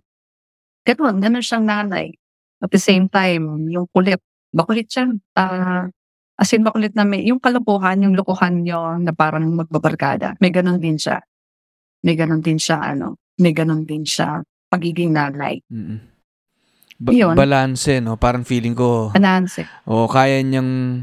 ganun, 0.87 1.20
ganun 1.20 1.45
siyang 1.45 1.66
nanay. 1.66 2.14
At 2.62 2.70
the 2.70 2.78
same 2.78 3.11
time, 3.11 3.68
yung 3.68 3.91
kulit, 3.91 4.22
makulit 4.55 4.87
siya. 4.87 5.11
Ah, 5.35 5.91
as 6.39 6.51
in 6.55 6.62
makulit 6.62 6.95
na 6.95 7.03
may, 7.03 7.26
yung 7.26 7.43
kalokohan, 7.43 8.07
yung 8.07 8.14
lokohan 8.14 8.62
niyo 8.62 8.97
na 9.03 9.11
parang 9.12 9.51
magbabarkada, 9.53 10.39
may 10.39 10.55
ganun 10.55 10.78
din 10.78 10.97
siya. 10.97 11.20
May 12.07 12.14
ganun 12.14 12.41
din 12.41 12.59
siya, 12.59 12.95
ano, 12.95 13.18
may 13.43 13.51
ganun 13.53 13.83
din 13.83 14.07
siya 14.07 14.43
pagiging 14.72 15.12
nanay. 15.12 15.61
Mm-mm. 15.68 16.11
Ba- 16.97 17.12
Yun. 17.12 17.34
balance, 17.34 17.99
no? 17.99 18.14
Parang 18.16 18.43
feeling 18.43 18.72
ko, 18.72 19.11
Anansi. 19.12 19.64
o 19.84 20.07
kaya 20.07 20.40
niyang 20.40 21.03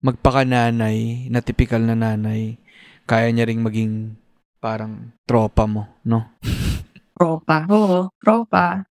magpakananay, 0.00 1.28
na 1.28 1.40
typical 1.40 1.80
na 1.80 1.94
nanay. 1.94 2.56
Kaya 3.04 3.30
niya 3.30 3.46
ring 3.46 3.60
maging 3.60 4.14
parang 4.58 5.14
tropa 5.24 5.66
mo, 5.66 5.86
no? 6.02 6.26
Tropa. 7.16 7.64
Oo, 7.66 8.12
tropa. 8.16 8.84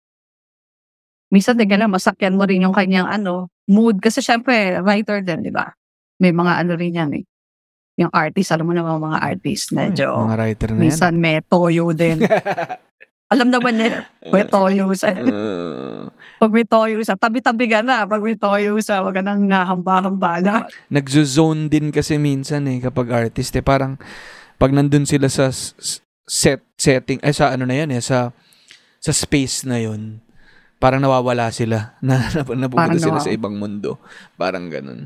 minsan 1.27 1.53
din 1.53 1.67
gano'n 1.67 1.91
masakyan 1.91 2.33
mo 2.33 2.47
rin 2.47 2.63
yung 2.63 2.73
kanyang 2.73 3.05
ano, 3.05 3.51
mood. 3.65 3.99
Kasi 3.99 4.23
siyempre 4.23 4.79
writer 4.79 5.19
din, 5.19 5.43
'di 5.43 5.51
ba? 5.51 5.67
May 6.17 6.31
mga 6.31 6.63
ano 6.63 6.73
rin 6.73 6.95
yan, 6.95 7.11
eh. 7.13 7.25
Yung 7.97 8.07
artist, 8.09 8.51
alam 8.51 8.65
mo 8.65 8.73
naman 8.73 8.97
mga 8.97 9.19
artist, 9.21 9.71
medyo 9.71 10.15
Mga 10.21 10.35
writer 10.37 10.69
na 10.69 10.75
yan. 10.75 10.81
minsan 10.81 11.13
may 11.15 11.39
toyo 11.41 11.91
din. 11.91 12.23
alam 13.33 13.47
naman 13.49 13.75
nila, 13.75 14.07
may 14.25 14.47
toyo 14.47 14.87
sa 14.95 15.11
Uh, 15.17 16.07
pag 16.35 16.51
may 16.51 16.67
toyo 16.67 16.99
sa 17.01 17.15
tabi-tabi 17.15 17.65
ka 17.71 17.79
na. 17.79 18.03
Pag 18.03 18.21
may 18.21 18.35
toyo 18.35 18.75
sa, 18.83 19.01
wag 19.01 19.15
ka 19.15 19.23
nang 19.23 19.47
nahamba-hamba 19.47 20.31
na. 20.43 20.53
nagzo-zone 20.91 21.71
din 21.71 21.89
kasi 21.89 22.19
minsan 22.19 22.67
eh 22.67 22.83
kapag 22.83 23.11
artist 23.11 23.55
eh 23.55 23.63
parang 23.63 23.95
pag 24.55 24.71
nandun 24.71 25.07
sila 25.07 25.27
sa 25.27 25.51
set 26.25 26.61
setting 26.75 27.21
ay 27.21 27.31
sa 27.31 27.53
ano 27.53 27.67
na 27.69 27.75
yan 27.77 27.93
eh 27.93 28.01
sa 28.01 28.33
sa 28.97 29.11
space 29.13 29.67
na 29.69 29.77
yun 29.77 30.19
parang 30.81 30.99
nawawala 31.03 31.53
sila 31.53 31.93
na, 32.05 32.31
na 32.33 32.41
napupunta 32.43 32.97
sila 32.97 33.19
nawa- 33.21 33.25
sa 33.25 33.35
ibang 33.35 33.55
mundo 33.55 34.01
parang 34.35 34.67
ganun 34.67 35.05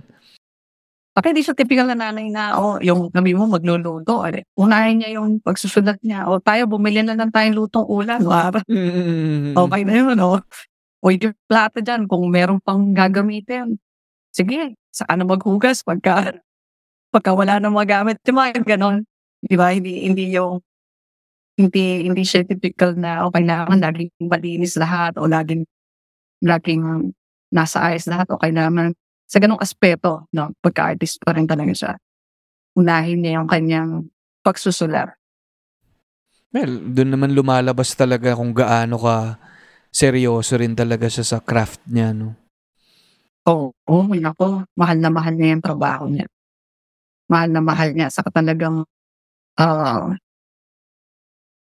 Okay, 1.19 1.35
di 1.35 1.43
siya 1.43 1.51
typical 1.51 1.83
na 1.83 1.99
nanay 1.99 2.31
na, 2.31 2.55
oh, 2.55 2.79
yung 2.79 3.11
kami 3.11 3.35
mo 3.35 3.43
magluluto. 3.43 4.23
Ade. 4.23 4.47
Unahin 4.55 5.03
niya 5.03 5.19
yung 5.19 5.43
pagsusulat 5.43 5.99
niya. 5.99 6.31
O 6.31 6.39
tayo, 6.39 6.63
bumili 6.63 7.03
na 7.03 7.11
lang 7.11 7.27
tayong 7.27 7.59
lutong 7.59 7.83
ulam. 7.83 8.23
Wala. 8.23 8.63
Mm. 8.63 9.51
Okay 9.51 9.81
na 9.83 9.93
yun, 9.99 10.15
no? 10.15 10.39
O 10.99 11.11
yung 11.11 11.35
plato 11.47 11.79
dyan, 11.79 12.05
kung 12.05 12.27
meron 12.27 12.59
pang 12.59 12.91
gagamitin. 12.91 13.79
Sige, 14.35 14.75
saka 14.91 15.15
na 15.15 15.23
maghugas 15.23 15.81
pagka, 15.81 16.39
pagka 17.09 17.31
wala 17.31 17.57
nang 17.57 17.75
magamit. 17.75 18.19
Di 18.19 18.35
ba, 18.35 18.51
ganon. 18.51 19.07
Di 19.39 19.55
ba, 19.55 19.71
hindi, 19.71 20.03
hindi 20.03 20.35
yung, 20.35 20.59
hindi, 21.55 22.03
hindi 22.03 22.23
siya 22.27 22.43
typical 22.43 22.99
na, 22.99 23.23
okay 23.27 23.43
na, 23.43 23.63
laging 23.67 24.11
malinis 24.27 24.75
lahat, 24.75 25.15
o 25.15 25.27
laging, 25.27 25.63
laging 26.43 27.15
nasa 27.51 27.79
ayos 27.89 28.07
lahat, 28.11 28.27
okay 28.29 28.51
naman. 28.51 28.91
Sa 29.29 29.39
ganong 29.39 29.61
aspeto, 29.63 30.27
no, 30.35 30.51
pagka-artist 30.59 31.23
pa 31.23 31.31
rin 31.31 31.47
talaga 31.47 31.71
siya. 31.71 31.93
Unahin 32.75 33.23
niya 33.23 33.39
yung 33.39 33.49
kanyang 33.49 34.07
pagsusulat. 34.43 35.15
well 36.49 36.73
doon 36.89 37.13
naman 37.13 37.37
lumalabas 37.37 37.93
talaga 37.93 38.33
kung 38.33 38.55
gaano 38.55 38.97
ka 38.97 39.37
seryoso 39.89 40.55
rin 40.57 40.77
talaga 40.77 41.09
siya 41.09 41.25
sa 41.25 41.37
craft 41.41 41.81
niya 41.89 42.13
no 42.13 42.37
Oo, 43.49 43.73
oh, 43.89 44.05
oh, 44.05 44.13
nako, 44.13 44.61
mahal 44.77 45.01
na 45.01 45.09
mahal 45.09 45.33
niya 45.33 45.57
yung 45.57 45.65
trabaho 45.65 46.05
niya. 46.05 46.29
Mahal 47.25 47.49
na 47.49 47.61
mahal 47.65 47.97
niya. 47.97 48.13
Saka 48.13 48.29
talagang, 48.29 48.85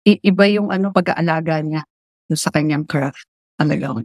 i- 0.04 0.20
iba 0.20 0.44
yung 0.52 0.74
ano, 0.74 0.92
pag-aalaga 0.92 1.64
niya 1.64 1.88
sa 2.36 2.52
kanyang 2.52 2.84
craft. 2.84 3.24
Talagang, 3.56 4.04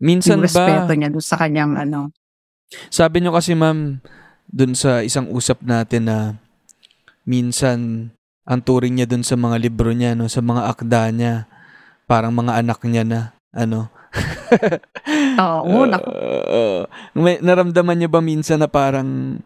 minsan 0.00 0.40
yung 0.40 0.48
ba 0.48 0.48
respeto 0.48 0.92
niya 0.96 1.12
doon 1.12 1.24
sa 1.24 1.36
kanyang 1.36 1.76
ano. 1.76 2.08
Sabi 2.88 3.20
nyo 3.20 3.36
kasi 3.36 3.52
ma'am, 3.52 4.00
dun 4.48 4.72
sa 4.72 5.04
isang 5.04 5.28
usap 5.28 5.60
natin 5.60 6.08
na 6.08 6.18
minsan 7.26 8.08
ang 8.48 8.60
turing 8.64 8.96
niya 8.96 9.06
dun 9.10 9.26
sa 9.26 9.36
mga 9.36 9.60
libro 9.60 9.92
niya, 9.92 10.16
no, 10.16 10.30
sa 10.30 10.40
mga 10.40 10.72
akda 10.72 11.10
niya, 11.12 11.34
parang 12.08 12.32
mga 12.32 12.64
anak 12.64 12.80
niya 12.86 13.04
na, 13.04 13.20
ano. 13.54 13.90
Oo, 15.42 15.86
nako. 15.90 16.10
Uh, 16.10 16.82
may, 17.14 17.38
naramdaman 17.38 17.96
niyo 17.98 18.08
ba 18.10 18.22
minsan 18.22 18.58
na 18.62 18.70
parang 18.70 19.38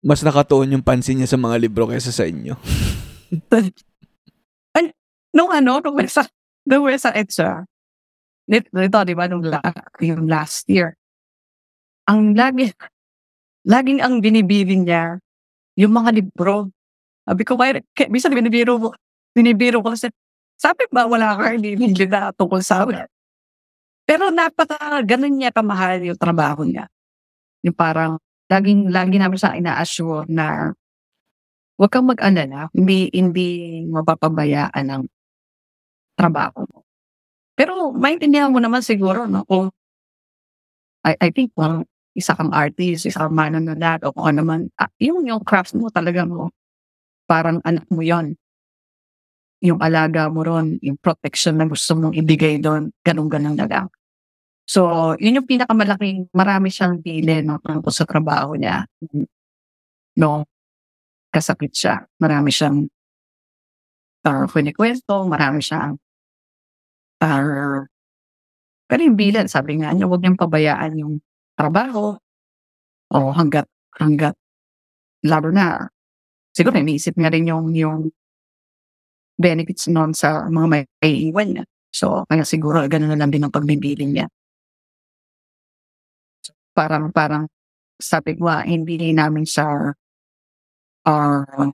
mas 0.00 0.24
nakatuon 0.24 0.72
yung 0.72 0.86
pansin 0.86 1.20
niya 1.20 1.28
sa 1.28 1.38
mga 1.38 1.60
libro 1.60 1.86
kaysa 1.86 2.10
sa 2.10 2.24
inyo? 2.24 2.56
Nung 5.30 5.50
ano, 5.54 5.78
nung 5.78 5.94
sa, 6.10 6.26
nung 6.66 6.90
sa 6.98 7.14
EDSA, 7.14 7.62
nito, 8.50 8.66
nito, 8.74 8.98
di 9.06 9.14
ba, 9.14 9.30
nung 9.30 9.46
la, 9.46 9.62
yung 10.02 10.26
last 10.26 10.66
year, 10.66 10.98
ang 12.10 12.34
lagi, 12.34 12.74
laging 13.62 14.02
ang 14.02 14.18
binibiling 14.18 14.90
niya, 14.90 15.22
yung 15.78 15.94
mga 15.94 16.18
libro. 16.18 16.74
Sabi 17.22 17.46
ko, 17.46 17.54
kaya 17.54 17.78
minsan 18.10 18.34
binibiro 18.34 18.74
mo, 18.74 18.88
binibiro 19.30 19.78
ko 19.78 19.94
kasi, 19.94 20.10
sabi 20.60 20.84
ba 20.92 21.08
wala 21.08 21.40
ka 21.40 21.56
hindi 21.56 21.72
na 21.80 22.36
tungkol 22.36 22.60
sa 22.60 22.84
akin. 22.84 23.08
Pero 24.04 24.28
napaka, 24.28 25.00
ganun 25.06 25.40
niya 25.40 25.54
kamahal 25.54 26.04
yung 26.04 26.20
trabaho 26.20 26.66
niya. 26.66 26.90
Yung 27.64 27.76
parang, 27.76 28.18
laging, 28.50 28.90
lagi 28.90 29.16
namin 29.16 29.38
sa 29.40 29.54
ina-assure 29.56 30.26
na, 30.28 30.74
huwag 31.80 31.90
kang 31.92 32.08
mag-alala, 32.10 32.68
hindi, 32.76 33.08
hindi 33.14 33.48
mapapabayaan 33.88 34.84
ng 34.84 35.02
trabaho 36.18 36.66
mo. 36.66 36.78
Pero 37.54 37.92
maintindihan 37.92 38.52
mo 38.52 38.58
naman 38.58 38.80
siguro, 38.84 39.28
no, 39.28 39.44
kung 39.46 39.70
I, 41.04 41.16
I 41.16 41.28
think 41.32 41.52
kung 41.56 41.88
isa 42.12 42.36
kang 42.36 42.52
artist, 42.52 43.08
isa 43.08 43.24
kang 43.24 43.36
manonood, 43.36 44.00
o 44.04 44.12
kung 44.12 44.26
ano 44.36 44.40
man, 44.44 44.60
ah, 44.76 44.90
yung, 45.00 45.24
yung 45.24 45.40
craft 45.40 45.72
mo 45.76 45.88
talaga 45.88 46.26
mo, 46.28 46.52
parang 47.28 47.62
anak 47.64 47.86
mo 47.88 48.02
yon 48.04 48.39
Yung 49.60 49.80
alaga 49.80 50.28
mo 50.32 50.40
ron, 50.40 50.80
yung 50.80 50.96
protection 50.96 51.60
na 51.60 51.68
gusto 51.68 51.92
mong 51.96 52.16
ibigay 52.16 52.56
doon, 52.60 52.92
ganun-ganun 53.04 53.56
na 53.56 53.68
lang. 53.68 53.86
So, 54.64 55.12
yun 55.18 55.42
yung 55.42 55.48
pinakamalaking, 55.50 56.30
marami 56.32 56.70
siyang 56.70 57.02
pili, 57.02 57.42
no, 57.44 57.58
tungkol 57.60 57.92
sa 57.92 58.06
trabaho 58.06 58.54
niya. 58.56 58.86
No, 60.16 60.46
kasakit 61.34 61.74
siya. 61.74 62.06
Marami 62.22 62.54
siyang 62.54 62.86
uh, 64.24 64.46
kwento, 64.48 65.14
marami 65.26 65.60
siyang 65.60 65.98
uh, 67.20 67.84
pero 68.90 69.06
yung 69.06 69.14
bilan, 69.14 69.46
sabi 69.46 69.78
nga 69.78 69.94
niya, 69.94 70.10
huwag 70.10 70.18
niyang 70.18 70.34
pabayaan 70.34 70.92
yung 70.98 71.14
trabaho 71.54 72.18
o 73.14 73.18
hanggat, 73.30 73.70
hanggat, 73.94 74.34
lalo 75.22 75.54
na, 75.54 75.86
siguro 76.50 76.74
iniisip 76.74 77.14
niya 77.14 77.30
rin 77.30 77.46
yung, 77.46 77.70
yung 77.70 78.10
benefits 79.40 79.88
noon 79.88 80.12
sa 80.12 80.44
mga 80.52 80.66
may 80.68 80.84
iiwan 81.00 81.48
niya. 81.56 81.64
So, 81.90 82.28
kaya 82.28 82.44
siguro 82.44 82.84
ganun 82.86 83.10
na 83.10 83.18
lang 83.18 83.32
din 83.32 83.42
ang 83.42 83.50
pagbibiling 83.50 84.12
niya. 84.12 84.28
Parang, 86.76 87.10
parang, 87.10 87.48
sabi 87.98 88.36
ko, 88.36 88.46
hindi 88.62 89.10
namin 89.10 89.42
siya, 89.48 89.96
ah, 91.08 91.72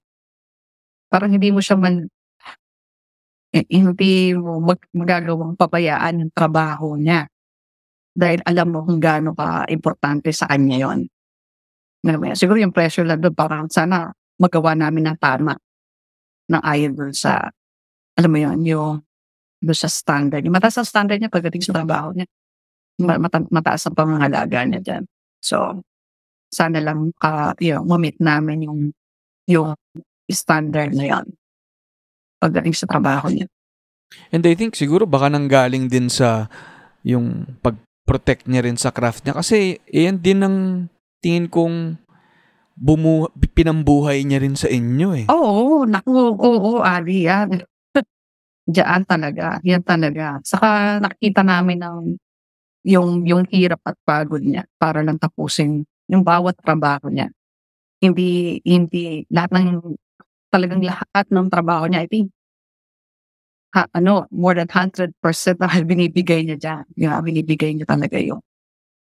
parang 1.10 1.30
hindi 1.34 1.50
mo 1.50 1.60
siya 1.60 1.76
man, 1.76 2.06
eh, 3.52 3.66
hindi 3.68 4.32
mo 4.32 4.62
mag, 4.62 4.80
magagawang 4.94 5.58
pabayaan 5.58 6.22
yung 6.26 6.32
trabaho 6.32 6.96
niya. 6.96 7.28
Dahil 8.16 8.40
alam 8.48 8.72
mo 8.72 8.80
kung 8.88 8.96
gaano 8.96 9.36
ka 9.36 9.68
importante 9.68 10.32
sa 10.32 10.48
kanya 10.48 10.88
yon. 10.88 11.00
Siguro 12.32 12.56
yung 12.56 12.72
pressure 12.72 13.04
lang 13.04 13.20
doon, 13.20 13.36
parang 13.36 13.68
sana 13.68 14.08
magawa 14.40 14.72
namin 14.72 15.12
ng 15.12 15.18
tama 15.20 15.52
ng 16.46 16.62
ayon 16.62 16.92
doon 16.94 17.14
sa, 17.14 17.50
alam 18.16 18.30
mo 18.30 18.38
yon 18.38 18.62
yung 18.62 19.02
doon 19.60 19.78
sa 19.78 19.90
standard. 19.90 20.44
Yung 20.46 20.54
mataas 20.54 20.78
ang 20.78 20.88
standard 20.88 21.18
niya 21.18 21.32
pagdating 21.32 21.64
sa 21.64 21.74
trabaho 21.74 22.12
niya. 22.14 22.28
Ma- 23.02 23.20
mata- 23.20 23.50
mataas 23.50 23.88
ang 23.88 23.96
pangangalaga 23.96 24.64
niya 24.64 24.80
dyan. 24.80 25.04
So, 25.42 25.82
sana 26.52 26.78
lang 26.80 27.12
ka, 27.18 27.58
yun, 27.58 27.84
mamit 27.84 28.16
namin 28.22 28.64
yung, 28.64 28.80
yung 29.50 29.74
standard 30.30 30.94
na 30.94 31.06
yan 31.06 31.26
pagdating 32.40 32.74
sa 32.76 32.86
trabaho 32.86 33.32
niya. 33.32 33.48
And 34.30 34.44
I 34.46 34.54
think 34.54 34.78
siguro 34.78 35.04
baka 35.04 35.26
nanggaling 35.32 35.90
din 35.90 36.06
sa 36.06 36.46
yung 37.02 37.58
pag-protect 37.62 38.46
niya 38.46 38.62
rin 38.66 38.78
sa 38.78 38.94
craft 38.94 39.26
niya. 39.26 39.34
Kasi 39.34 39.82
yan 39.90 40.22
din 40.22 40.40
ang 40.42 40.56
tingin 41.22 41.50
kong 41.50 41.98
bumu 42.76 43.32
pinambuhay 43.56 44.22
niya 44.22 44.38
rin 44.44 44.54
sa 44.54 44.68
inyo 44.68 45.08
eh. 45.16 45.24
Oo, 45.32 45.88
naku, 45.88 46.12
oo, 46.36 46.84
Ali, 46.84 47.24
yan. 47.24 47.64
Diyan 48.68 49.02
talaga, 49.08 49.58
yan 49.64 49.80
talaga. 49.80 50.38
Saka 50.44 51.00
nakita 51.00 51.40
namin 51.40 51.80
ng 51.80 51.98
yung 52.86 53.26
yung 53.26 53.44
hirap 53.50 53.82
at 53.82 53.98
pagod 54.06 54.40
niya 54.44 54.62
para 54.78 55.02
lang 55.02 55.18
tapusin 55.18 55.82
yung 56.06 56.22
bawat 56.22 56.54
trabaho 56.62 57.10
niya. 57.10 57.32
Hindi 57.98 58.60
hindi 58.62 59.26
lahat 59.32 59.50
ng 59.56 59.96
talagang 60.52 60.82
lahat 60.84 61.26
ng 61.32 61.48
trabaho 61.50 61.90
niya, 61.90 62.06
I 62.06 62.08
think 62.08 62.30
ha, 63.74 63.84
ano, 63.92 64.24
more 64.32 64.56
than 64.56 64.68
100% 64.70 65.60
na 65.60 65.68
binibigay 65.90 66.46
niya 66.46 66.56
diyan. 66.56 66.84
Yung 66.96 67.12
binibigay 67.26 67.70
niya 67.76 67.86
talaga 67.88 68.16
yung 68.20 68.40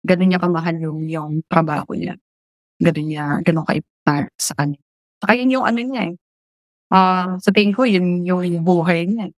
ganun 0.05 0.27
niya 0.31 0.41
kamahal 0.41 0.75
yung 0.81 0.99
yung 1.09 1.31
trabaho 1.49 1.93
niya. 1.97 2.15
Ganun 2.81 3.05
niya, 3.07 3.25
ganun 3.45 3.65
ka 3.65 3.75
sa 4.35 4.53
kanya. 4.59 4.79
Saka 5.23 5.33
yun 5.35 5.53
yung 5.55 5.65
ano 5.65 5.79
niya 5.79 6.01
eh. 6.11 6.15
Ah, 6.91 7.39
sa 7.41 7.49
tingin 7.49 7.73
ko 7.73 7.87
yun 7.87 8.21
yung 8.27 8.61
buhay 8.61 9.09
niya. 9.09 9.31
eh. 9.31 9.33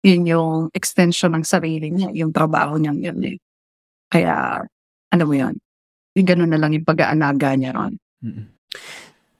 Yun 0.00 0.22
yung 0.24 0.52
extension 0.72 1.36
ng 1.36 1.44
sarili 1.44 1.92
niya, 1.92 2.08
yung 2.16 2.32
trabaho 2.32 2.80
niya 2.80 2.96
yun 2.96 3.20
eh. 3.20 3.36
Kaya, 4.08 4.64
ano 5.12 5.22
mo 5.28 5.34
yun, 5.36 5.54
yung 6.16 6.26
ganun 6.26 6.50
na 6.50 6.58
lang 6.58 6.72
yung 6.72 6.88
pag-aanaga 6.88 7.54
niya 7.54 7.76
ron. 7.76 7.94
Mm. 8.24 8.44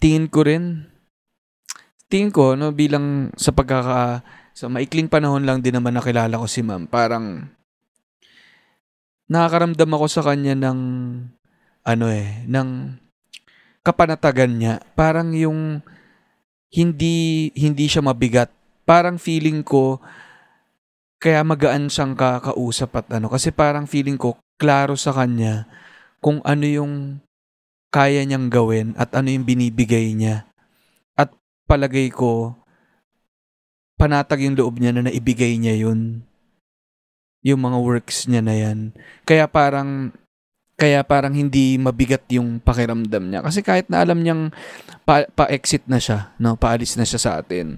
Tingin 0.01 0.27
ko 0.29 0.41
rin, 0.45 0.85
tingin 2.13 2.31
ko, 2.31 2.55
no, 2.55 2.77
bilang 2.77 3.33
sa 3.41 3.57
pagkaka, 3.57 4.21
sa 4.53 4.69
maikling 4.69 5.09
panahon 5.09 5.49
lang 5.49 5.65
din 5.65 5.75
naman 5.75 5.97
nakilala 5.97 6.37
ko 6.37 6.45
si 6.45 6.61
ma'am, 6.61 6.85
parang 6.85 7.49
nakakaramdam 9.31 9.91
ako 9.97 10.07
sa 10.11 10.23
kanya 10.27 10.53
ng 10.59 10.81
ano 11.87 12.07
eh, 12.13 12.45
ng 12.45 12.69
kapanatagan 13.85 14.53
niya. 14.57 14.75
Parang 14.95 15.33
yung 15.33 15.81
hindi 16.71 17.51
hindi 17.57 17.87
siya 17.91 18.05
mabigat. 18.05 18.51
Parang 18.87 19.19
feeling 19.19 19.63
ko 19.63 20.01
kaya 21.21 21.45
magaan 21.45 21.93
siyang 21.93 22.17
kakausap 22.17 22.97
at 22.97 23.07
ano 23.13 23.29
kasi 23.29 23.53
parang 23.53 23.85
feeling 23.85 24.17
ko 24.17 24.41
klaro 24.57 24.97
sa 24.97 25.13
kanya 25.13 25.69
kung 26.25 26.41
ano 26.49 26.65
yung 26.65 26.95
kaya 27.93 28.25
niyang 28.25 28.49
gawin 28.49 28.97
at 28.97 29.13
ano 29.13 29.29
yung 29.29 29.45
binibigay 29.45 30.15
niya. 30.17 30.49
At 31.19 31.35
palagay 31.69 32.09
ko 32.09 32.57
panatag 34.01 34.41
yung 34.49 34.57
loob 34.57 34.81
niya 34.81 34.97
na 34.97 35.05
naibigay 35.05 35.61
niya 35.61 35.77
yun. 35.77 36.25
Yung 37.45 37.61
mga 37.61 37.79
works 37.85 38.25
niya 38.29 38.41
na 38.41 38.57
yan. 38.57 38.97
Kaya 39.29 39.45
parang 39.45 40.13
kaya 40.81 41.05
parang 41.05 41.37
hindi 41.37 41.77
mabigat 41.77 42.25
yung 42.33 42.57
pakiramdam 42.57 43.29
niya. 43.29 43.45
Kasi 43.45 43.61
kahit 43.61 43.93
na 43.93 44.01
alam 44.01 44.25
niyang 44.25 44.49
pa- 45.05 45.29
pa-exit 45.29 45.85
na 45.85 46.01
siya, 46.01 46.33
no? 46.41 46.57
paalis 46.57 46.97
na 46.97 47.05
siya 47.05 47.21
sa 47.21 47.31
atin, 47.37 47.77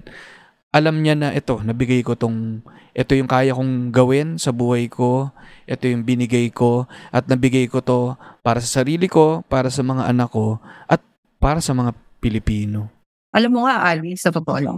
alam 0.71 1.03
niya 1.03 1.19
na 1.19 1.35
ito, 1.35 1.59
nabigay 1.59 1.99
ko 1.99 2.15
tong, 2.15 2.63
ito 2.95 3.11
yung 3.11 3.27
kaya 3.27 3.51
kong 3.51 3.91
gawin 3.91 4.39
sa 4.39 4.55
buhay 4.55 4.87
ko, 4.87 5.35
ito 5.67 5.83
yung 5.83 6.07
binigay 6.07 6.47
ko, 6.49 6.87
at 7.11 7.27
nabigay 7.27 7.67
ko 7.67 7.83
to 7.83 8.15
para 8.39 8.63
sa 8.63 8.81
sarili 8.81 9.11
ko, 9.11 9.43
para 9.51 9.67
sa 9.67 9.83
mga 9.83 10.07
anak 10.07 10.31
ko, 10.31 10.63
at 10.87 11.03
para 11.43 11.59
sa 11.59 11.75
mga 11.75 11.91
Pilipino. 12.23 12.87
Alam 13.35 13.51
mo 13.51 13.59
nga, 13.67 13.83
Ali, 13.83 14.15
sa 14.15 14.31
totoo 14.31 14.57
lang, 14.63 14.77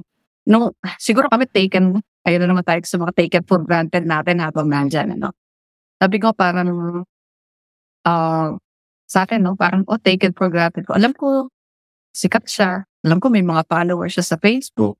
nung, 0.49 0.73
siguro 0.97 1.29
kami 1.29 1.45
taken, 1.45 2.01
ayun 2.25 2.41
na 2.41 2.49
naman 2.49 2.65
tayo 2.65 2.81
sa 2.83 2.97
mga 2.97 3.13
taken 3.13 3.43
for 3.45 3.61
granted 3.61 4.03
natin 4.03 4.41
habang 4.41 4.65
nandyan, 4.65 5.13
ano. 5.13 5.29
Sabi 6.01 6.17
ko 6.19 6.33
parang, 6.35 6.67
ah, 8.05 8.55
sa 9.05 9.25
akin, 9.25 9.41
no, 9.41 9.53
parang, 9.57 9.85
oh, 9.85 10.01
taken 10.01 10.33
for 10.33 10.49
granted. 10.49 10.85
Alam 10.89 11.13
ko, 11.13 11.49
sikat 12.15 12.45
siya. 12.49 12.85
Alam 13.05 13.21
ko 13.21 13.29
may 13.29 13.45
mga 13.45 13.69
followers 13.69 14.17
siya 14.17 14.25
sa 14.25 14.37
Facebook. 14.41 14.97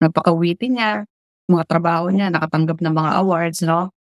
Napaka-witty 0.00 0.72
niya. 0.72 1.04
Mga 1.50 1.64
trabaho 1.68 2.08
niya, 2.08 2.32
nakatanggap 2.32 2.80
ng 2.80 2.94
mga 2.96 3.10
awards, 3.20 3.60
no. 3.60 3.92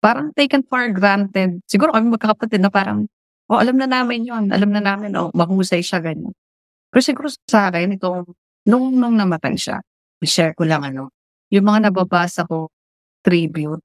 Parang 0.00 0.32
taken 0.32 0.64
for 0.64 0.88
granted. 0.94 1.60
Siguro 1.68 1.92
kami 1.92 2.14
magkakapatid 2.14 2.62
na 2.62 2.72
parang, 2.72 3.10
oh, 3.50 3.58
alam 3.60 3.76
na 3.76 3.90
namin 3.90 4.24
yun. 4.24 4.44
Alam 4.54 4.70
na 4.72 4.80
namin, 4.80 5.12
oh, 5.18 5.28
mahusay 5.34 5.82
siya, 5.84 6.00
ganyan. 6.00 6.32
Pero 6.88 7.02
siguro 7.04 7.28
sa 7.44 7.68
akin, 7.68 7.98
itong, 7.98 8.24
nung, 8.64 8.94
nung 8.96 9.16
namatay 9.18 9.58
siya, 9.58 9.84
share 10.24 10.56
ko 10.56 10.64
lang, 10.64 10.82
ano, 10.82 11.12
yung 11.52 11.64
mga 11.68 11.90
nababasa 11.90 12.48
ko, 12.48 12.72
tribute 13.20 13.84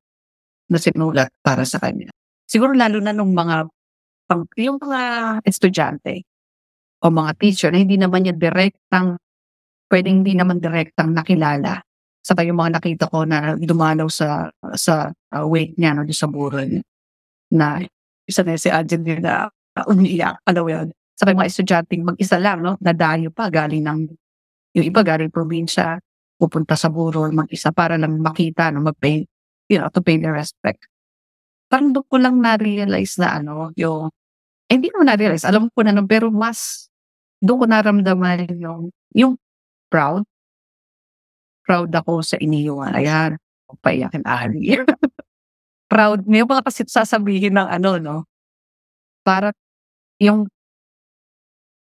na 0.71 0.79
sinulat 0.79 1.29
para 1.43 1.67
sa 1.67 1.81
kanya. 1.81 2.09
Siguro 2.47 2.71
lalo 2.71 3.03
na 3.03 3.11
nung 3.11 3.35
mga, 3.35 3.67
pang, 4.33 4.49
yung 4.57 4.81
mga 4.81 5.01
estudyante 5.45 6.25
o 7.05 7.13
mga 7.13 7.37
teacher 7.37 7.69
na 7.69 7.77
hindi 7.77 8.01
naman 8.01 8.25
niya 8.25 8.33
direktang, 8.33 9.21
pwedeng 9.93 10.25
hindi 10.25 10.33
naman 10.33 10.57
direktang 10.57 11.13
nakilala. 11.13 11.85
Saka 12.25 12.41
yung 12.41 12.57
mga 12.57 12.81
nakita 12.81 13.05
ko 13.13 13.29
na 13.29 13.53
dumalaw 13.53 14.09
sa 14.09 14.49
sa 14.73 15.11
uh, 15.11 15.45
wake 15.45 15.77
niya 15.77 15.93
no, 15.93 16.07
sa 16.09 16.25
buron 16.25 16.81
na 17.53 17.83
isa 18.25 18.41
na 18.41 18.57
si 18.57 18.73
Arjen 18.73 19.05
din 19.05 19.21
na 19.21 19.45
uh, 19.51 19.85
umiiyak. 19.91 20.41
Alam 20.49 20.65
yun? 20.65 20.87
Yung 21.19 21.37
mga 21.37 21.51
estudyanteng 21.51 22.03
mag-isa 22.03 22.41
lang, 22.41 22.65
no? 22.65 22.79
Nadayo 22.81 23.29
pa 23.29 23.51
galing 23.51 23.85
ng, 23.85 23.99
yung 24.79 24.85
iba 24.87 25.05
galing 25.05 25.29
probinsya, 25.29 26.01
pupunta 26.39 26.73
sa 26.73 26.89
buron 26.89 27.35
mag-isa 27.35 27.69
para 27.69 27.99
lang 27.99 28.17
makita, 28.17 28.71
no? 28.71 28.81
Mag-pay, 28.81 29.27
you 29.69 29.77
know, 29.77 29.91
to 29.91 29.99
pay 29.99 30.17
their 30.17 30.33
respect. 30.33 30.87
Parang 31.67 31.91
doon 31.91 32.07
ko 32.07 32.15
lang 32.19 32.39
na-realize 32.39 33.19
na 33.19 33.39
ano, 33.39 33.75
yung, 33.75 34.07
hindi 34.73 34.89
ko 34.89 35.05
na-realize, 35.05 35.45
alam 35.45 35.69
ko 35.69 35.85
na, 35.85 35.93
no, 35.93 36.09
pero 36.09 36.33
mas, 36.33 36.89
doon 37.37 37.57
ko 37.61 37.65
naramdaman 37.69 38.49
yung, 38.57 38.89
yung 39.13 39.33
proud. 39.93 40.25
Proud 41.63 41.93
ako 41.93 42.25
sa 42.25 42.41
iniwan. 42.41 42.91
Ayan, 42.97 43.37
paiyakin 43.85 44.25
Ali. 44.25 44.81
proud. 45.93 46.25
May 46.25 46.41
mga 46.41 46.65
kasi 46.65 46.83
sasabihin 46.89 47.53
ng 47.53 47.69
ano, 47.69 48.01
no? 48.01 48.17
Para 49.21 49.53
yung 50.17 50.49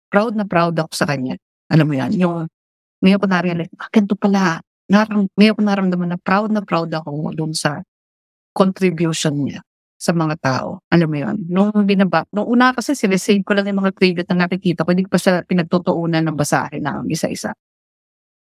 proud 0.08 0.34
na 0.40 0.48
proud 0.48 0.74
ako 0.80 0.92
sa 0.96 1.06
kanya. 1.06 1.36
Alam 1.68 1.92
mo 1.92 1.94
yan, 2.00 2.16
yung 2.16 2.48
ngayon 3.04 3.20
ko 3.22 3.28
na-realize, 3.30 3.70
ah, 3.78 3.92
ganito 3.92 4.16
pala. 4.18 4.64
Naram, 4.88 5.28
ngayon 5.36 5.56
ko 5.60 5.62
naramdaman 5.62 6.10
na 6.16 6.20
proud 6.22 6.50
na 6.50 6.64
proud 6.64 6.90
ako 6.90 7.36
doon 7.36 7.52
sa 7.52 7.84
contribution 8.56 9.36
niya 9.36 9.67
sa 9.98 10.14
mga 10.14 10.36
tao. 10.38 10.86
Alam 10.94 11.10
mo 11.10 11.18
yun? 11.18 11.38
Nung 11.50 11.74
binaba, 11.90 12.24
nung 12.30 12.46
una 12.46 12.70
kasi 12.72 12.94
sinesave 12.94 13.42
ko 13.42 13.58
lang 13.58 13.66
yung 13.66 13.82
mga 13.82 13.98
tribute 13.98 14.30
na 14.30 14.46
nakikita 14.46 14.86
ko, 14.86 14.94
hindi 14.94 15.10
pa 15.10 15.18
siya 15.18 15.42
pinagtutuunan 15.42 16.22
ng 16.22 16.38
basahin 16.38 16.86
na 16.86 17.02
isa-isa. 17.10 17.52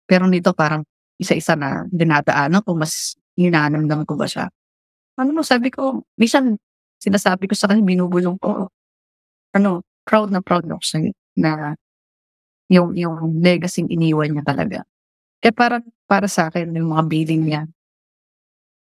Pero 0.07 0.31
nito 0.31 0.55
parang 0.55 0.87
isa-isa 1.19 1.59
na 1.59 1.83
dinadaanan 1.91 2.63
ko, 2.63 2.79
mas 2.79 3.19
hinanamdam 3.35 4.07
ko 4.07 4.15
ba 4.15 4.31
siya. 4.31 4.47
Ano 5.19 5.35
no, 5.35 5.43
sabi 5.43 5.69
ko, 5.75 6.07
minsan 6.15 6.57
sinasabi 7.03 7.51
ko 7.51 7.55
sa 7.59 7.67
kanya, 7.67 7.83
binubulong 7.83 8.39
ko, 8.39 8.71
ano, 9.53 9.83
proud 10.07 10.31
na 10.31 10.41
proud 10.41 10.65
ako 10.71 10.83
sa'yo 10.83 11.11
na 11.39 11.75
yung, 12.71 12.95
yung 12.95 13.43
legacy 13.43 13.83
iniwan 13.85 14.33
niya 14.33 14.45
talaga. 14.47 14.79
Eh 15.43 15.51
parang 15.51 15.83
para 16.07 16.31
sa 16.31 16.49
akin, 16.49 16.71
yung 16.71 16.95
mga 16.95 17.05
billing 17.11 17.43
niya, 17.51 17.63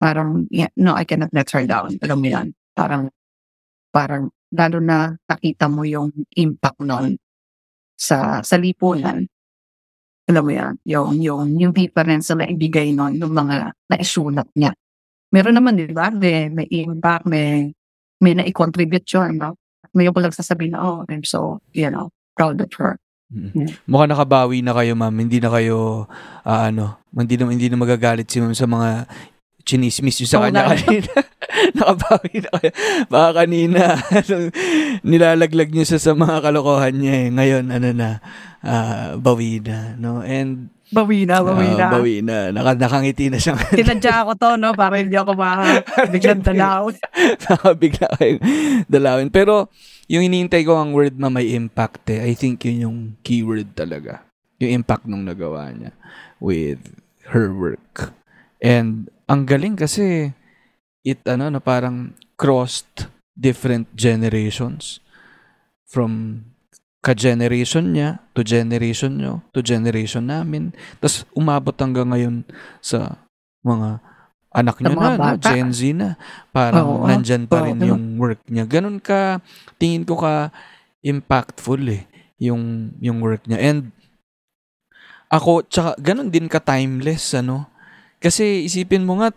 parang, 0.00 0.48
yeah, 0.48 0.72
no, 0.80 0.96
I 0.96 1.04
cannot 1.04 1.28
let 1.36 1.52
her 1.52 1.68
down. 1.68 2.00
Alam 2.00 2.18
mo 2.24 2.28
yan. 2.32 2.46
Parang, 2.72 3.12
parang, 3.92 4.32
lalo 4.50 4.82
na 4.82 5.14
nakita 5.30 5.70
mo 5.70 5.86
yung 5.86 6.10
impact 6.34 6.82
nun 6.82 7.20
sa, 7.94 8.42
sa 8.42 8.56
lipunan. 8.58 9.28
Alam 10.26 10.42
mo 10.42 10.52
yan, 10.54 10.74
yung, 10.88 11.20
yung, 11.20 11.46
yung 11.54 11.72
difference 11.76 12.32
na 12.34 12.48
ibigay 12.48 12.90
nun, 12.96 13.20
yung 13.20 13.30
mga 13.30 13.76
naisulat 13.86 14.48
niya. 14.56 14.74
Meron 15.30 15.54
naman, 15.54 15.78
di 15.78 15.90
ba? 15.92 16.10
May, 16.10 16.50
may 16.50 16.66
impact, 16.66 17.28
may, 17.28 17.70
may 18.18 18.34
na-contribute 18.34 19.06
yun, 19.06 19.38
no? 19.38 19.54
Ngayon 19.94 20.14
ko 20.14 20.20
lang 20.22 20.34
sasabihin 20.34 20.74
na, 20.74 20.82
oh, 20.82 21.02
I'm 21.06 21.22
so, 21.22 21.62
you 21.74 21.90
know, 21.90 22.10
proud 22.34 22.58
of 22.62 22.70
her. 22.78 22.98
Mm. 23.30 23.70
Mukhang 23.86 24.10
nakabawi 24.10 24.62
na 24.62 24.74
kayo, 24.74 24.98
ma'am. 24.98 25.14
Hindi 25.14 25.38
na 25.38 25.50
kayo, 25.50 26.10
ah, 26.42 26.70
ano, 26.70 26.98
hindi 27.14 27.38
na, 27.38 27.50
hindi 27.50 27.66
na 27.70 27.78
magagalit 27.78 28.26
si 28.26 28.42
ma'am 28.42 28.54
sa 28.54 28.66
mga 28.66 29.06
chinismis 29.64 30.20
nyo 30.20 30.28
sa 30.28 30.38
Oo 30.40 30.44
kanya 30.48 30.62
nga. 30.66 30.76
kanina. 30.76 31.12
nakabawi 31.76 32.34
na 32.40 32.50
kayo. 32.56 32.70
Baka 33.10 33.28
kanina, 33.44 33.82
nilalaglag 35.08 35.70
nyo 35.70 35.84
siya 35.84 36.00
sa 36.00 36.12
mga 36.16 36.40
kalokohan 36.42 36.94
niya 36.96 37.14
eh. 37.14 37.28
Ngayon, 37.30 37.64
ano 37.70 37.88
na, 37.92 38.08
ah, 38.64 39.14
bawi 39.16 39.60
na, 39.62 39.94
no? 39.96 40.22
And, 40.24 40.70
Bawi 40.90 41.22
na, 41.22 41.38
bawi 41.38 41.70
ah, 41.70 41.78
na. 41.78 41.86
bawi 41.94 42.14
na. 42.18 42.50
Naka, 42.50 42.74
nakangiti 42.74 43.30
na 43.30 43.38
siya. 43.38 43.54
Tinadya 43.54 44.26
ko 44.26 44.34
to, 44.34 44.58
no? 44.58 44.74
Para 44.74 44.98
hindi 44.98 45.14
ako 45.14 45.38
maka 45.38 45.86
biglang 46.10 46.42
dalaw. 46.42 46.90
Nakabigla 47.46 48.10
kayong 48.18 48.42
dalawin. 48.90 49.30
Pero, 49.30 49.70
yung 50.10 50.26
iniintay 50.26 50.66
ko 50.66 50.82
ang 50.82 50.90
word 50.90 51.14
na 51.14 51.30
may 51.30 51.54
impact 51.54 52.10
eh. 52.10 52.26
I 52.26 52.34
think 52.34 52.66
yun 52.66 52.82
yung 52.82 52.98
keyword 53.22 53.78
talaga. 53.78 54.26
Yung 54.58 54.82
impact 54.82 55.06
nung 55.06 55.22
nagawa 55.22 55.70
niya 55.70 55.94
with 56.42 56.82
her 57.30 57.54
work. 57.54 58.10
And, 58.58 59.06
ang 59.30 59.46
galing 59.46 59.78
kasi, 59.78 60.34
it, 61.06 61.22
ano, 61.22 61.46
na 61.54 61.62
parang 61.62 62.18
crossed 62.34 63.06
different 63.38 63.86
generations. 63.94 64.98
From 65.86 66.42
ka-generation 67.00 67.94
niya, 67.94 68.18
to 68.34 68.42
generation 68.42 69.22
nyo, 69.22 69.46
to 69.54 69.62
generation 69.62 70.26
namin. 70.26 70.74
Tapos, 70.98 71.22
umabot 71.30 71.72
hanggang 71.78 72.10
ngayon 72.10 72.42
sa 72.82 73.22
mga 73.62 74.02
anak 74.50 74.82
mga 74.82 74.90
na, 74.90 75.14
no? 75.14 75.38
Gen 75.38 75.70
Z 75.70 75.80
na. 75.94 76.18
Parang 76.50 77.00
Oo. 77.00 77.06
nandyan 77.06 77.46
pa 77.46 77.62
rin 77.62 77.78
Oo. 77.78 77.94
yung 77.94 78.18
work 78.18 78.42
niya. 78.50 78.66
Ganun 78.66 78.98
ka, 78.98 79.38
tingin 79.78 80.02
ko 80.02 80.18
ka 80.18 80.50
impactful 81.06 81.80
eh, 81.86 82.04
yung, 82.42 82.92
yung 82.98 83.22
work 83.22 83.46
niya. 83.46 83.62
And, 83.62 83.94
ako, 85.30 85.62
tsaka, 85.70 85.94
ganun 86.02 86.34
din 86.34 86.50
ka 86.50 86.58
timeless, 86.58 87.38
ano? 87.38 87.70
Kasi, 88.20 88.68
isipin 88.68 89.08
mo 89.08 89.16
nga, 89.24 89.32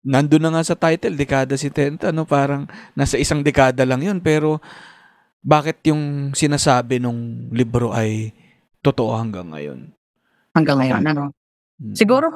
nandun 0.00 0.40
na 0.40 0.50
nga 0.56 0.64
sa 0.64 0.72
title, 0.72 1.20
dekada 1.20 1.52
si 1.60 1.68
Tenta, 1.68 2.08
no? 2.16 2.24
Parang, 2.24 2.64
nasa 2.96 3.20
isang 3.20 3.44
dekada 3.44 3.84
lang 3.84 4.00
yun, 4.00 4.18
pero, 4.24 4.56
bakit 5.44 5.84
yung 5.86 6.32
sinasabi 6.32 6.96
nung 6.98 7.52
libro 7.52 7.92
ay 7.92 8.32
totoo 8.80 9.14
hanggang 9.20 9.52
ngayon? 9.52 9.92
Hanggang 10.56 10.80
ngayon, 10.80 11.04
ano? 11.04 11.24
Mm. 11.76 11.92
Siguro, 11.94 12.26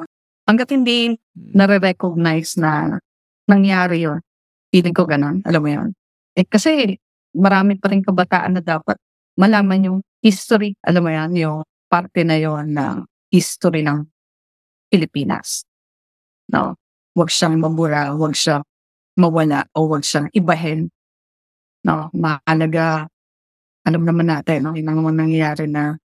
hanggat 0.45 0.69
hindi 0.69 1.17
Mm. 1.17 1.53
nare-recognize 1.57 2.61
na 2.61 3.01
nangyari 3.49 4.05
yun, 4.05 4.21
feeling 4.69 4.93
ko 4.93 5.09
ganun, 5.09 5.41
alam 5.49 5.61
mo 5.65 5.69
yun. 5.73 5.89
Eh, 6.37 6.45
kasi, 6.45 6.93
marami 7.33 7.81
pa 7.81 7.89
rin 7.89 8.05
kabataan 8.05 8.59
na 8.59 8.63
dapat 8.63 9.01
malaman 9.33 9.89
yung 9.89 9.99
history, 10.21 10.77
alam 10.85 11.01
mo 11.01 11.09
yan, 11.09 11.33
yung 11.33 11.65
parte 11.89 12.21
na 12.21 12.37
yon 12.37 12.69
ng 12.77 13.01
history 13.33 13.81
ng 13.81 14.05
Pilipinas. 14.91 15.63
No? 16.51 16.75
Huwag 17.15 17.31
siyang 17.31 17.59
mabura, 17.59 18.11
huwag 18.11 18.35
siyang 18.35 18.63
mawala, 19.15 19.67
o 19.75 19.87
huwag 19.87 20.03
siyang 20.03 20.27
ibahin 20.31 20.91
no, 21.85 22.09
mahalaga 22.13 23.09
alam 23.81 24.05
naman 24.05 24.29
natin, 24.29 24.61
no, 24.61 24.77
yung 24.77 24.93
mga 24.93 25.25
nangyayari 25.25 25.65
na 25.65 25.97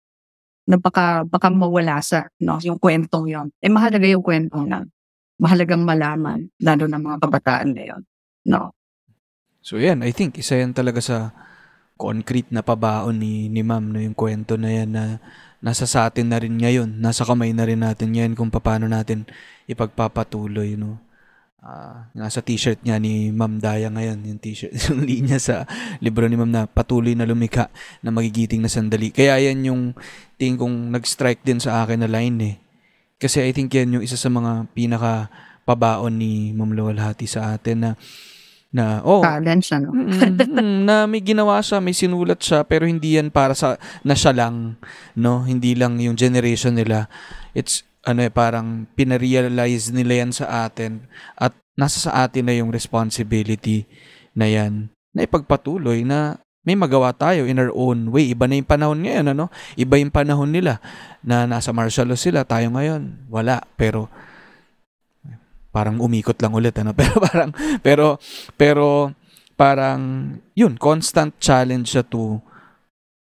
na 0.66 0.76
baka 0.80 1.46
mawala 1.52 2.00
sa, 2.00 2.26
no, 2.42 2.58
yung 2.64 2.80
kuwentong 2.80 3.28
yun. 3.28 3.48
Eh, 3.60 3.70
mahalaga 3.70 4.08
yung 4.08 4.24
kuwentong 4.24 4.66
yun. 4.66 4.86
Mahalagang 5.36 5.84
malaman 5.84 6.48
lalo 6.58 6.88
ng 6.88 7.02
mga 7.04 7.16
kabataan 7.20 7.68
ngayon, 7.76 8.02
no. 8.48 8.72
So 9.60 9.76
yan, 9.76 10.00
I 10.00 10.10
think 10.10 10.40
isa 10.40 10.56
yan 10.56 10.72
talaga 10.72 11.04
sa 11.04 11.36
concrete 12.00 12.48
na 12.52 12.60
pabaon 12.64 13.16
ni 13.16 13.48
ni 13.48 13.64
Ma'am 13.64 13.88
no 13.88 14.00
yung 14.00 14.12
kwento 14.12 14.60
na 14.60 14.68
yan 14.68 14.90
na 14.92 15.04
nasa 15.60 15.88
sa 15.88 16.08
atin 16.08 16.28
na 16.30 16.38
rin 16.40 16.56
ngayon, 16.56 17.00
nasa 17.00 17.24
kamay 17.24 17.52
na 17.52 17.64
rin 17.64 17.80
natin 17.80 18.12
ngayon 18.12 18.32
kung 18.36 18.52
paano 18.52 18.88
natin 18.88 19.24
ipagpapatuloy 19.66 20.76
no. 20.76 21.00
Ah, 21.66 22.06
nasa 22.14 22.38
t-shirt 22.46 22.78
niya 22.86 23.02
ni 23.02 23.34
Ma'am 23.34 23.58
Daya 23.58 23.90
ngayon, 23.90 24.22
yung 24.22 24.38
t-shirt, 24.38 24.70
yung 24.86 25.02
linya 25.02 25.34
sa 25.42 25.66
libro 25.98 26.22
ni 26.30 26.38
Ma'am 26.38 26.52
na 26.52 26.62
patuloy 26.70 27.18
na 27.18 27.26
lumika 27.26 27.74
na 28.06 28.14
magigiting 28.14 28.62
na 28.62 28.70
sandali. 28.70 29.10
Kaya 29.10 29.42
yan 29.42 29.66
yung 29.66 29.82
tingin 30.38 30.62
kong 30.62 30.94
nag-strike 30.94 31.42
din 31.42 31.58
sa 31.58 31.82
akin 31.82 32.06
na 32.06 32.08
line 32.08 32.38
eh. 32.38 32.56
Kasi 33.18 33.42
I 33.42 33.50
think 33.50 33.74
yan 33.74 33.98
yung 33.98 34.04
isa 34.06 34.14
sa 34.14 34.30
mga 34.30 34.70
pinaka 34.78 35.26
pabaon 35.66 36.14
ni 36.14 36.54
Ma'am 36.54 36.70
Luwalhati 36.70 37.26
sa 37.26 37.50
atin 37.58 37.78
na 37.82 37.90
na 38.74 39.00
oh 39.06 39.22
Talent 39.22 39.62
siya, 39.62 39.78
no. 39.80 39.94
Na 40.86 41.06
may 41.06 41.22
ginawa 41.22 41.62
siya, 41.62 41.78
may 41.78 41.94
sinulat 41.94 42.42
siya, 42.42 42.66
pero 42.66 42.84
hindi 42.84 43.16
yan 43.16 43.30
para 43.30 43.54
sa 43.54 43.80
na 44.02 44.14
siya 44.18 44.34
lang, 44.34 44.76
no? 45.16 45.46
Hindi 45.46 45.78
lang 45.78 45.96
yung 46.02 46.18
generation 46.18 46.76
nila. 46.76 47.08
It's 47.56 47.86
ano 48.06 48.22
eh, 48.22 48.30
parang 48.30 48.86
pinarealize 48.94 49.90
nila 49.90 50.22
yan 50.22 50.30
sa 50.30 50.66
atin 50.70 51.10
at 51.34 51.56
nasa 51.74 51.98
sa 51.98 52.22
atin 52.22 52.46
na 52.46 52.54
yung 52.54 52.70
responsibility 52.70 53.82
na 54.32 54.46
yan 54.46 54.94
na 55.10 55.26
ipagpatuloy 55.26 56.06
na 56.06 56.38
may 56.66 56.74
magawa 56.74 57.14
tayo 57.14 57.46
in 57.46 57.62
our 57.62 57.70
own 57.70 58.10
way. 58.10 58.34
Iba 58.34 58.50
na 58.50 58.58
yung 58.58 58.66
panahon 58.66 58.98
ngayon, 59.06 59.30
ano? 59.30 59.46
Iba 59.78 60.02
yung 60.02 60.10
panahon 60.10 60.50
nila 60.50 60.82
na 61.22 61.46
nasa 61.46 61.70
martial 61.70 62.10
law 62.10 62.18
sila, 62.18 62.42
tayo 62.42 62.74
ngayon. 62.74 63.30
Wala. 63.30 63.62
Pero 63.78 64.10
parang 65.76 66.00
umikot 66.00 66.40
lang 66.40 66.56
ulit 66.56 66.72
ano 66.80 66.96
pero 67.00 67.20
parang 67.20 67.50
pero 67.84 68.06
pero 68.56 68.86
parang 69.60 70.00
yun 70.56 70.80
constant 70.80 71.36
challenge 71.36 71.92
siya 71.92 72.04
to 72.08 72.40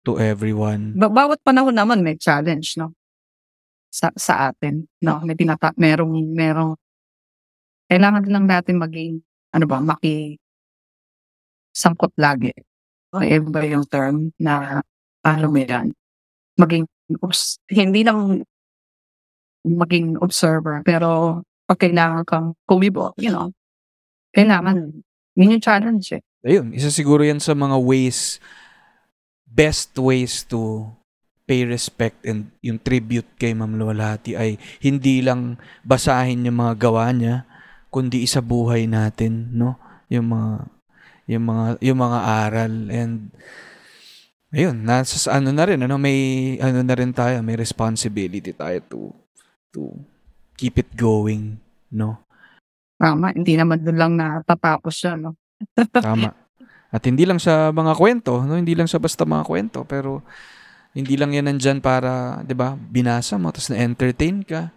to 0.09 0.16
everyone 0.16 0.96
Ba- 0.96 1.12
bawat 1.12 1.44
panahon 1.44 1.76
naman 1.76 2.01
may 2.01 2.16
challenge, 2.16 2.80
no? 2.80 2.96
Sa 3.92 4.09
sa 4.16 4.49
atin, 4.49 4.88
no? 5.05 5.20
May 5.28 5.36
tinata 5.36 5.76
merong 5.76 6.12
merong 6.32 6.72
kailangan 7.92 8.24
lang 8.28 8.44
natin 8.49 8.76
maging 8.80 9.12
ano 9.53 9.64
ba, 9.68 9.80
maki 9.84 10.40
sangkot 11.72 12.12
lagi. 12.16 12.53
O 13.12 13.24
iba 13.24 13.64
yung 13.64 13.88
term 13.88 14.32
na 14.40 14.80
ano 15.24 15.46
mo 15.49 15.61
yan, 15.61 15.92
maging 16.61 16.84
obs- 17.24 17.61
hindi 17.68 18.05
lang 18.05 18.44
maging 19.64 20.20
observer, 20.20 20.84
pero 20.84 21.40
pag 21.68 21.78
kailangan 21.78 22.24
kang 22.24 22.56
kumibo, 22.64 23.12
you 23.20 23.28
know, 23.28 23.52
kailangan, 24.32 25.04
yun 25.36 25.54
yung 25.54 25.62
challenge 25.62 26.16
eh. 26.16 26.22
ayun 26.42 26.74
isa 26.74 26.90
siguro 26.90 27.22
yan 27.22 27.38
sa 27.38 27.54
mga 27.54 27.78
ways 27.78 28.42
best 29.46 29.94
ways 29.98 30.42
to 30.42 30.86
pay 31.48 31.64
respect 31.64 32.20
and 32.28 32.52
yung 32.60 32.76
tribute 32.76 33.26
kay 33.40 33.56
Ma'am 33.56 33.80
Luwalhati 33.80 34.36
ay 34.36 34.60
hindi 34.84 35.24
lang 35.24 35.56
basahin 35.80 36.44
yung 36.44 36.60
mga 36.60 36.74
gawa 36.76 37.08
niya 37.14 37.48
kundi 37.88 38.20
isa 38.20 38.44
buhay 38.44 38.84
natin 38.84 39.56
no? 39.56 39.80
Yung 40.12 40.28
mga 40.28 40.68
yung 41.28 41.44
mga 41.48 41.64
yung 41.80 41.98
mga 42.04 42.18
aral 42.20 42.74
and 42.92 43.32
ayun 44.52 44.76
nasa 44.84 45.16
sa 45.16 45.40
ano 45.40 45.52
na 45.52 45.64
rin 45.64 45.80
ano 45.80 45.96
may 45.96 46.56
ano 46.60 46.84
na 46.84 46.94
rin 46.96 47.16
tayo 47.16 47.40
may 47.40 47.56
responsibility 47.56 48.52
tayo 48.52 48.78
to 48.88 49.00
to 49.72 49.82
keep 50.59 50.76
it 50.76 50.90
going 50.98 51.62
no 51.94 52.28
Tama, 52.98 53.30
hindi 53.30 53.54
naman 53.54 53.78
doon 53.78 53.98
lang 53.98 54.12
natatapos 54.18 54.90
siya, 54.90 55.14
no? 55.14 55.38
Tama. 55.94 56.34
At 56.90 57.02
hindi 57.06 57.22
lang 57.22 57.38
sa 57.38 57.70
mga 57.70 57.94
kwento, 57.94 58.42
no? 58.42 58.59
Hindi 58.59 58.74
lang 58.74 58.90
sa 58.90 58.98
basta 58.98 59.22
mga 59.22 59.46
kwento, 59.46 59.86
pero 59.86 60.26
hindi 60.98 61.14
lang 61.14 61.30
'yan 61.30 61.46
nandyan 61.46 61.78
para, 61.78 62.42
'di 62.42 62.59
ba? 62.59 62.74
Binasa 62.74 63.38
mo 63.38 63.54
tapos 63.54 63.70
na-entertain 63.70 64.42
ka. 64.42 64.74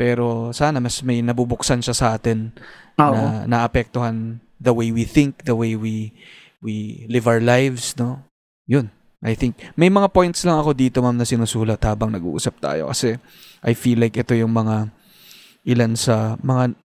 Pero 0.00 0.56
sana 0.56 0.80
mas 0.80 1.04
may 1.04 1.20
nabubuksan 1.20 1.84
siya 1.84 1.92
sa 1.92 2.06
atin 2.16 2.56
Oo. 2.96 3.12
na 3.12 3.44
naapektuhan 3.44 4.40
the 4.56 4.72
way 4.72 4.88
we 4.88 5.04
think, 5.04 5.44
the 5.44 5.52
way 5.52 5.76
we 5.76 6.16
we 6.64 7.04
live 7.12 7.28
our 7.28 7.44
lives, 7.44 7.92
no? 8.00 8.24
Yun. 8.64 8.88
I 9.20 9.36
think 9.36 9.60
may 9.76 9.92
mga 9.92 10.16
points 10.16 10.48
lang 10.48 10.56
ako 10.56 10.72
dito, 10.72 11.04
ma'am, 11.04 11.12
na 11.12 11.28
sinusulat 11.28 11.84
habang 11.84 12.08
nag-uusap 12.08 12.56
tayo 12.56 12.88
kasi 12.88 13.20
I 13.60 13.76
feel 13.76 14.00
like 14.00 14.16
ito 14.16 14.32
yung 14.32 14.56
mga 14.56 14.88
ilan 15.66 15.94
sa 15.98 16.36
mga 16.40 16.76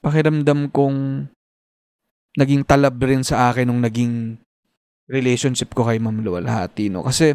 pakiramdam 0.00 0.72
kong 0.72 1.28
naging 2.38 2.62
talab 2.64 2.96
rin 3.02 3.26
sa 3.26 3.50
akin 3.50 3.68
nung 3.68 3.82
naging 3.82 4.38
relationship 5.10 5.74
ko 5.74 5.84
kay 5.84 5.98
Ma'am 5.98 6.22
Luwalhati, 6.22 6.88
no? 6.88 7.02
Kasi 7.02 7.34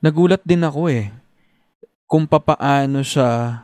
nagulat 0.00 0.40
din 0.42 0.64
ako 0.64 0.88
eh 0.88 1.12
kung 2.08 2.24
papaano 2.24 3.04
siya 3.04 3.62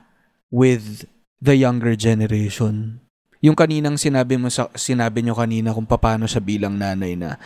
with 0.52 1.08
the 1.40 1.56
younger 1.56 1.96
generation. 1.96 3.00
Yung 3.38 3.54
kaninang 3.54 3.96
sinabi 3.96 4.34
mo 4.34 4.50
sa 4.50 4.66
sinabi 4.74 5.22
nyo 5.22 5.34
kanina 5.36 5.70
kung 5.70 5.86
paano 5.86 6.26
siya 6.26 6.42
bilang 6.42 6.74
nanay 6.74 7.14
na 7.14 7.38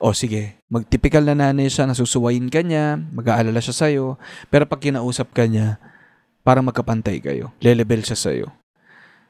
o 0.00 0.16
sige, 0.16 0.56
magtypical 0.72 1.20
na 1.20 1.36
nanay 1.36 1.68
siya, 1.68 1.84
nasusuwayin 1.84 2.48
ka 2.48 2.64
niya, 2.64 2.96
mag-aalala 3.12 3.60
siya 3.60 3.76
sa'yo, 3.76 4.16
pero 4.48 4.64
pag 4.64 4.80
kinausap 4.80 5.28
ka 5.36 5.44
niya, 5.44 5.76
parang 6.50 6.66
magkapantay 6.66 7.22
kayo. 7.22 7.54
Lelevel 7.62 8.02
siya 8.02 8.18
sa'yo. 8.18 8.50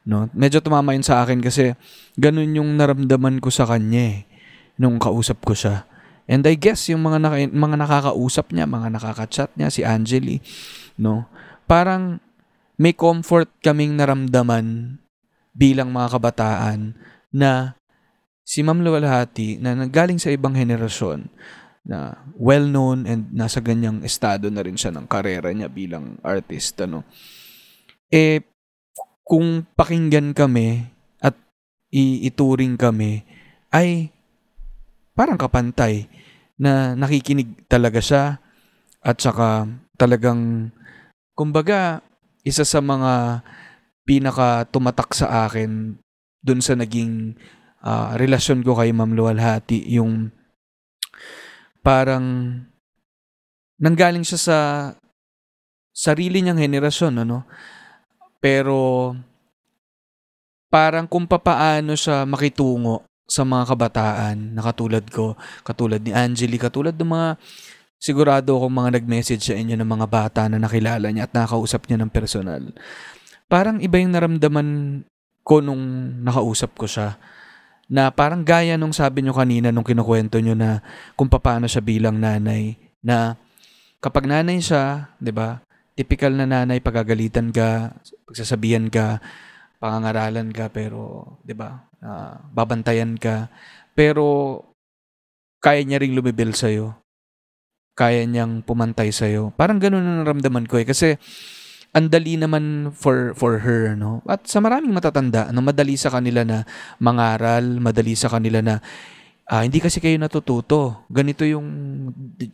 No? 0.09 0.33
Medyo 0.33 0.64
tumama 0.64 0.97
yun 0.97 1.05
sa 1.05 1.21
akin 1.21 1.45
kasi 1.45 1.77
ganun 2.16 2.57
yung 2.57 2.81
naramdaman 2.81 3.45
ko 3.45 3.53
sa 3.53 3.68
kanya 3.68 4.16
eh, 4.16 4.18
nung 4.81 4.97
kausap 4.97 5.45
ko 5.45 5.53
siya. 5.53 5.85
And 6.25 6.41
I 6.49 6.57
guess 6.57 6.89
yung 6.89 7.05
mga, 7.05 7.21
naka, 7.21 7.37
mga 7.45 7.77
nakakausap 7.77 8.57
niya, 8.57 8.64
mga 8.64 8.89
nakaka-chat 8.97 9.53
niya, 9.53 9.68
si 9.68 9.85
Angeli, 9.85 10.41
no? 10.97 11.29
Parang 11.68 12.25
may 12.81 12.97
comfort 12.97 13.53
kaming 13.61 14.01
naramdaman 14.01 14.97
bilang 15.53 15.93
mga 15.93 16.16
kabataan 16.16 16.97
na 17.29 17.77
si 18.41 18.64
Ma'am 18.64 18.81
Luwalhati 18.81 19.61
na 19.61 19.77
nanggaling 19.77 20.16
sa 20.16 20.33
ibang 20.33 20.57
henerasyon 20.57 21.29
na 21.85 22.20
well-known 22.37 23.09
and 23.09 23.33
nasa 23.33 23.59
ganyang 23.59 24.05
estado 24.05 24.53
na 24.53 24.61
rin 24.61 24.76
siya 24.76 24.93
ng 24.93 25.09
karera 25.09 25.51
niya 25.51 25.72
bilang 25.72 26.20
artist, 26.20 26.76
ano. 26.85 27.05
Eh, 28.12 28.45
kung 29.24 29.64
pakinggan 29.78 30.37
kami 30.37 30.85
at 31.22 31.39
iituring 31.95 32.76
kami, 32.76 33.24
ay 33.70 34.11
parang 35.14 35.39
kapantay 35.39 36.11
na 36.61 36.93
nakikinig 36.99 37.64
talaga 37.70 38.03
siya 38.03 38.43
at 39.01 39.16
saka 39.16 39.64
talagang 39.97 40.68
kumbaga 41.33 42.05
isa 42.45 42.66
sa 42.68 42.85
mga 42.85 43.41
pinaka 44.05 44.68
tumatak 44.68 45.12
sa 45.16 45.49
akin 45.49 45.97
dun 46.41 46.61
sa 46.61 46.76
naging 46.76 47.37
ah, 47.85 48.16
relasyon 48.16 48.64
ko 48.64 48.76
kay 48.76 48.93
Ma'am 48.93 49.12
Luwalhati 49.16 49.81
yung 49.93 50.33
parang 51.81 52.57
nanggaling 53.81 54.24
siya 54.24 54.41
sa 54.41 54.59
sarili 55.91 56.41
niyang 56.41 56.61
henerasyon 56.61 57.24
ano 57.24 57.45
pero 58.41 59.12
parang 60.72 61.05
kung 61.05 61.26
papaano 61.26 61.93
siya 61.99 62.24
makitungo 62.24 63.05
sa 63.31 63.47
mga 63.47 63.64
kabataan 63.74 64.59
na 64.59 64.62
katulad 64.66 65.07
ko, 65.07 65.39
katulad 65.62 66.03
ni 66.03 66.11
Angeli, 66.11 66.59
katulad 66.59 66.99
ng 66.99 67.11
mga 67.14 67.28
sigurado 68.01 68.59
akong 68.59 68.74
mga 68.74 68.91
nag-message 68.99 69.45
sa 69.45 69.55
inyo 69.55 69.78
ng 69.78 69.87
mga 69.87 70.07
bata 70.11 70.43
na 70.51 70.59
nakilala 70.59 71.12
niya 71.14 71.31
at 71.31 71.33
nakausap 71.37 71.87
niya 71.87 72.03
ng 72.03 72.11
personal. 72.11 72.74
Parang 73.47 73.78
iba 73.78 74.03
yung 74.03 74.16
naramdaman 74.16 74.68
ko 75.47 75.62
nung 75.62 75.83
nakausap 76.26 76.74
ko 76.74 76.91
siya. 76.91 77.20
Na 77.91 78.14
parang 78.14 78.47
gaya 78.47 78.78
nung 78.78 78.95
sabi 78.95 79.26
nyo 79.26 79.34
kanina 79.34 79.74
nung 79.74 79.82
kinukwento 79.82 80.38
nyo 80.38 80.55
na 80.55 80.78
kung 81.18 81.26
paano 81.26 81.66
siya 81.66 81.82
bilang 81.82 82.22
nanay. 82.22 82.78
Na 83.03 83.34
kapag 83.99 84.30
nanay 84.30 84.62
siya, 84.62 85.11
di 85.18 85.34
ba, 85.34 85.59
typical 85.99 86.32
na 86.32 86.47
nanay, 86.49 86.78
pagagalitan 86.78 87.51
ka, 87.51 87.93
pagsasabihan 88.24 88.88
ka, 88.88 89.18
pangangaralan 89.82 90.49
ka, 90.55 90.72
pero, 90.72 91.36
di 91.45 91.53
ba, 91.53 91.84
ah, 92.01 92.41
babantayan 92.55 93.18
ka. 93.18 93.53
Pero, 93.93 94.57
kaya 95.61 95.84
niya 95.84 96.01
ring 96.01 96.16
lumibil 96.16 96.57
sa'yo. 96.57 96.97
Kaya 97.93 98.24
niyang 98.24 98.64
pumantay 98.64 99.12
sa'yo. 99.12 99.53
Parang 99.53 99.76
ganun 99.76 100.01
ang 100.01 100.24
naramdaman 100.24 100.64
ko 100.64 100.80
eh. 100.80 100.88
Kasi, 100.88 101.20
ang 101.91 102.07
dali 102.07 102.38
naman 102.38 102.95
for 102.95 103.34
for 103.34 103.66
her 103.66 103.99
no 103.99 104.22
at 104.30 104.47
sa 104.47 104.62
maraming 104.62 104.95
matatanda 104.95 105.51
no 105.51 105.59
madali 105.59 105.99
sa 105.99 106.07
kanila 106.07 106.47
na 106.47 106.62
mangaral 107.03 107.82
madali 107.82 108.14
sa 108.14 108.30
kanila 108.30 108.62
na 108.62 108.78
ah, 109.51 109.66
hindi 109.66 109.82
kasi 109.82 109.99
kayo 109.99 110.14
natututo. 110.14 111.03
Ganito 111.11 111.43
yung 111.43 111.66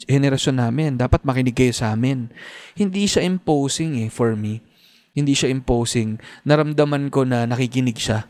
henerasyon 0.09 0.57
namin. 0.65 0.97
Dapat 0.97 1.29
makinig 1.29 1.53
kayo 1.53 1.71
sa 1.77 1.93
amin. 1.93 2.33
Hindi 2.73 3.05
siya 3.05 3.21
imposing 3.29 4.09
eh 4.09 4.11
for 4.11 4.33
me. 4.33 4.65
Hindi 5.13 5.37
siya 5.37 5.53
imposing. 5.53 6.17
Naramdaman 6.49 7.13
ko 7.13 7.29
na 7.29 7.45
nakikinig 7.45 8.01
siya 8.01 8.25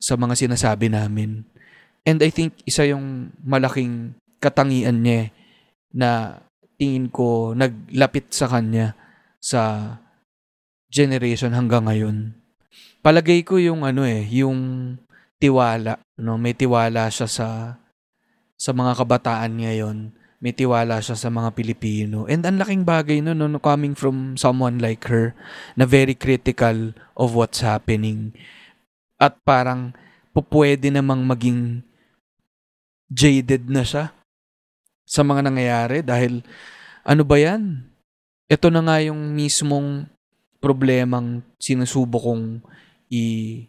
sa 0.00 0.14
mga 0.16 0.34
sinasabi 0.34 0.88
namin. 0.88 1.44
And 2.08 2.24
I 2.24 2.32
think 2.32 2.56
isa 2.64 2.88
yung 2.88 3.36
malaking 3.44 4.16
katangian 4.40 5.04
niya 5.04 5.16
eh, 5.20 5.30
na 5.92 6.40
tingin 6.80 7.12
ko 7.12 7.52
naglapit 7.52 8.32
sa 8.32 8.48
kanya 8.48 8.96
sa 9.38 9.94
generation 10.90 11.54
hanggang 11.54 11.86
ngayon. 11.86 12.34
Palagay 13.00 13.46
ko 13.46 13.56
yung 13.62 13.86
ano 13.86 14.02
eh, 14.02 14.26
yung 14.26 14.94
tiwala, 15.38 16.02
no? 16.18 16.34
May 16.36 16.52
tiwala 16.52 17.06
siya 17.08 17.30
sa 17.30 17.48
sa 18.58 18.70
mga 18.74 18.98
kabataan 18.98 19.54
ngayon. 19.54 19.96
May 20.38 20.54
tiwala 20.54 21.02
siya 21.02 21.18
sa 21.18 21.30
mga 21.30 21.54
Pilipino. 21.54 22.26
And 22.30 22.46
ang 22.46 22.62
laking 22.62 22.86
bagay 22.86 23.22
no, 23.22 23.34
no, 23.34 23.58
coming 23.58 23.94
from 23.98 24.38
someone 24.38 24.78
like 24.78 25.06
her 25.10 25.34
na 25.74 25.82
very 25.86 26.14
critical 26.14 26.94
of 27.18 27.34
what's 27.34 27.62
happening. 27.62 28.34
At 29.18 29.38
parang 29.42 29.94
pupwede 30.30 30.94
namang 30.94 31.26
maging 31.26 31.82
jaded 33.10 33.66
na 33.66 33.82
siya 33.82 34.14
sa 35.08 35.24
mga 35.24 35.48
nangyayari 35.48 36.04
dahil 36.04 36.44
ano 37.02 37.22
ba 37.24 37.40
yan? 37.40 37.87
Ito 38.48 38.72
na 38.72 38.80
nga 38.80 38.96
yung 39.04 39.36
mismong 39.36 40.08
problemang 40.58 41.44
sinusubo 41.60 42.16
kong 42.16 42.64
i 43.12 43.64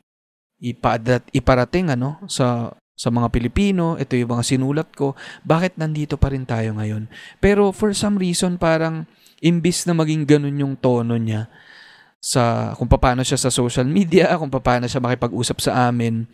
ipadat 0.59 1.23
iparating 1.31 1.91
ano 1.91 2.19
sa 2.27 2.75
sa 2.99 3.07
mga 3.07 3.31
Pilipino, 3.31 3.95
ito 3.95 4.19
yung 4.19 4.35
mga 4.35 4.43
sinulat 4.43 4.91
ko, 4.91 5.15
bakit 5.47 5.79
nandito 5.79 6.19
pa 6.19 6.35
rin 6.35 6.43
tayo 6.43 6.75
ngayon? 6.75 7.07
Pero 7.39 7.71
for 7.71 7.95
some 7.95 8.19
reason 8.19 8.59
parang 8.59 9.07
imbis 9.39 9.87
na 9.87 9.95
maging 9.95 10.27
ganun 10.27 10.59
yung 10.59 10.75
tono 10.75 11.15
niya 11.15 11.47
sa 12.19 12.75
kung 12.75 12.91
paano 12.91 13.23
siya 13.23 13.39
sa 13.39 13.47
social 13.47 13.87
media, 13.87 14.31
kung 14.39 14.51
paano 14.51 14.87
siya 14.87 14.99
makipag-usap 14.99 15.63
sa 15.63 15.87
amin, 15.87 16.27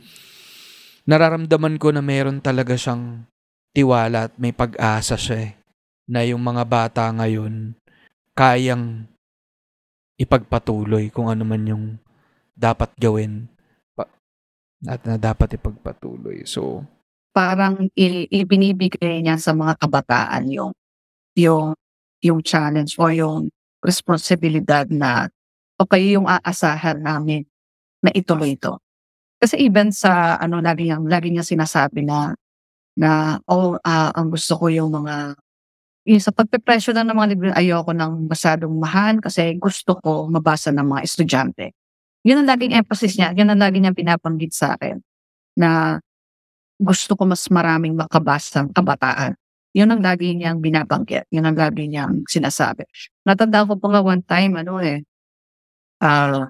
nararamdaman 1.06 1.78
ko 1.78 1.94
na 1.94 2.02
meron 2.02 2.42
talaga 2.42 2.74
siyang 2.74 3.26
tiwala 3.70 4.30
at 4.30 4.34
may 4.42 4.54
pag-asa 4.54 5.18
siya 5.18 5.50
eh, 5.50 5.52
na 6.10 6.26
yung 6.26 6.42
mga 6.42 6.66
bata 6.66 7.06
ngayon 7.14 7.78
kayang 8.36 9.08
ipagpatuloy 10.20 11.12
kung 11.12 11.28
ano 11.28 11.44
man 11.44 11.64
yung 11.68 11.86
dapat 12.56 12.92
gawin 13.00 13.48
at 14.86 15.02
na 15.08 15.16
dapat 15.18 15.58
ipagpatuloy. 15.58 16.46
So, 16.46 16.86
Parang 17.36 17.92
i 18.00 18.28
ibinibigay 18.32 19.20
niya 19.20 19.36
sa 19.36 19.52
mga 19.52 19.76
kabataan 19.80 20.48
yung 20.52 20.72
yung 21.36 21.76
yung 22.24 22.40
challenge 22.44 22.96
o 23.00 23.12
yung 23.12 23.52
responsibilidad 23.84 24.88
na 24.90 25.28
okey 25.82 26.16
yung 26.18 26.28
aasahan 26.28 27.00
namin 27.04 27.44
na 28.04 28.12
ituloy 28.16 28.56
ito. 28.58 28.80
Kasi 29.42 29.60
even 29.64 29.92
sa 29.96 30.40
ano 30.40 30.60
lagi 30.64 30.88
niyang 30.90 31.06
lagi 31.10 31.30
niyang 31.34 31.48
sinasabi 31.48 32.04
na 32.08 32.34
na, 33.00 33.40
"Oh, 33.50 33.78
ah, 33.84 34.12
ang 34.16 34.32
gusto 34.34 34.56
ko 34.60 34.68
yung 34.72 34.92
mga" 34.94 35.36
yung 36.06 36.22
sa 36.22 36.30
pagpepresyo 36.30 36.94
lang 36.94 37.10
ng 37.10 37.18
mga 37.18 37.30
libro 37.34 37.48
ayoko 37.50 37.92
ng 37.92 38.30
masyadong 38.30 38.74
mahal 38.78 39.18
kasi 39.18 39.58
gusto 39.58 39.98
ko 39.98 40.30
mabasa 40.30 40.70
ng 40.70 40.86
mga 40.86 41.02
estudyante. 41.02 41.74
Yun 42.22 42.46
ang 42.46 42.50
laging 42.50 42.74
emphasis 42.78 43.18
niya, 43.18 43.34
yun 43.34 43.50
ang 43.50 43.62
lagi 43.62 43.82
niyang 43.82 43.98
binabanggit 43.98 44.54
sa'kin 44.54 45.02
na 45.58 45.98
gusto 46.78 47.18
ko 47.18 47.26
mas 47.26 47.42
maraming 47.50 47.98
makabasang 47.98 48.70
kabataan. 48.70 49.34
Yun 49.76 49.92
ang 49.92 50.02
lagi 50.06 50.32
niyang 50.38 50.62
binabanggit, 50.62 51.28
yun 51.34 51.46
ang 51.46 51.58
lagi 51.58 51.90
niyang 51.90 52.24
sinasabi. 52.30 52.86
Natandaan 53.28 53.68
ko 53.68 53.76
pa 53.76 53.88
nga 53.92 54.02
one 54.06 54.24
time 54.24 54.62
ano, 54.62 54.80
eh, 54.80 55.04
ah, 56.06 56.48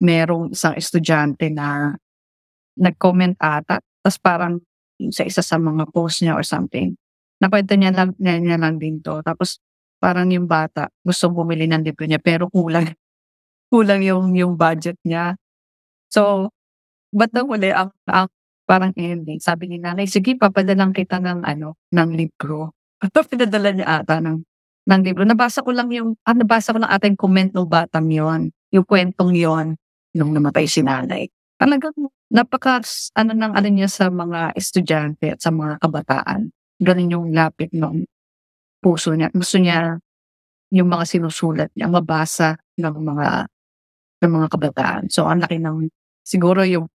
merong 0.00 0.52
isang 0.56 0.74
estudyante 0.76 1.48
na 1.52 1.96
nag-comment 2.76 3.36
ata 3.40 3.80
ta's 4.04 4.20
parang 4.20 4.60
sa 5.12 5.24
isa 5.24 5.40
sa 5.40 5.56
mga 5.60 5.88
post 5.92 6.24
niya 6.24 6.36
or 6.36 6.44
something, 6.44 6.96
nakwento 7.42 7.74
niya 7.76 7.92
lang 7.94 8.10
niya 8.20 8.36
niya 8.42 8.58
lang 8.60 8.76
din 8.80 9.00
'to 9.04 9.20
tapos 9.24 9.60
parang 10.00 10.28
yung 10.32 10.46
bata 10.48 10.88
gustong 11.04 11.32
bumili 11.36 11.66
ng 11.68 11.82
libro 11.84 12.04
niya 12.08 12.20
pero 12.22 12.48
kulang 12.52 12.86
kulang 13.72 14.02
yung 14.04 14.32
yung 14.36 14.54
budget 14.58 14.96
niya. 15.06 15.36
So, 16.12 16.50
bandang 17.14 17.48
huli 17.50 17.70
ang 17.74 17.90
ang 18.10 18.28
parang 18.68 18.92
ending 18.98 19.38
sabi 19.42 19.70
ni 19.70 19.78
nanay, 19.82 20.06
"Sige 20.10 20.36
padadalan 20.38 20.92
kita 20.94 21.18
ng 21.22 21.46
ano, 21.46 21.78
ng 21.94 22.10
libro." 22.16 22.74
Tapos 23.14 23.28
pinadala 23.30 23.70
niya 23.74 24.02
ata 24.02 24.18
ng 24.22 24.38
ng 24.88 25.00
libro. 25.06 25.22
Nabasa 25.26 25.62
ko 25.66 25.70
lang 25.74 25.90
yung 25.94 26.14
ah, 26.26 26.34
nabasa 26.36 26.74
ko 26.74 26.78
lang 26.82 26.90
ata 26.92 27.06
yung 27.10 27.18
comment 27.20 27.50
nung 27.54 27.68
batang 27.70 28.08
yun, 28.10 28.50
yung 28.74 28.86
kuwentong 28.86 29.34
yun, 29.36 29.76
nung 30.16 30.32
namatay 30.34 30.66
si 30.70 30.82
nanay. 30.84 31.28
Talagang 31.60 31.94
napaka 32.32 32.82
ano 33.16 33.32
ng 33.34 33.52
ano 33.56 33.68
niya 33.70 33.88
sa 33.90 34.06
mga 34.12 34.54
estudyante 34.58 35.34
at 35.36 35.40
sa 35.42 35.50
mga 35.54 35.78
kabataan. 35.82 36.50
Gano'n 36.76 37.12
yung 37.12 37.26
lapit 37.32 37.72
nung 37.72 38.04
puso 38.80 39.16
niya. 39.16 39.32
Gusto 39.32 39.56
niya 39.58 39.96
yung 40.74 40.88
mga 40.90 41.04
sinusulat 41.06 41.70
niya 41.72 41.86
mabasa 41.86 42.58
ng 42.76 42.96
mga 43.00 43.28
ng 44.24 44.32
mga 44.32 44.48
kabataan. 44.50 45.02
So, 45.12 45.28
ang 45.28 45.44
laki 45.44 45.60
ng 45.60 45.88
siguro 46.26 46.66
yung 46.66 46.90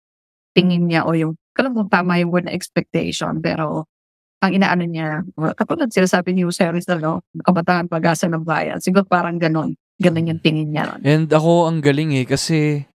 tingin 0.52 0.90
niya 0.90 1.08
o 1.08 1.16
yung 1.16 1.38
alam 1.56 1.76
kung 1.78 1.92
tama 1.92 2.18
yung 2.20 2.34
word 2.34 2.50
na 2.50 2.56
expectation 2.56 3.40
pero 3.40 3.86
ang 4.42 4.58
inaano 4.58 4.84
niya, 4.90 5.22
katulad 5.54 5.94
sinasabi 5.94 6.34
ni 6.34 6.42
Jose 6.42 6.66
Rizal 6.66 6.98
'no, 6.98 7.22
kabataan 7.46 7.86
pag-asa 7.86 8.26
ng 8.26 8.42
bayan. 8.42 8.82
Siguro 8.82 9.06
parang 9.06 9.38
gano'n, 9.38 9.78
gano'n 10.02 10.30
yung 10.34 10.42
tingin 10.42 10.74
niya 10.74 10.90
nun. 10.90 11.02
and 11.06 11.30
ako 11.30 11.70
ang 11.70 11.78
galing 11.78 12.18
eh 12.18 12.26
kasi 12.26 12.90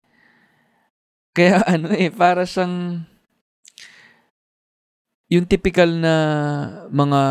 kaya 1.35 1.59
ano 1.73 1.91
eh, 1.91 2.13
para 2.13 2.47
siyang 2.47 3.03
yung 5.33 5.49
tipikal 5.49 5.89
na 5.89 6.13
mga 6.93 7.21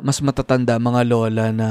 mas 0.00 0.24
matatanda, 0.24 0.80
mga 0.80 1.04
lola 1.04 1.52
na 1.52 1.68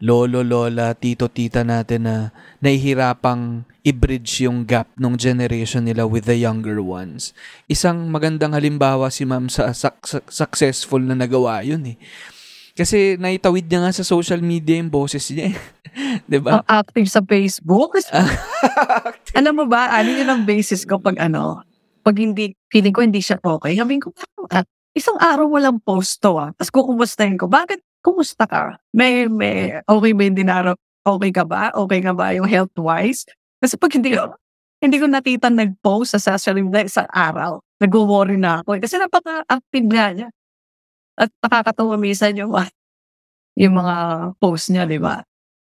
lolo, 0.00 0.40
lola, 0.40 0.96
tito, 0.96 1.28
tita 1.28 1.62
natin 1.62 2.08
na 2.08 2.16
nahihirapang 2.64 3.68
i-bridge 3.84 4.48
yung 4.48 4.64
gap 4.64 4.88
nung 4.96 5.14
generation 5.20 5.84
nila 5.84 6.08
with 6.08 6.24
the 6.24 6.34
younger 6.34 6.80
ones. 6.80 7.36
Isang 7.68 8.08
magandang 8.08 8.56
halimbawa 8.56 9.12
si 9.12 9.28
ma'am 9.28 9.52
sa 9.52 9.70
suc- 9.76 10.02
suc- 10.02 10.32
successful 10.32 10.98
na 10.98 11.14
nagawa 11.14 11.60
yun 11.60 11.84
eh. 11.86 12.00
Kasi 12.72 13.20
naitawid 13.20 13.68
niya 13.68 13.84
nga 13.84 13.92
sa 13.92 14.02
social 14.02 14.40
media 14.40 14.80
yung 14.80 14.88
boses 14.88 15.28
niya 15.28 15.52
eh. 15.52 15.56
'Di 16.26 16.40
ba? 16.40 16.64
Ang 16.64 16.66
active 16.72 17.08
sa 17.12 17.20
Facebook. 17.20 18.00
Alam 19.38 19.54
mo 19.60 19.64
ba, 19.68 19.92
ano 19.92 20.08
yun 20.08 20.26
ang 20.26 20.48
basis 20.48 20.88
ko 20.88 20.96
pag 20.96 21.20
ano, 21.20 21.60
pag 22.00 22.16
hindi, 22.16 22.56
feeling 22.72 22.96
ko 22.96 23.04
hindi 23.04 23.20
siya 23.20 23.36
okay. 23.44 23.76
Sabihin 23.76 24.00
ko, 24.00 24.16
"Ah, 24.48 24.64
isang 24.92 25.16
araw 25.18 25.48
walang 25.48 25.80
post 25.80 26.20
to 26.20 26.36
ah. 26.36 26.50
Tapos 26.54 26.70
kukumustahin 26.70 27.36
ko, 27.36 27.48
bakit 27.48 27.80
kumusta 28.00 28.44
ka? 28.44 28.76
May, 28.92 29.26
may, 29.26 29.80
okay 29.84 30.12
ba 30.12 30.22
yung 30.22 30.38
dinaraw? 30.38 30.74
Okay 31.02 31.32
ka 31.34 31.42
ba? 31.42 31.72
Okay 31.74 31.98
ka 31.98 32.12
ba 32.14 32.30
yung 32.30 32.46
health-wise? 32.46 33.26
Kasi 33.58 33.74
pag 33.74 33.90
hindi 33.94 34.14
ko, 34.14 34.34
hindi 34.78 34.96
ko 34.98 35.06
nakita 35.06 35.48
nag-post 35.50 36.14
sa 36.14 36.34
social 36.34 36.58
media 36.58 36.86
sa 36.86 37.06
araw, 37.10 37.58
nag-worry 37.78 38.38
na 38.38 38.62
ako. 38.62 38.78
eh. 38.78 38.80
Kasi 38.82 38.98
napaka-active 38.98 39.86
nga 39.90 40.06
niya. 40.14 40.28
At 41.18 41.30
nakakatawa 41.42 41.94
minsan 41.98 42.34
yung, 42.34 42.50
yung 43.58 43.74
mga 43.74 43.94
post 44.38 44.70
niya, 44.70 44.86
di 44.86 44.98
ba? 44.98 45.22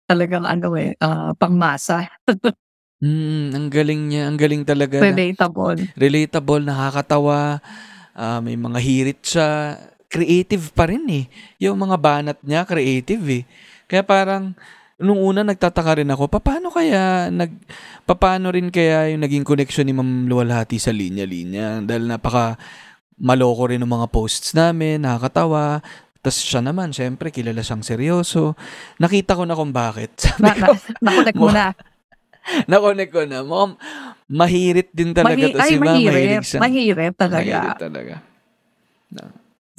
Talagang 0.07 0.43
ano 0.47 0.75
eh, 0.75 0.95
ah, 0.99 1.35
pangmasa. 1.37 2.09
Mm, 3.01 3.57
ang 3.57 3.67
galing 3.73 4.13
niya, 4.13 4.29
ang 4.29 4.37
galing 4.37 4.61
talaga. 4.61 5.01
na- 5.01 5.09
Relatable. 5.09 5.89
relatable, 5.97 6.61
nakakatawa, 6.61 7.65
ah, 8.15 8.39
may 8.43 8.57
mga 8.59 8.79
hirit 8.79 9.21
siya, 9.23 9.79
creative 10.11 10.75
pa 10.75 10.91
rin 10.91 11.07
eh. 11.09 11.25
Yung 11.63 11.79
mga 11.79 11.97
banat 11.97 12.39
niya, 12.43 12.67
creative 12.67 13.23
eh. 13.31 13.43
Kaya 13.87 14.03
parang, 14.03 14.55
nung 15.01 15.23
una 15.23 15.47
nagtataka 15.47 16.03
rin 16.03 16.11
ako, 16.11 16.29
paano 16.29 16.69
kaya, 16.69 17.31
nag, 17.31 17.51
paano 18.05 18.51
rin 18.51 18.69
kaya 18.69 19.15
yung 19.15 19.23
naging 19.23 19.47
connection 19.47 19.87
ni 19.87 19.95
Ma'am 19.95 20.27
Luwalhati 20.27 20.77
sa 20.83 20.91
linya-linya? 20.91 21.81
Dahil 21.87 22.11
napaka 22.11 22.59
maloko 23.21 23.71
rin 23.71 23.81
ng 23.85 23.89
mga 23.91 24.09
posts 24.11 24.57
namin, 24.57 25.05
nakakatawa. 25.05 25.85
Tapos 26.21 26.41
siya 26.45 26.61
naman, 26.61 26.93
syempre, 26.93 27.33
kilala 27.33 27.65
siyang 27.65 27.81
seryoso. 27.81 28.53
Nakita 29.01 29.37
ko 29.37 29.49
na 29.49 29.57
kung 29.57 29.73
bakit. 29.73 30.13
Sabi 30.21 30.45
Na, 30.45 30.53
ko, 30.53 30.73
na, 30.77 31.01
nakunik 31.01 31.37
mo 31.37 31.49
na. 31.49 31.67
nakonek 32.71 33.11
ko 33.11 33.23
na. 33.25 33.45
Mom, 33.45 33.77
mahirit 34.27 34.91
din 34.93 35.13
talaga 35.13 35.37
Mahi- 35.37 35.55
to 35.55 35.59
ay, 35.61 35.71
si 35.71 35.77
Ma'am. 35.77 35.87
mahirit. 35.87 36.43
siya. 36.45 36.61
Mahirit 36.61 37.15
talaga. 37.17 37.41
Mahilig 37.43 37.81
talaga. 37.81 38.15
Na, 39.11 39.23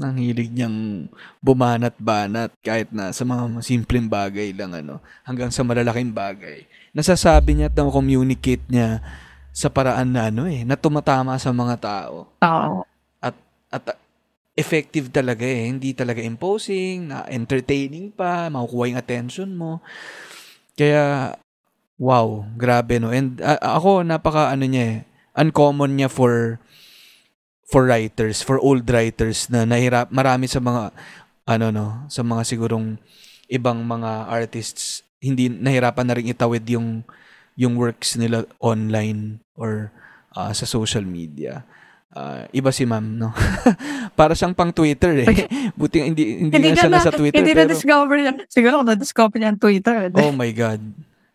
ang 0.01 0.17
hilig 0.17 0.49
niyang 0.49 1.07
bumanat-banat 1.45 2.57
kahit 2.65 2.89
na 2.89 3.13
sa 3.13 3.21
mga 3.21 3.61
simpleng 3.61 4.09
bagay 4.09 4.49
lang 4.49 4.73
ano, 4.73 4.97
hanggang 5.21 5.53
sa 5.53 5.61
malalaking 5.61 6.09
bagay. 6.09 6.65
Nasasabi 6.91 7.53
niya 7.55 7.69
at 7.69 7.77
na-communicate 7.77 8.65
niya 8.67 8.97
sa 9.53 9.69
paraan 9.69 10.09
na 10.09 10.31
ano 10.33 10.49
eh, 10.49 10.65
na 10.65 10.73
tumatama 10.73 11.37
sa 11.37 11.53
mga 11.53 11.75
tao. 11.77 12.27
Oo. 12.41 12.81
At 13.71 13.95
effective 14.51 15.07
talaga 15.09 15.47
eh. 15.47 15.71
Hindi 15.71 15.95
talaga 15.95 16.19
imposing, 16.19 17.07
na 17.07 17.23
entertaining 17.31 18.11
pa, 18.11 18.51
makukuha 18.51 18.91
yung 18.91 18.99
attention 18.99 19.49
mo. 19.55 19.79
Kaya, 20.75 21.35
wow, 22.01 22.49
grabe 22.57 22.97
no. 22.97 23.13
And 23.13 23.37
ah, 23.45 23.77
ako, 23.77 24.01
napaka 24.01 24.49
ano 24.49 24.65
niya 24.65 24.83
eh, 24.89 24.97
uncommon 25.37 26.01
niya 26.01 26.09
for 26.09 26.57
for 27.69 27.87
writers, 27.87 28.41
for 28.41 28.57
old 28.59 28.83
writers 28.89 29.47
na 29.47 29.63
nahirap, 29.63 30.11
marami 30.11 30.49
sa 30.49 30.59
mga, 30.59 30.91
ano 31.47 31.65
no, 31.71 31.87
sa 32.11 32.19
mga 32.19 32.43
sigurong 32.43 32.99
ibang 33.47 33.79
mga 33.87 34.27
artists, 34.27 35.07
hindi 35.23 35.47
nahirapan 35.47 36.05
na 36.09 36.15
rin 36.19 36.33
itawid 36.33 36.65
yung 36.67 37.05
yung 37.55 37.79
works 37.79 38.19
nila 38.19 38.43
online 38.59 39.39
or 39.55 39.93
ah, 40.33 40.51
sa 40.51 40.65
social 40.65 41.05
media. 41.05 41.63
Ah, 42.11 42.43
iba 42.51 42.75
si 42.75 42.83
ma'am, 42.83 43.15
no? 43.15 43.31
Para 44.19 44.35
siyang 44.35 44.51
pang 44.51 44.75
Twitter 44.75 45.23
eh. 45.23 45.47
Buti 45.79 46.03
nga 46.03 46.07
hindi, 46.11 46.43
hindi, 46.43 46.59
na 46.59 46.75
siya 46.75 46.91
na, 46.91 46.99
nasa 46.99 47.13
Twitter. 47.15 47.39
hindi 47.39 47.55
pero, 47.55 47.71
na-discover 47.71 48.15
niya. 48.19 48.33
Siguro 48.51 48.83
na-discover 48.83 49.37
niya 49.39 49.49
ang 49.55 49.61
Twitter. 49.61 50.11
oh 50.11 50.35
my 50.35 50.51
God. 50.51 50.83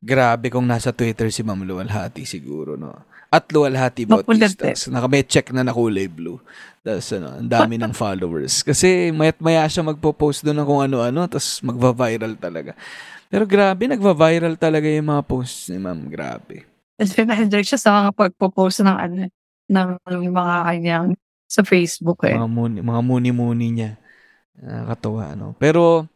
Grabe 0.07 0.55
kung 0.55 0.63
nasa 0.63 0.95
Twitter 0.95 1.35
si 1.35 1.43
Ma'am 1.43 1.67
Luwalhati 1.67 2.23
siguro, 2.23 2.79
no? 2.79 2.95
At 3.27 3.51
Luwalhati 3.51 4.07
Bautistas. 4.07 4.87
Naka 4.87 5.11
may 5.11 5.27
check 5.27 5.51
na 5.51 5.67
na 5.67 5.75
kulay 5.75 6.07
blue. 6.07 6.39
Tapos 6.87 7.11
ano, 7.11 7.43
ang 7.43 7.51
dami 7.51 7.75
ng 7.75 7.91
followers. 8.07 8.63
Kasi 8.63 9.11
mayat 9.11 9.43
maya 9.43 9.67
siya 9.67 9.83
magpo-post 9.83 10.47
doon 10.47 10.63
ng 10.63 10.69
kung 10.71 10.83
ano-ano, 10.87 11.27
tapos 11.27 11.59
magva-viral 11.67 12.39
talaga. 12.39 12.79
Pero 13.27 13.43
grabe, 13.43 13.91
nagva-viral 13.91 14.55
talaga 14.55 14.87
yung 14.87 15.11
mga 15.11 15.27
posts 15.27 15.75
ni 15.75 15.83
Ma'am. 15.83 16.07
Grabe. 16.07 16.63
Kasi 16.95 17.27
na-enjoy 17.27 17.67
siya 17.67 17.81
sa 17.83 17.91
mga 17.91 18.15
pagpo-post 18.15 18.87
ng 18.87 18.95
ano, 18.95 19.27
ng 19.67 19.89
mga 20.31 20.55
kanyang 20.71 21.19
sa 21.51 21.67
Facebook 21.67 22.23
eh. 22.31 22.39
Mga 22.39 22.51
muni, 22.51 22.79
mga 22.79 23.03
muni-muni 23.03 23.69
niya. 23.75 23.91
Nakakatuwa, 24.55 25.35
ano. 25.35 25.47
Pero, 25.59 26.07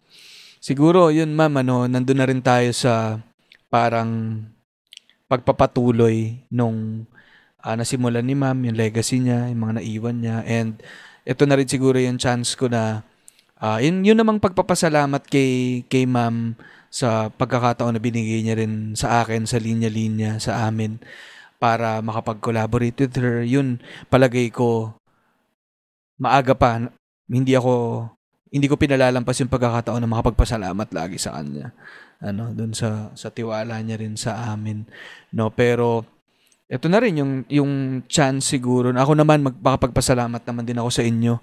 siguro, 0.63 1.11
yun 1.11 1.35
ma'am, 1.35 1.59
ano, 1.59 1.91
nandun 1.91 2.19
na 2.23 2.27
rin 2.31 2.39
tayo 2.39 2.71
sa 2.71 3.19
parang 3.71 4.43
pagpapatuloy 5.31 6.43
nung 6.51 7.07
ah, 7.63 7.77
nasimulan 7.79 8.25
ni 8.25 8.35
ma'am, 8.35 8.59
yung 8.67 8.77
legacy 8.77 9.23
niya, 9.23 9.49
yung 9.53 9.63
mga 9.63 9.75
naiwan 9.81 10.17
niya. 10.19 10.37
And, 10.45 10.81
ito 11.25 11.45
na 11.45 11.57
rin 11.57 11.69
siguro 11.69 11.97
yung 12.01 12.19
chance 12.19 12.57
ko 12.57 12.67
na, 12.67 13.05
ah, 13.61 13.79
yun, 13.79 14.03
yun 14.03 14.19
namang 14.19 14.41
pagpapasalamat 14.41 15.23
kay, 15.29 15.85
kay 15.87 16.05
ma'am 16.09 16.57
sa 16.91 17.31
pagkakataon 17.31 17.95
na 17.95 18.03
binigay 18.03 18.43
niya 18.43 18.59
rin 18.59 18.99
sa 18.99 19.23
akin, 19.23 19.47
sa 19.47 19.63
linya-linya, 19.63 20.43
sa 20.43 20.67
amin, 20.67 20.99
para 21.63 22.03
makapag-collaborate 22.03 23.07
with 23.07 23.15
her. 23.21 23.47
Yun, 23.47 23.79
palagay 24.11 24.51
ko, 24.51 24.97
maaga 26.19 26.57
pa, 26.57 26.91
hindi 27.31 27.55
ako, 27.55 28.09
hindi 28.51 28.67
ko 28.67 28.75
pinalalampas 28.75 29.39
yung 29.39 29.53
pagkakataon 29.53 30.03
na 30.03 30.11
makapagpasalamat 30.11 30.89
lagi 30.91 31.21
sa 31.21 31.39
kanya. 31.39 31.71
Ano, 32.21 32.53
dun 32.53 32.77
sa, 32.77 33.09
sa 33.17 33.33
tiwala 33.33 33.81
niya 33.81 33.97
rin 33.97 34.13
sa 34.15 34.53
amin. 34.53 34.85
No, 35.33 35.49
pero, 35.49 36.05
ito 36.71 36.87
na 36.87 37.01
rin 37.01 37.19
yung, 37.19 37.33
yung 37.49 37.73
chance 38.07 38.53
siguro. 38.53 38.93
na 38.95 39.03
Ako 39.03 39.19
naman, 39.19 39.43
magpapagpasalamat 39.43 40.45
naman 40.45 40.65
din 40.69 40.79
ako 40.79 40.91
sa 40.93 41.03
inyo. 41.03 41.41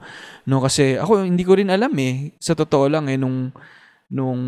No, 0.47 0.61
kasi 0.61 0.95
ako, 0.95 1.25
hindi 1.25 1.43
ko 1.43 1.57
rin 1.57 1.73
alam 1.73 1.91
eh. 1.99 2.31
Sa 2.39 2.53
totoo 2.55 2.87
lang 2.87 3.09
eh, 3.09 3.17
nung, 3.19 3.51
nung 4.07 4.39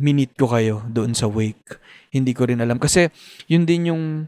minute 0.00 0.32
ko 0.38 0.48
kayo 0.48 0.86
doon 0.88 1.12
sa 1.12 1.28
wake. 1.28 1.76
Hindi 2.14 2.32
ko 2.32 2.48
rin 2.48 2.62
alam. 2.62 2.80
Kasi, 2.80 3.12
yun 3.50 3.68
din 3.68 3.92
yung, 3.92 4.24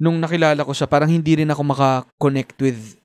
nung 0.00 0.18
nakilala 0.18 0.66
ko 0.66 0.74
siya, 0.74 0.90
parang 0.90 1.12
hindi 1.12 1.38
rin 1.38 1.52
ako 1.52 1.62
makakonect 1.62 2.58
with 2.58 2.98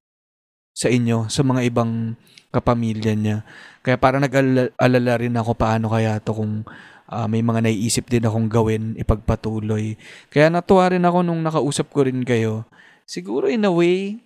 sa 0.74 0.88
inyo, 0.88 1.28
sa 1.28 1.44
mga 1.44 1.68
ibang 1.68 2.16
kapamilya 2.50 3.14
niya. 3.14 3.46
Kaya 3.86 4.02
parang 4.02 4.26
nag-alala 4.26 5.14
rin 5.22 5.36
ako 5.38 5.52
paano 5.54 5.94
kaya 5.94 6.18
to 6.24 6.34
kung 6.34 6.66
ah, 7.10 7.26
may 7.26 7.42
mga 7.42 7.66
naiisip 7.66 8.06
din 8.06 8.24
akong 8.24 8.46
gawin, 8.46 8.94
ipagpatuloy. 8.96 9.98
Kaya 10.30 10.54
natuwa 10.54 10.94
rin 10.94 11.04
ako 11.04 11.26
nung 11.26 11.42
nakausap 11.42 11.90
ko 11.90 12.06
rin 12.06 12.22
kayo. 12.22 12.70
Siguro 13.10 13.50
in 13.50 13.66
a 13.66 13.74
way, 13.74 14.22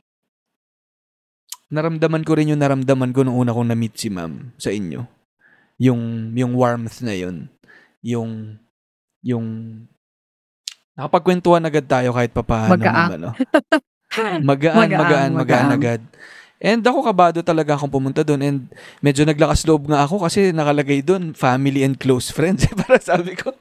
naramdaman 1.72 2.28
ko 2.28 2.36
rin 2.36 2.52
yung 2.52 2.60
naramdaman 2.60 3.16
ko 3.16 3.24
nung 3.24 3.40
una 3.40 3.56
kong 3.56 3.72
na-meet 3.72 3.96
si 3.96 4.12
ma'am 4.12 4.52
sa 4.60 4.70
inyo. 4.70 5.08
Yung, 5.80 6.36
yung 6.36 6.54
warmth 6.54 7.00
na 7.02 7.16
yun. 7.16 7.48
Yung, 8.04 8.60
yung, 9.24 9.48
nakapagkwentuhan 11.00 11.64
agad 11.64 11.88
tayo 11.88 12.12
kahit 12.14 12.36
papaano. 12.36 12.76
Magaan. 12.76 13.10
Ano. 13.18 13.30
Magaan, 14.44 14.44
magaan, 14.46 14.92
magaan, 14.92 15.32
magaan. 15.34 15.70
agad. 15.72 16.02
And 16.64 16.80
ako 16.80 17.04
kabado 17.04 17.44
talaga 17.44 17.76
akong 17.76 17.92
pumunta 17.92 18.24
doon 18.24 18.40
and 18.40 18.60
medyo 19.04 19.28
naglakas 19.28 19.68
loob 19.68 19.92
nga 19.92 20.08
ako 20.08 20.24
kasi 20.24 20.56
nakalagay 20.56 21.04
doon 21.04 21.36
family 21.36 21.84
and 21.84 22.00
close 22.00 22.32
friends. 22.32 22.64
Para 22.80 23.04
sabi 23.04 23.36
ko, 23.36 23.52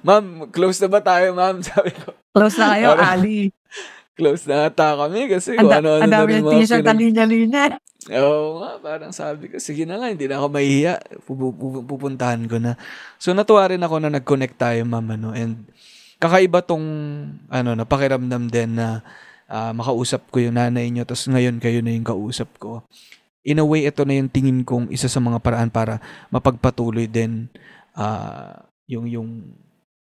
ma'am, 0.00 0.48
close 0.48 0.80
na 0.80 0.88
ba 0.88 1.04
tayo 1.04 1.36
ma'am? 1.36 1.60
Sabi 1.60 1.92
ko, 1.92 2.16
Close 2.32 2.56
na 2.56 2.66
kayo, 2.72 2.96
Ali. 2.96 3.52
close 4.16 4.48
na 4.48 4.72
ata 4.72 4.96
kami 4.96 5.28
kasi 5.28 5.60
kung 5.60 5.68
ano-ano 5.68 6.08
na 6.08 6.24
rin 6.24 6.40
mga 6.40 6.52
t-shirt 6.56 6.88
na 6.88 6.96
linya-linya. 6.96 7.76
Oo 8.16 8.64
nga, 8.64 8.80
parang 8.80 9.12
sabi 9.12 9.52
ko, 9.52 9.60
sige 9.60 9.84
na 9.84 10.00
nga, 10.00 10.08
hindi 10.08 10.24
na 10.24 10.40
ako 10.40 10.48
mahihiya. 10.56 10.94
Pupu- 11.28 11.52
pupu- 11.52 11.84
pupuntahan 11.84 12.40
ko 12.48 12.56
na. 12.56 12.80
So 13.20 13.36
natuwa 13.36 13.68
rin 13.68 13.84
ako 13.84 14.00
na 14.00 14.08
nag-connect 14.16 14.56
tayo, 14.56 14.80
ma'am, 14.88 15.04
ano, 15.12 15.36
and 15.36 15.68
kakaiba 16.16 16.64
tong, 16.64 16.86
ano, 17.52 17.70
napakiramdam 17.76 18.48
din 18.48 18.80
na 18.80 19.04
ah, 19.50 19.72
makausap 19.74 20.28
ko 20.30 20.42
yung 20.42 20.58
nanay 20.58 20.90
niyo, 20.90 21.06
tapos 21.06 21.26
ngayon 21.30 21.58
kayo 21.62 21.80
na 21.82 21.94
yung 21.94 22.06
kausap 22.06 22.50
ko. 22.58 22.82
In 23.46 23.62
a 23.62 23.66
way, 23.66 23.86
ito 23.86 24.02
na 24.02 24.18
yung 24.18 24.30
tingin 24.30 24.66
kong 24.66 24.90
isa 24.90 25.06
sa 25.06 25.22
mga 25.22 25.38
paraan 25.38 25.70
para 25.70 26.02
mapagpatuloy 26.34 27.06
din 27.06 27.46
ah, 27.94 28.66
yung, 28.90 29.06
yung, 29.06 29.30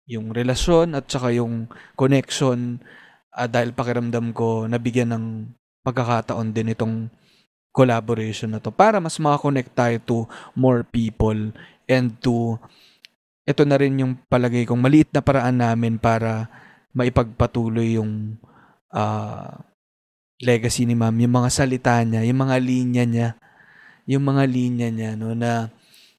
yung 0.07 0.31
relasyon 0.31 0.95
at 0.95 1.11
saka 1.11 1.35
yung 1.35 1.67
connection 1.99 2.79
ah, 3.35 3.51
dahil 3.51 3.75
pakiramdam 3.75 4.31
ko 4.31 4.71
nabigyan 4.71 5.11
ng 5.15 5.25
pagkakataon 5.85 6.55
din 6.55 6.73
itong 6.73 7.11
collaboration 7.75 8.55
na 8.55 8.63
to 8.63 8.71
para 8.71 9.03
mas 9.03 9.19
makakonect 9.19 9.75
tayo 9.75 9.97
to 10.07 10.19
more 10.55 10.87
people 10.87 11.51
and 11.91 12.15
to 12.23 12.55
ito 13.45 13.67
na 13.69 13.77
rin 13.77 14.01
yung 14.01 14.17
palagay 14.31 14.65
kong 14.65 14.81
maliit 14.81 15.11
na 15.13 15.21
paraan 15.21 15.61
namin 15.61 16.01
para 16.01 16.49
maipagpatuloy 16.97 18.01
yung 18.01 18.39
ah, 18.95 19.59
legacy 20.39 20.87
ni 20.87 20.95
ma'am, 20.95 21.15
yung 21.19 21.35
mga 21.35 21.51
salita 21.51 21.99
niya, 22.07 22.23
yung 22.27 22.41
mga 22.41 22.57
linya 22.63 23.05
niya, 23.05 23.29
yung 24.07 24.25
mga 24.25 24.45
linya 24.47 24.89
niya, 24.91 25.11
no, 25.19 25.35
na, 25.35 25.69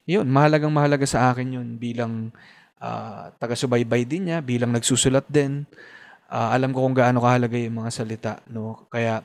yun, 0.05 0.28
mahalagang 0.30 0.73
mahalaga 0.73 1.07
sa 1.07 1.32
akin 1.34 1.57
yun 1.61 1.67
bilang 1.80 2.30
ah, 2.84 3.32
taga-subaybay 3.39 4.03
din 4.05 4.30
niya, 4.30 4.43
bilang 4.43 4.76
nagsusulat 4.76 5.26
din. 5.32 5.63
Ah, 6.28 6.51
alam 6.53 6.73
ko 6.73 6.84
kung 6.84 6.97
gaano 6.97 7.21
kahalaga 7.23 7.55
yung 7.55 7.86
mga 7.86 7.91
salita, 7.93 8.34
no, 8.51 8.86
kaya, 8.91 9.23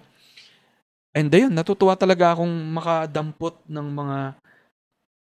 and 1.11 1.33
ayun, 1.35 1.51
natutuwa 1.51 1.99
talaga 1.99 2.33
akong 2.37 2.55
makadampot 2.71 3.59
ng 3.67 3.89
mga 3.91 4.19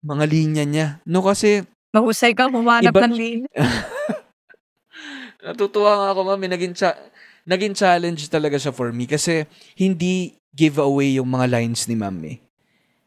mga 0.00 0.24
linya 0.30 0.64
niya. 0.64 0.86
No, 1.04 1.20
kasi 1.20 1.66
Mahusay 1.90 2.38
ka, 2.38 2.46
humanap 2.46 2.94
Iba- 2.94 3.02
ng 3.02 3.14
linya. 3.18 3.50
Natutuwa 5.44 5.90
nga 5.98 6.08
ako, 6.14 6.20
mami. 6.22 6.46
Naging, 6.46 6.74
cha- 6.76 7.00
naging 7.44 7.76
challenge 7.76 8.28
talaga 8.28 8.56
siya 8.60 8.72
for 8.74 8.92
me 8.92 9.08
kasi 9.08 9.44
hindi 9.78 10.36
giveaway 10.50 11.16
yung 11.16 11.30
mga 11.30 11.46
lines 11.46 11.86
ni 11.86 11.94
mami 11.94 12.42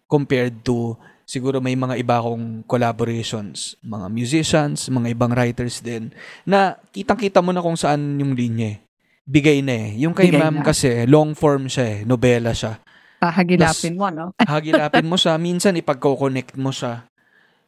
compared 0.08 0.62
to 0.62 0.96
siguro 1.24 1.64
may 1.64 1.74
mga 1.74 1.98
iba 2.00 2.20
akong 2.20 2.62
collaborations, 2.68 3.80
mga 3.82 4.08
musicians, 4.12 4.86
mga 4.92 5.08
ibang 5.16 5.34
writers 5.34 5.80
din, 5.80 6.12
na 6.44 6.78
kitang-kita 6.92 7.40
mo 7.40 7.56
na 7.56 7.64
kung 7.64 7.80
saan 7.80 8.20
yung 8.20 8.36
linya 8.36 8.76
eh. 8.76 8.80
Bigay 9.24 9.64
na 9.64 9.74
eh. 9.88 10.04
Yung 10.04 10.12
kay 10.12 10.30
Bigay 10.30 10.40
ma'am 10.44 10.62
na. 10.62 10.68
kasi, 10.68 11.08
long 11.08 11.32
form 11.32 11.72
siya 11.72 11.86
eh. 11.88 11.98
Nobela 12.04 12.52
siya. 12.52 12.76
Pahagilapin 13.24 13.96
mo, 13.96 14.12
no? 14.12 14.36
hagilapin 14.52 15.08
mo 15.08 15.16
siya, 15.16 15.40
minsan 15.40 15.80
ipagko-connect 15.80 16.60
mo 16.60 16.76
siya. 16.76 17.08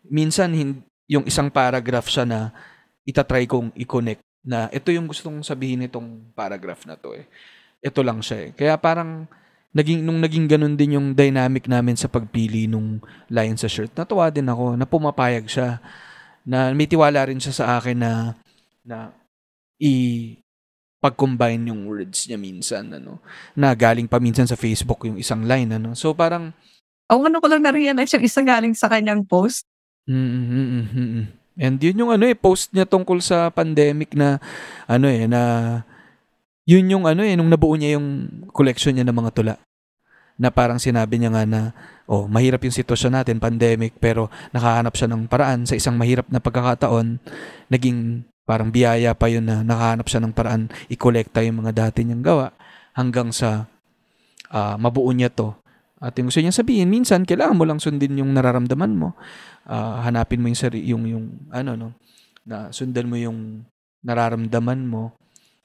Minsan 0.03 0.51
yung 1.07 1.23
isang 1.23 1.47
paragraph 1.47 2.11
siya 2.11 2.27
na 2.27 2.39
itatry 3.07 3.47
kong 3.47 3.71
i-connect 3.79 4.24
na 4.45 4.69
ito 4.69 4.93
yung 4.93 5.09
gusto 5.09 5.27
kong 5.27 5.41
sabihin 5.41 5.83
nitong 5.83 6.31
paragraph 6.37 6.85
na 6.85 6.95
to 6.95 7.17
eh. 7.17 7.25
Ito 7.81 8.05
lang 8.05 8.21
siya 8.21 8.49
eh. 8.49 8.49
Kaya 8.53 8.77
parang 8.77 9.25
naging 9.75 10.05
nung 10.05 10.21
naging 10.23 10.47
ganun 10.47 10.77
din 10.79 10.95
yung 10.95 11.11
dynamic 11.17 11.67
namin 11.67 11.97
sa 11.99 12.07
pagpili 12.07 12.69
nung 12.69 13.03
line 13.27 13.57
sa 13.57 13.67
shirt. 13.67 13.91
Natuwa 13.97 14.29
din 14.29 14.47
ako 14.47 14.77
na 14.77 14.85
pumapayag 14.87 15.49
siya. 15.49 15.81
Na 16.45 16.69
may 16.71 16.85
tiwala 16.85 17.25
rin 17.25 17.41
siya 17.41 17.53
sa 17.53 17.65
akin 17.81 17.97
na 17.97 18.11
na 18.85 19.09
i 19.81 20.37
pag-combine 21.01 21.69
yung 21.69 21.85
words 21.89 22.25
niya 22.25 22.39
minsan 22.39 22.89
ano 22.89 23.21
na 23.53 23.75
galing 23.75 24.09
pa 24.09 24.17
minsan 24.17 24.47
sa 24.47 24.57
Facebook 24.57 25.05
yung 25.05 25.19
isang 25.21 25.45
line 25.45 25.69
ano 25.69 25.93
so 25.93 26.15
parang 26.17 26.49
O 27.05 27.21
ano 27.21 27.37
ko 27.37 27.45
lang 27.45 27.61
na-realize 27.61 28.17
yung 28.17 28.25
isa 28.25 28.41
galing 28.41 28.73
sa 28.73 28.89
kanyang 28.89 29.21
post. 29.21 29.69
Mm, 30.09 30.17
mm, 30.17 30.45
mm, 30.49 30.65
mm, 30.65 31.09
mm. 31.21 31.25
And 31.55 31.79
yun 31.79 32.03
yung 32.03 32.11
ano 32.11 32.27
eh, 32.27 32.35
post 32.35 32.75
niya 32.75 32.83
tungkol 32.83 33.23
sa 33.23 33.47
pandemic 33.47 34.11
na, 34.11 34.43
ano 34.91 35.07
eh, 35.07 35.23
na, 35.23 35.41
yun 36.67 36.83
yung 36.91 37.07
ano 37.07 37.23
eh, 37.23 37.39
nung 37.39 37.47
nabuo 37.47 37.75
niya 37.79 37.95
yung 37.95 38.27
collection 38.51 38.91
niya 38.91 39.07
ng 39.07 39.15
mga 39.15 39.31
tula. 39.31 39.55
na 40.35 40.51
parang 40.51 40.75
sinabi 40.75 41.15
niya 41.15 41.31
nga 41.31 41.47
na 41.47 41.61
oh, 42.11 42.27
mahirap 42.27 42.59
yung 42.67 42.75
sitwasyon 42.75 43.23
natin, 43.23 43.39
pandemic, 43.39 43.95
pero 44.03 44.27
nakahanap 44.51 44.91
siya 44.91 45.07
ng 45.07 45.31
paraan 45.31 45.63
sa 45.63 45.79
isang 45.79 45.95
mahirap 45.95 46.27
na 46.27 46.43
pagkakataon, 46.43 47.23
naging 47.71 48.27
parang 48.43 48.69
biyaya 48.69 49.15
pa 49.15 49.31
yun 49.31 49.47
na 49.47 49.63
nakahanap 49.63 50.05
siya 50.05 50.21
ng 50.21 50.35
paraan 50.35 50.67
i-kolekta 50.91 51.41
yung 51.41 51.65
mga 51.65 51.87
dati 51.87 52.03
niyang 52.03 52.21
gawa 52.21 52.47
hanggang 52.93 53.31
sa 53.31 53.65
ah, 54.51 54.75
mabuo 54.75 55.09
niya 55.15 55.31
to. 55.31 55.55
At 56.05 56.13
yung 56.21 56.29
gusto 56.29 56.37
niya 56.37 56.53
sabihin, 56.53 56.93
minsan 56.93 57.25
kailangan 57.25 57.57
mo 57.57 57.65
lang 57.65 57.81
sundin 57.81 58.21
yung 58.21 58.29
nararamdaman 58.37 58.93
mo. 58.93 59.17
Ah, 59.65 60.05
hanapin 60.05 60.37
mo 60.37 60.45
yung, 60.45 60.59
sari, 60.59 60.85
yung, 60.85 61.09
yung 61.09 61.25
ano, 61.49 61.73
no, 61.73 61.89
na 62.45 62.69
sundan 62.69 63.09
mo 63.09 63.17
yung 63.17 63.65
nararamdaman 64.05 64.85
mo 64.85 65.17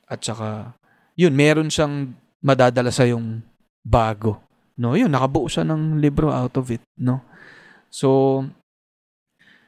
at 0.08 0.24
saka 0.24 0.72
yun, 1.12 1.36
meron 1.36 1.68
siyang 1.68 2.16
madadala 2.40 2.88
sa 2.88 3.04
yung 3.04 3.44
bago. 3.84 4.40
No, 4.80 4.96
yun, 4.96 5.12
nakabuo 5.12 5.44
siya 5.44 5.68
ng 5.68 6.00
libro 6.00 6.32
out 6.32 6.56
of 6.56 6.72
it, 6.72 6.80
no. 6.96 7.20
So, 7.92 8.40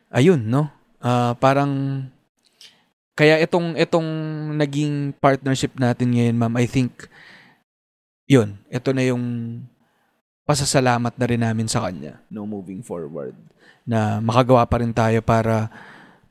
ayun, 0.08 0.48
no. 0.48 0.72
Ah, 1.04 1.36
parang 1.36 2.08
kaya 3.12 3.36
itong 3.44 3.76
itong 3.76 4.08
naging 4.56 5.12
partnership 5.20 5.76
natin 5.76 6.16
ngayon, 6.16 6.36
ma'am, 6.40 6.54
I 6.56 6.64
think 6.64 7.12
yun, 8.24 8.56
ito 8.72 8.96
na 8.96 9.04
yung 9.04 9.24
pasasalamat 10.53 11.16
na 11.16 11.24
rin 11.24 11.40
namin 11.40 11.64
sa 11.64 11.88
kanya 11.88 12.20
no 12.28 12.44
moving 12.44 12.84
forward 12.84 13.32
na 13.88 14.20
makagawa 14.20 14.68
pa 14.68 14.84
rin 14.84 14.92
tayo 14.92 15.24
para 15.24 15.72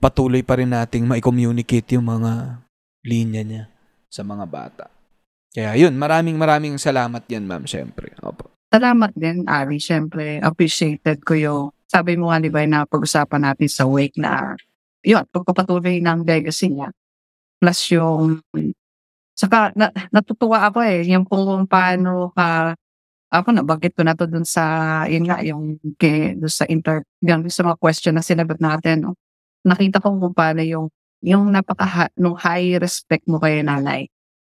patuloy 0.01 0.41
pa 0.41 0.57
rin 0.57 0.69
nating 0.69 1.05
ma-communicate 1.05 1.97
yung 1.97 2.05
mga 2.05 2.61
linya 3.05 3.41
niya 3.45 3.63
sa 4.09 4.25
mga 4.25 4.45
bata. 4.49 4.85
Kaya 5.51 5.75
yun, 5.75 5.93
maraming 5.99 6.39
maraming 6.39 6.79
salamat 6.79 7.27
yan, 7.27 7.43
ma'am, 7.43 7.67
syempre. 7.67 8.15
Opo. 8.23 8.49
Salamat 8.71 9.11
din, 9.13 9.43
Ari. 9.43 9.77
Siyempre, 9.83 10.39
appreciated 10.39 11.21
ko 11.27 11.35
yung, 11.35 11.63
sabi 11.91 12.15
mo 12.15 12.31
nga, 12.31 12.39
di 12.39 12.47
ba, 12.47 12.63
na 12.63 12.87
pag-usapan 12.87 13.51
natin 13.51 13.67
sa 13.67 13.83
wake 13.83 14.15
na, 14.15 14.55
yun, 15.03 15.27
pagpapatuloy 15.27 15.99
ng 15.99 16.23
legacy 16.23 16.71
niya. 16.71 16.89
Plus 17.59 17.79
yung, 17.91 18.39
saka 19.35 19.75
na, 19.75 19.91
natutuwa 20.09 20.71
ako 20.71 20.87
eh, 20.87 21.03
yung 21.11 21.27
kung 21.27 21.67
paano 21.67 22.31
ka, 22.31 22.79
ako 23.31 23.55
nabanggit 23.55 23.95
ko 23.95 24.03
na 24.03 24.13
to 24.13 24.27
dun 24.27 24.43
sa, 24.43 24.63
yun 25.07 25.23
nga, 25.23 25.39
yung, 25.41 25.79
kay, 25.95 26.35
dun 26.35 26.51
sa 26.51 26.67
inter, 26.67 27.07
yung 27.23 27.47
sa 27.47 27.63
mga 27.63 27.79
question 27.79 28.13
na 28.15 28.23
sinagot 28.23 28.59
natin, 28.59 29.07
no? 29.07 29.15
nakita 29.63 30.03
ko 30.03 30.19
kung 30.19 30.35
paano 30.35 30.61
yung, 30.65 30.87
yung 31.23 31.47
napaka, 31.53 32.11
nung 32.19 32.35
high 32.35 32.75
respect 32.81 33.23
mo 33.29 33.39
kay 33.39 33.63
nanay. 33.63 34.09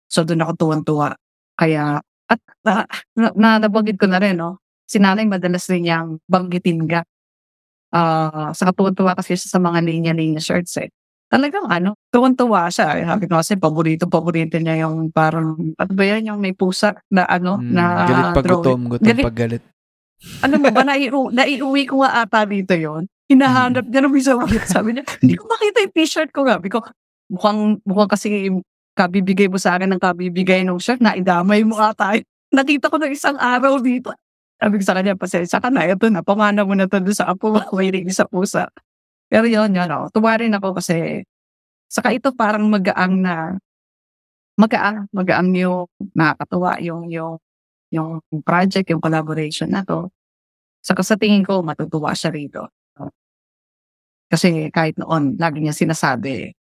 So, 0.08 0.24
doon 0.24 0.46
ako 0.46 0.54
tuwan-tuwa. 0.56 1.10
Kaya, 1.60 2.00
at 2.32 2.40
na, 2.64 2.88
na, 3.18 3.28
na 3.36 3.50
nabanggit 3.68 4.00
ko 4.00 4.08
na 4.08 4.22
rin, 4.24 4.40
no? 4.40 4.62
Si 4.88 5.00
nanay 5.00 5.28
madalas 5.28 5.68
rin 5.72 5.88
niyang 5.88 6.20
banggitin 6.28 6.88
ka. 6.88 7.02
Ah, 7.92 8.52
sa 8.56 8.72
tuwan-tuwa 8.72 9.16
kasi 9.20 9.36
sa 9.36 9.60
mga 9.60 9.84
linya-linya 9.84 10.40
shirts 10.40 10.80
eh. 10.80 10.92
Talagang 11.32 11.64
ano, 11.66 11.96
tuwan-tuwa 12.12 12.68
siya. 12.68 13.00
Eh. 13.00 13.08
Sabi 13.08 13.24
ko 13.26 13.40
kasi 13.40 13.56
paborito, 13.56 14.04
paborito 14.06 14.60
niya 14.60 14.84
yung 14.84 15.16
parang, 15.16 15.56
ano 15.56 15.92
ba 15.96 16.04
yan, 16.04 16.28
yung 16.28 16.44
may 16.44 16.52
pusa 16.52 16.92
na 17.08 17.24
ano, 17.24 17.56
Mm, 17.56 17.72
na 17.72 17.84
galit 18.04 18.26
pag 18.36 18.44
drawing. 18.44 18.60
gutom, 18.60 18.82
gutom 18.92 19.08
Galit- 19.08 19.26
pag 19.26 19.38
galit. 19.40 19.64
Ano 20.44 20.56
ba 20.60 20.70
ba, 20.70 20.84
naiu- 20.84 21.32
naiuwi 21.40 21.88
ko 21.88 22.04
nga 22.04 22.22
ata 22.22 22.44
dito 22.44 22.76
yon 22.76 23.08
Hinahanap 23.26 23.88
niya 23.88 24.04
nung 24.04 24.14
isang 24.14 24.44
Sabi 24.68 24.92
niya, 24.92 25.08
hindi 25.24 25.40
ko 25.40 25.48
makita 25.48 25.78
yung 25.82 25.94
t-shirt 25.96 26.30
ko 26.30 26.44
nga. 26.44 26.60
Sabi 26.60 26.68
ko, 26.68 26.84
mukhang, 27.32 27.80
mukhang 27.88 28.12
kasi 28.12 28.52
kabibigay 28.92 29.48
mo 29.48 29.56
sa 29.56 29.80
akin 29.80 29.96
ng 29.96 30.04
kabibigay 30.04 30.68
ng 30.68 30.76
shirt 30.78 31.00
na 31.00 31.16
idamay 31.16 31.64
mo 31.64 31.80
ata. 31.80 32.20
Nakita 32.52 32.92
ko 32.92 33.00
na 33.00 33.08
isang 33.08 33.40
araw 33.40 33.80
dito. 33.80 34.12
Sabi 34.60 34.78
ko 34.78 34.84
sa 34.84 34.94
kanya, 34.94 35.16
pasensya 35.16 35.64
ka 35.64 35.72
na. 35.72 35.88
Ito 35.88 36.12
na, 36.12 36.20
pamana 36.22 36.68
mo 36.68 36.76
na 36.76 36.86
to 36.86 37.00
doon 37.00 37.16
sa 37.16 37.32
apo. 37.32 37.56
May 37.72 37.90
ring 37.90 38.12
sa 38.12 38.28
pusa. 38.28 38.68
Pero 39.32 39.48
yun, 39.48 39.72
yun, 39.72 39.88
oh, 39.96 40.12
tuwa 40.12 40.36
rin 40.36 40.52
ako 40.52 40.76
kasi 40.76 41.24
saka 41.88 42.12
ito 42.12 42.36
parang 42.36 42.68
magaang 42.68 43.16
na 43.16 43.56
magaang, 44.60 45.08
magaang 45.16 45.56
yung 45.56 45.88
nakakatuwa 46.12 46.84
yung 46.84 47.08
yung 47.08 47.40
yung 47.92 48.20
project, 48.44 48.92
yung 48.92 49.04
collaboration 49.04 49.72
na 49.72 49.84
to. 49.88 50.12
Saka 50.84 51.04
sa 51.04 51.16
tingin 51.20 51.44
ko, 51.48 51.64
matutuwa 51.64 52.12
siya 52.16 52.32
rito. 52.34 52.72
Kasi 54.32 54.72
kahit 54.72 54.96
noon, 54.96 55.36
lagi 55.36 55.60
niya 55.60 55.76
sinasabi, 55.76 56.56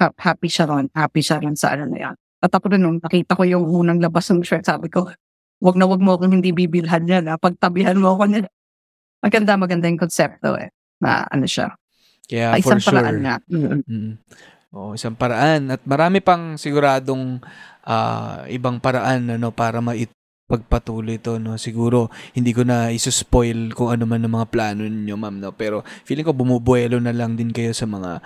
ha- 0.00 0.16
happy 0.20 0.48
siya 0.52 0.68
ron, 0.68 0.86
happy 0.92 1.20
siya 1.24 1.40
ron 1.40 1.56
sa 1.56 1.72
ano 1.72 1.88
na 1.88 1.98
yan. 1.98 2.14
At 2.44 2.52
ako 2.52 2.76
rin 2.76 2.84
nung 2.84 3.00
nakita 3.00 3.32
ko 3.32 3.42
yung 3.48 3.64
unang 3.64 4.04
labas 4.04 4.28
ng 4.28 4.44
shirt, 4.44 4.68
sabi 4.68 4.92
ko, 4.92 5.08
wag 5.64 5.76
na 5.80 5.88
wag 5.88 6.04
mo 6.04 6.20
akong 6.20 6.36
hindi 6.36 6.52
bibilhan 6.52 7.08
yan, 7.08 7.24
ha? 7.32 7.40
pagtabihan 7.40 7.96
mo 7.96 8.12
ako 8.12 8.28
niyan. 8.28 8.44
Maganda, 9.24 9.56
maganda 9.56 9.88
yung 9.88 10.00
konsepto 10.00 10.60
eh. 10.60 10.68
Na 11.00 11.24
ano 11.24 11.48
siya. 11.48 11.72
Kaya 12.26 12.54
Ah, 12.54 12.58
for 12.58 12.74
isang 12.74 12.82
paraan 12.82 13.14
sure. 13.14 13.22
nga. 13.22 13.36
Mm. 13.46 13.80
Mm. 13.86 14.12
Oo, 14.74 14.90
isang 14.92 15.14
paraan. 15.14 15.70
At 15.70 15.82
marami 15.86 16.18
pang 16.20 16.58
siguradong 16.58 17.38
ah, 17.86 18.42
ibang 18.50 18.82
paraan 18.82 19.30
ano, 19.30 19.54
para 19.54 19.78
maipagpatuloy 19.78 21.22
ito. 21.22 21.38
No? 21.38 21.54
Siguro, 21.54 22.10
hindi 22.34 22.50
ko 22.50 22.66
na 22.66 22.90
isuspoil 22.90 23.70
kung 23.72 23.94
ano 23.94 24.04
man 24.04 24.26
ang 24.26 24.34
mga 24.42 24.50
plano 24.50 24.82
ninyo, 24.82 25.14
ma'am. 25.14 25.38
No? 25.38 25.54
Pero 25.54 25.86
feeling 26.02 26.26
ko 26.26 26.34
bumubuelo 26.34 26.98
na 26.98 27.14
lang 27.14 27.38
din 27.38 27.54
kayo 27.54 27.70
sa 27.70 27.86
mga 27.86 28.18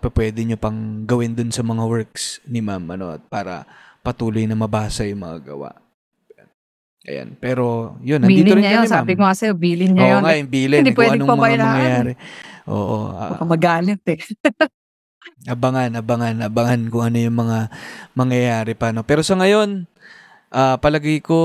pa- 0.00 0.14
pwede 0.16 0.40
nyo 0.42 0.56
pang 0.56 1.04
gawin 1.04 1.36
dun 1.36 1.52
sa 1.52 1.60
mga 1.60 1.84
works 1.84 2.40
ni 2.48 2.64
ma'am. 2.64 2.88
Ano, 2.88 3.12
at 3.12 3.22
para 3.28 3.68
patuloy 4.00 4.48
na 4.48 4.56
mabasa 4.56 5.04
yung 5.04 5.20
mga 5.22 5.52
gawa. 5.52 5.83
Ayan. 7.04 7.36
Pero, 7.36 7.96
yun, 8.00 8.16
nandito 8.16 8.48
rin 8.48 8.58
Bilin 8.58 8.64
niya 8.64 8.80
kami, 8.80 8.86
yun. 8.88 8.92
Sabi 8.96 9.12
ko 9.12 9.20
nga 9.22 9.36
sa'yo, 9.36 9.52
bilin 9.52 9.90
niya 9.92 10.02
Oo 10.02 10.10
yun. 10.10 10.22
nga, 10.24 10.32
yung 10.34 10.50
bilin. 10.50 10.80
Hindi 10.80 10.96
pwedeng 10.96 11.20
anong 11.20 11.28
mga 11.28 11.36
pabayaan. 11.36 11.60
mangyayari. 11.68 12.12
Oo. 12.64 12.96
ah, 13.12 13.30
Baka 13.36 13.44
magalit 13.44 14.02
eh. 14.08 14.20
abangan, 15.54 15.90
abangan, 15.94 16.36
abangan 16.40 16.80
kung 16.88 17.04
ano 17.04 17.16
yung 17.20 17.36
mga 17.36 17.58
mangyayari 18.12 18.72
pa. 18.72 18.88
No? 18.90 19.04
Pero 19.04 19.20
sa 19.20 19.36
ngayon, 19.36 19.84
ah, 20.48 20.80
palagay 20.80 21.20
ko, 21.20 21.36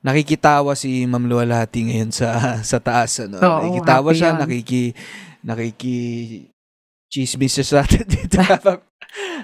nakikitawa 0.00 0.78
si 0.78 1.02
Ma'am 1.10 1.26
Luwalhati 1.26 1.90
ngayon 1.90 2.14
sa 2.14 2.28
sa 2.70 2.78
taas. 2.78 3.18
Ano? 3.18 3.42
Oo, 3.42 3.50
nakikitawa 3.60 4.10
siya, 4.14 4.30
yan. 4.30 4.38
nakiki, 4.38 4.94
nakiki, 5.42 5.98
chismis 7.06 7.54
siya 7.54 7.66
sa 7.66 7.76
atin 7.86 8.04
dito 8.14 8.38
habang, 8.42 8.82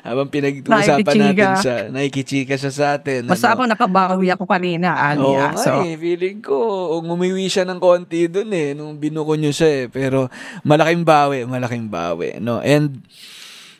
habang 0.02 0.28
pinag-uusapan 0.28 1.14
natin 1.14 1.52
siya. 1.62 1.76
Nakikichika 1.88 2.54
siya 2.58 2.72
sa 2.74 2.86
atin. 2.98 3.30
Basta 3.30 3.54
ano? 3.54 3.54
ako 3.54 3.62
nakabawi 3.70 4.28
ako 4.34 4.44
kanina, 4.44 4.98
Ali. 4.98 5.22
Oo 5.22 5.38
nga 5.38 5.54
So, 5.56 5.82
eh, 5.86 5.94
feeling 5.94 6.42
ko, 6.42 6.56
umuwi 6.98 7.46
siya 7.46 7.64
ng 7.64 7.78
konti 7.78 8.26
dun 8.26 8.50
eh, 8.52 8.74
nung 8.74 8.98
binuko 8.98 9.38
niyo 9.38 9.54
siya 9.54 9.70
eh. 9.70 9.84
Pero 9.88 10.26
malaking 10.66 11.06
bawi, 11.06 11.46
malaking 11.46 11.86
bawi, 11.86 12.42
no? 12.42 12.58
And, 12.60 13.06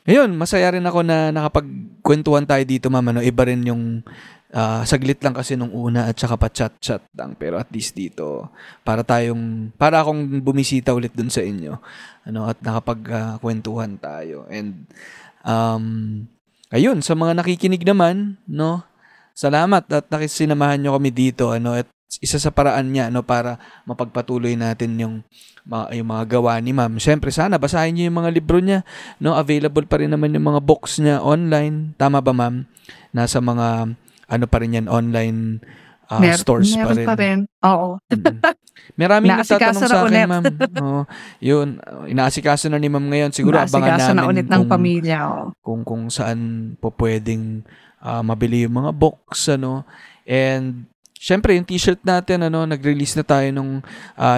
ayun, 0.07 0.35
masaya 0.39 0.73
rin 0.73 0.87
ako 0.87 1.03
na 1.03 1.35
nakapagkwentuhan 1.35 2.47
tayo 2.47 2.63
dito, 2.63 2.87
mama, 2.89 3.11
no? 3.11 3.23
Iba 3.23 3.51
rin 3.51 3.67
yung 3.67 4.07
ah, 4.53 4.85
saglit 4.85 5.19
lang 5.25 5.35
kasi 5.35 5.57
nung 5.57 5.73
una 5.73 6.07
at 6.09 6.17
saka 6.17 6.37
pa 6.37 6.49
chat-chat 6.53 7.03
lang. 7.17 7.35
Pero 7.35 7.59
at 7.59 7.73
least 7.73 7.97
dito, 7.97 8.53
para 8.87 9.03
tayong, 9.03 9.73
para 9.75 10.05
akong 10.05 10.41
bumisita 10.45 10.93
ulit 10.93 11.13
dun 11.17 11.33
sa 11.33 11.41
inyo. 11.41 11.77
Ano, 12.29 12.47
at 12.47 12.61
nakapagkwentuhan 12.61 13.99
tayo. 13.99 14.47
And, 14.53 14.87
um, 15.43 15.85
ayun, 16.71 17.03
sa 17.03 17.17
mga 17.19 17.43
nakikinig 17.43 17.83
naman, 17.83 18.39
no? 18.47 18.85
Salamat 19.33 19.89
at 19.89 20.13
nakisinamahan 20.13 20.77
nyo 20.77 20.93
kami 21.01 21.09
dito 21.09 21.57
ano 21.57 21.73
at 21.73 21.89
isa 22.21 22.37
sa 22.37 22.53
paraan 22.53 22.93
niya 22.93 23.09
no 23.09 23.25
para 23.25 23.57
mapagpatuloy 23.89 24.53
natin 24.53 25.01
yung 25.01 25.15
mga, 25.65 25.97
yung 25.97 26.09
mga 26.13 26.25
gawa 26.37 26.61
ni 26.61 26.77
Ma'am. 26.77 27.01
Syempre 27.01 27.33
sana 27.33 27.57
basahin 27.57 27.97
niyo 27.97 28.13
yung 28.13 28.21
mga 28.21 28.31
libro 28.35 28.61
niya 28.61 28.85
no 29.17 29.33
available 29.33 29.89
pa 29.89 30.05
rin 30.05 30.13
naman 30.13 30.37
yung 30.37 30.53
mga 30.53 30.61
books 30.61 31.01
niya 31.01 31.25
online. 31.25 31.97
Tama 31.97 32.21
ba 32.21 32.37
Ma'am? 32.37 32.69
Nasa 33.17 33.41
mga 33.41 33.97
ano 34.33 34.49
pa 34.49 34.65
rin 34.65 34.81
yan 34.81 34.89
online 34.89 35.61
ah, 36.09 36.17
mer- 36.17 36.41
stores 36.41 36.73
pa 36.73 36.89
meron 36.89 36.97
rin. 36.97 37.07
pa 37.07 37.15
rin. 37.21 37.39
Oo. 37.69 37.89
Mm. 38.09 38.41
Maraming 39.01 39.31
nagtatanong 39.37 39.79
na 39.79 39.89
sa 39.89 39.97
akin, 40.03 40.11
ulit. 40.11 40.27
ma'am. 40.27 40.45
Oo, 40.83 41.01
yun, 41.39 41.69
inaasikaso 42.09 42.67
na 42.67 42.81
ni 42.81 42.89
ma'am 42.89 43.05
ngayon. 43.05 43.31
Siguro 43.31 43.61
abangan 43.61 44.01
namin 44.01 44.17
na 44.17 44.25
ulit 44.27 44.47
ng 44.49 44.65
kung, 44.65 44.73
pamilya. 44.73 45.19
Oh. 45.29 45.47
kung 45.61 45.81
kung 45.85 46.05
saan 46.09 46.73
po 46.81 46.91
pwedeng 46.97 47.63
ah, 48.01 48.25
mabili 48.25 48.65
yung 48.65 48.83
mga 48.83 48.91
box 48.97 49.53
ano 49.53 49.87
and 50.27 50.89
syempre 51.15 51.55
yung 51.55 51.63
t-shirt 51.63 52.03
natin 52.03 52.51
ano 52.51 52.67
nag-release 52.67 53.15
na 53.15 53.23
tayo 53.23 53.47
nung 53.55 53.79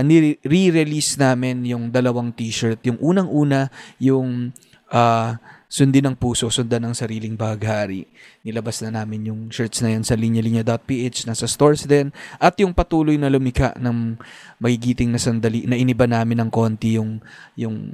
ni- 0.04 0.36
re-release 0.44 1.16
namin 1.16 1.64
yung 1.64 1.88
dalawang 1.88 2.28
t-shirt 2.28 2.84
yung 2.84 3.00
unang-una 3.00 3.72
yung 3.96 4.52
ah, 4.92 5.40
sundin 5.74 6.06
ng 6.06 6.14
puso 6.14 6.46
sundan 6.54 6.86
ng 6.86 6.94
sariling 6.94 7.34
baghari. 7.34 8.06
Nilabas 8.46 8.78
na 8.86 9.02
namin 9.02 9.26
yung 9.26 9.40
shirts 9.50 9.82
na 9.82 9.90
yan 9.90 10.06
sa 10.06 10.14
linya-linya.ph 10.14 11.26
nasa 11.26 11.50
stores 11.50 11.82
din. 11.90 12.14
At 12.38 12.54
yung 12.62 12.70
patuloy 12.70 13.18
na 13.18 13.26
lumika 13.26 13.74
ng 13.74 14.14
magigiting 14.62 15.10
na 15.10 15.18
sandali 15.18 15.66
na 15.66 15.74
iniba 15.74 16.06
namin 16.06 16.46
ng 16.46 16.50
konti 16.54 16.94
yung 16.94 17.18
yung 17.58 17.90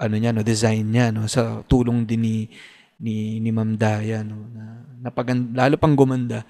ano 0.00 0.14
niya 0.16 0.32
no 0.32 0.40
design 0.40 0.88
niya 0.88 1.12
no 1.12 1.28
sa 1.28 1.60
tulong 1.68 2.08
din 2.08 2.24
ni 2.24 2.36
ni 3.04 3.36
ni 3.36 3.52
Ma'am 3.52 3.76
Daya 3.76 4.24
no 4.24 4.48
na 4.48 4.88
napagan 5.04 5.52
lalo 5.52 5.76
pang 5.76 5.92
gumanda. 5.92 6.48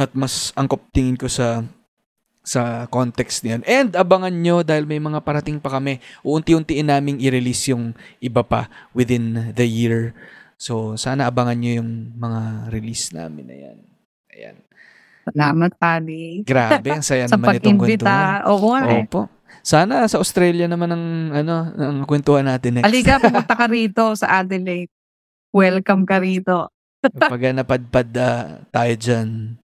At 0.00 0.16
mas 0.16 0.48
angkop 0.56 0.88
tingin 0.96 1.20
ko 1.20 1.28
sa 1.28 1.60
sa 2.50 2.90
context 2.90 3.46
niyan. 3.46 3.62
And 3.62 3.94
abangan 3.94 4.34
nyo 4.34 4.66
dahil 4.66 4.82
may 4.82 4.98
mga 4.98 5.22
parating 5.22 5.62
pa 5.62 5.78
kami. 5.78 6.02
Uunti-untiin 6.26 6.90
naming 6.90 7.22
i-release 7.22 7.70
yung 7.70 7.94
iba 8.18 8.42
pa 8.42 8.66
within 8.90 9.54
the 9.54 9.62
year. 9.62 10.10
So, 10.58 10.98
sana 10.98 11.30
abangan 11.30 11.62
nyo 11.62 11.78
yung 11.78 12.18
mga 12.18 12.40
release 12.74 13.14
namin 13.14 13.46
na 13.46 13.54
yan. 13.54 13.78
Ayan. 14.34 14.56
Salamat, 15.30 15.70
Paddy. 15.78 16.42
Grabe, 16.42 16.90
ang 16.90 17.06
saya 17.06 17.24
Sa 17.30 17.38
naman 17.38 17.62
itong 17.62 17.78
kwentuhan. 17.78 18.02
pag-imbita. 18.02 18.50
Oo 18.50 18.66
nga 18.74 18.82
eh. 18.90 19.06
Opo. 19.06 19.22
Sana 19.62 20.08
sa 20.10 20.18
Australia 20.18 20.66
naman 20.66 20.90
ang 20.90 21.06
ano, 21.30 21.54
ang 21.78 21.98
kwentuhan 22.02 22.50
natin 22.50 22.82
next. 22.82 22.90
Halika, 22.90 23.20
pumunta 23.30 23.54
ka 23.54 23.70
rito 23.70 24.10
sa 24.18 24.42
Adelaide. 24.42 24.90
Welcome 25.54 26.02
ka 26.02 26.18
rito. 26.18 26.66
Pag 27.00 27.54
napadpad 27.54 28.08
ah, 28.18 28.64
tayo 28.74 28.92
dyan. 28.98 29.60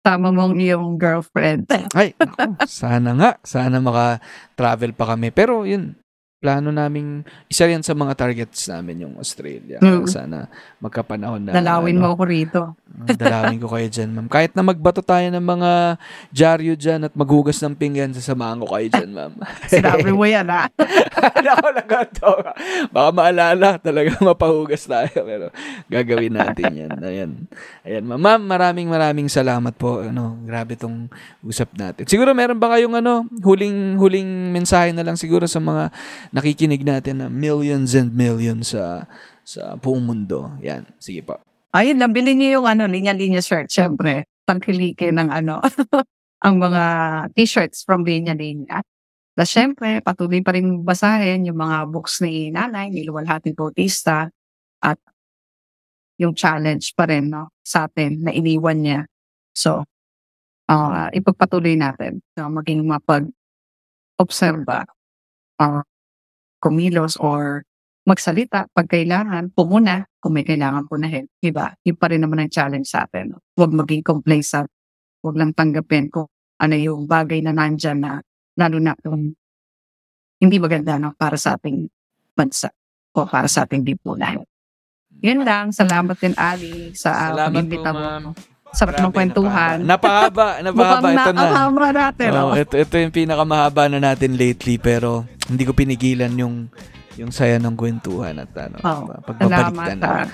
Sama 0.00 0.32
mong 0.32 0.56
iyong 0.56 0.96
girlfriend. 0.96 1.68
Ay, 1.92 2.16
naku, 2.16 2.56
sana 2.80 3.12
nga. 3.12 3.30
Sana 3.44 3.84
maka-travel 3.84 4.96
pa 4.96 5.12
kami. 5.12 5.28
Pero 5.28 5.68
yun, 5.68 5.92
plano 6.40 6.72
naming, 6.72 7.20
isa 7.52 7.68
yan 7.68 7.84
sa 7.84 7.92
mga 7.92 8.16
targets 8.16 8.64
namin 8.72 9.04
yung 9.04 9.14
Australia. 9.20 9.76
Mm. 9.76 10.08
sana 10.08 10.48
magkapanahon 10.80 11.44
na. 11.44 11.52
Dalawin 11.52 12.00
ano, 12.00 12.08
mo 12.08 12.16
ako 12.16 12.24
rito. 12.24 12.62
Ah, 12.90 13.12
Dalawin 13.12 13.60
ko 13.60 13.68
kayo 13.68 13.86
dyan, 13.92 14.10
ma'am. 14.16 14.26
Kahit 14.26 14.56
na 14.56 14.64
magbato 14.64 15.04
tayo 15.04 15.28
ng 15.28 15.44
mga 15.44 16.00
dyaryo 16.32 16.74
dyan 16.80 17.06
at 17.06 17.12
maghugas 17.12 17.60
ng 17.60 17.76
pinggan, 17.76 18.16
sasamahan 18.16 18.56
ko 18.64 18.72
kayo 18.72 18.88
dyan, 18.88 19.10
ma'am. 19.12 19.32
Sinabi 19.70 20.10
mo 20.16 20.24
yan, 20.24 20.48
ha? 20.48 20.64
Ako 21.60 21.66
lang 21.76 22.08
to. 22.16 22.32
Baka 22.88 23.10
maalala, 23.12 23.76
talaga 23.76 24.16
mapahugas 24.24 24.88
tayo. 24.88 25.12
Pero 25.12 25.52
gagawin 25.92 26.40
natin 26.40 26.72
yan. 26.72 26.92
Ayan. 27.04 27.30
Ayan, 27.84 28.04
ma'am. 28.08 28.20
Ma'am, 28.20 28.42
maraming 28.48 28.88
maraming 28.88 29.28
salamat 29.28 29.76
po. 29.76 30.00
Ano, 30.00 30.40
grabe 30.48 30.72
tong 30.72 31.12
usap 31.44 31.76
natin. 31.76 32.08
Siguro 32.08 32.32
meron 32.32 32.56
ba 32.56 32.72
kayong 32.72 32.96
ano, 32.96 33.28
huling 33.44 34.00
huling 34.00 34.56
mensahe 34.56 34.96
na 34.96 35.04
lang 35.04 35.20
siguro 35.20 35.44
sa 35.44 35.60
mga 35.60 35.92
nakikinig 36.30 36.86
natin 36.86 37.22
na 37.22 37.28
millions 37.30 37.94
and 37.94 38.14
millions 38.14 38.74
sa 38.74 39.06
sa 39.42 39.74
buong 39.74 40.06
mundo. 40.06 40.54
Yan. 40.62 40.86
Sige 41.02 41.26
po. 41.26 41.42
Ayun 41.70 42.02
lang, 42.02 42.10
bilhin 42.10 42.38
niyo 42.38 42.62
yung 42.62 42.66
ano, 42.66 42.86
linya-linya 42.90 43.42
shirt. 43.42 43.70
Siyempre, 43.70 44.26
tangkilikin 44.46 45.18
ng 45.18 45.30
ano, 45.30 45.62
ang 46.46 46.54
mga 46.58 46.84
t-shirts 47.34 47.86
from 47.86 48.02
linya-linya. 48.02 48.82
Tapos 49.38 49.50
syempre, 49.54 50.02
patuloy 50.02 50.42
pa 50.42 50.50
rin 50.54 50.82
basahin 50.82 51.46
yung 51.46 51.62
mga 51.62 51.86
books 51.86 52.18
ni 52.26 52.50
nanay, 52.50 52.90
ni 52.90 53.06
Luwalhating 53.06 53.54
Bautista, 53.54 54.26
at 54.82 54.98
yung 56.20 56.34
challenge 56.34 56.92
pa 56.98 57.06
rin 57.06 57.30
no, 57.30 57.54
sa 57.62 57.86
atin 57.86 58.26
na 58.26 58.34
iniwan 58.34 58.82
niya. 58.82 59.00
So, 59.54 59.86
ah 60.70 61.10
ipagpatuloy 61.10 61.74
natin 61.78 62.22
na 62.38 62.46
maging 62.50 62.86
mapag-obserba, 62.86 64.86
ah 65.58 65.82
kumilos 66.60 67.16
or 67.18 67.64
magsalita 68.04 68.68
pag 68.72 68.88
kailangan, 68.88 69.52
pumuna 69.52 70.08
kung 70.20 70.36
may 70.36 70.44
kailangan 70.44 70.88
punahin. 70.88 71.28
Diba? 71.40 71.72
Yun 71.84 71.96
pa 71.96 72.06
rin 72.12 72.20
naman 72.20 72.44
ang 72.44 72.52
challenge 72.52 72.88
sa 72.88 73.08
atin. 73.08 73.36
Huwag 73.56 73.72
maging 73.72 74.04
complacent. 74.04 74.68
Huwag 75.20 75.36
lang 75.36 75.52
tanggapin 75.52 76.08
kung 76.08 76.28
ano 76.60 76.74
yung 76.76 77.08
bagay 77.08 77.40
na 77.44 77.52
nandyan 77.52 78.00
na 78.00 78.20
lalo 78.56 78.76
na 78.80 78.92
kung 79.00 79.32
hindi 80.40 80.56
maganda 80.56 80.96
no, 80.96 81.12
para 81.16 81.36
sa 81.36 81.56
ating 81.56 81.88
bansa 82.32 82.72
o 83.12 83.28
para 83.28 83.48
sa 83.48 83.68
ating 83.68 83.84
lipunan. 83.84 84.40
Yun 85.20 85.44
lang. 85.44 85.68
Salamat 85.68 86.16
din, 86.16 86.32
Ali, 86.40 86.96
sa 86.96 87.12
uh, 87.12 87.20
Salamat 87.36 87.52
pag-imbita 87.52 87.90
ma'am. 87.92 88.32
Sarap 88.70 88.94
ng 88.94 89.02
Grabe, 89.04 89.16
kwentuhan. 89.16 89.76
Napahaba. 89.82 90.62
Napahaba. 90.62 91.08
Mukhang 91.10 91.16
Ito 91.26 91.32
na. 91.32 91.90
natin. 91.90 92.28
Oh, 92.32 92.54
ito, 92.54 92.74
ito 92.76 92.94
yung 92.94 93.10
pinakamahaba 93.10 93.90
na 93.90 93.98
natin 94.00 94.38
lately 94.38 94.78
pero 94.78 95.26
hindi 95.46 95.66
ko 95.66 95.74
pinigilan 95.74 96.30
yung 96.34 96.70
yung 97.18 97.34
saya 97.34 97.58
ng 97.58 97.74
kwentuhan 97.74 98.38
at 98.38 98.48
ano, 98.54 98.78
Oh, 98.80 99.10
pagbabalik 99.20 99.74
Salamat. 99.74 99.96
na. 99.98 100.06
ah. 100.06 100.26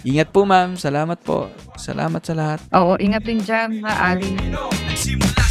Ingat 0.00 0.28
po 0.30 0.48
ma'am. 0.48 0.78
Salamat 0.78 1.18
po. 1.20 1.50
Salamat 1.74 2.22
sa 2.22 2.32
lahat. 2.32 2.62
Oo, 2.72 2.96
ingat 2.96 3.20
din 3.20 3.42
dyan, 3.42 3.84
Ali. 3.84 4.32
Nagsimula 4.88 5.49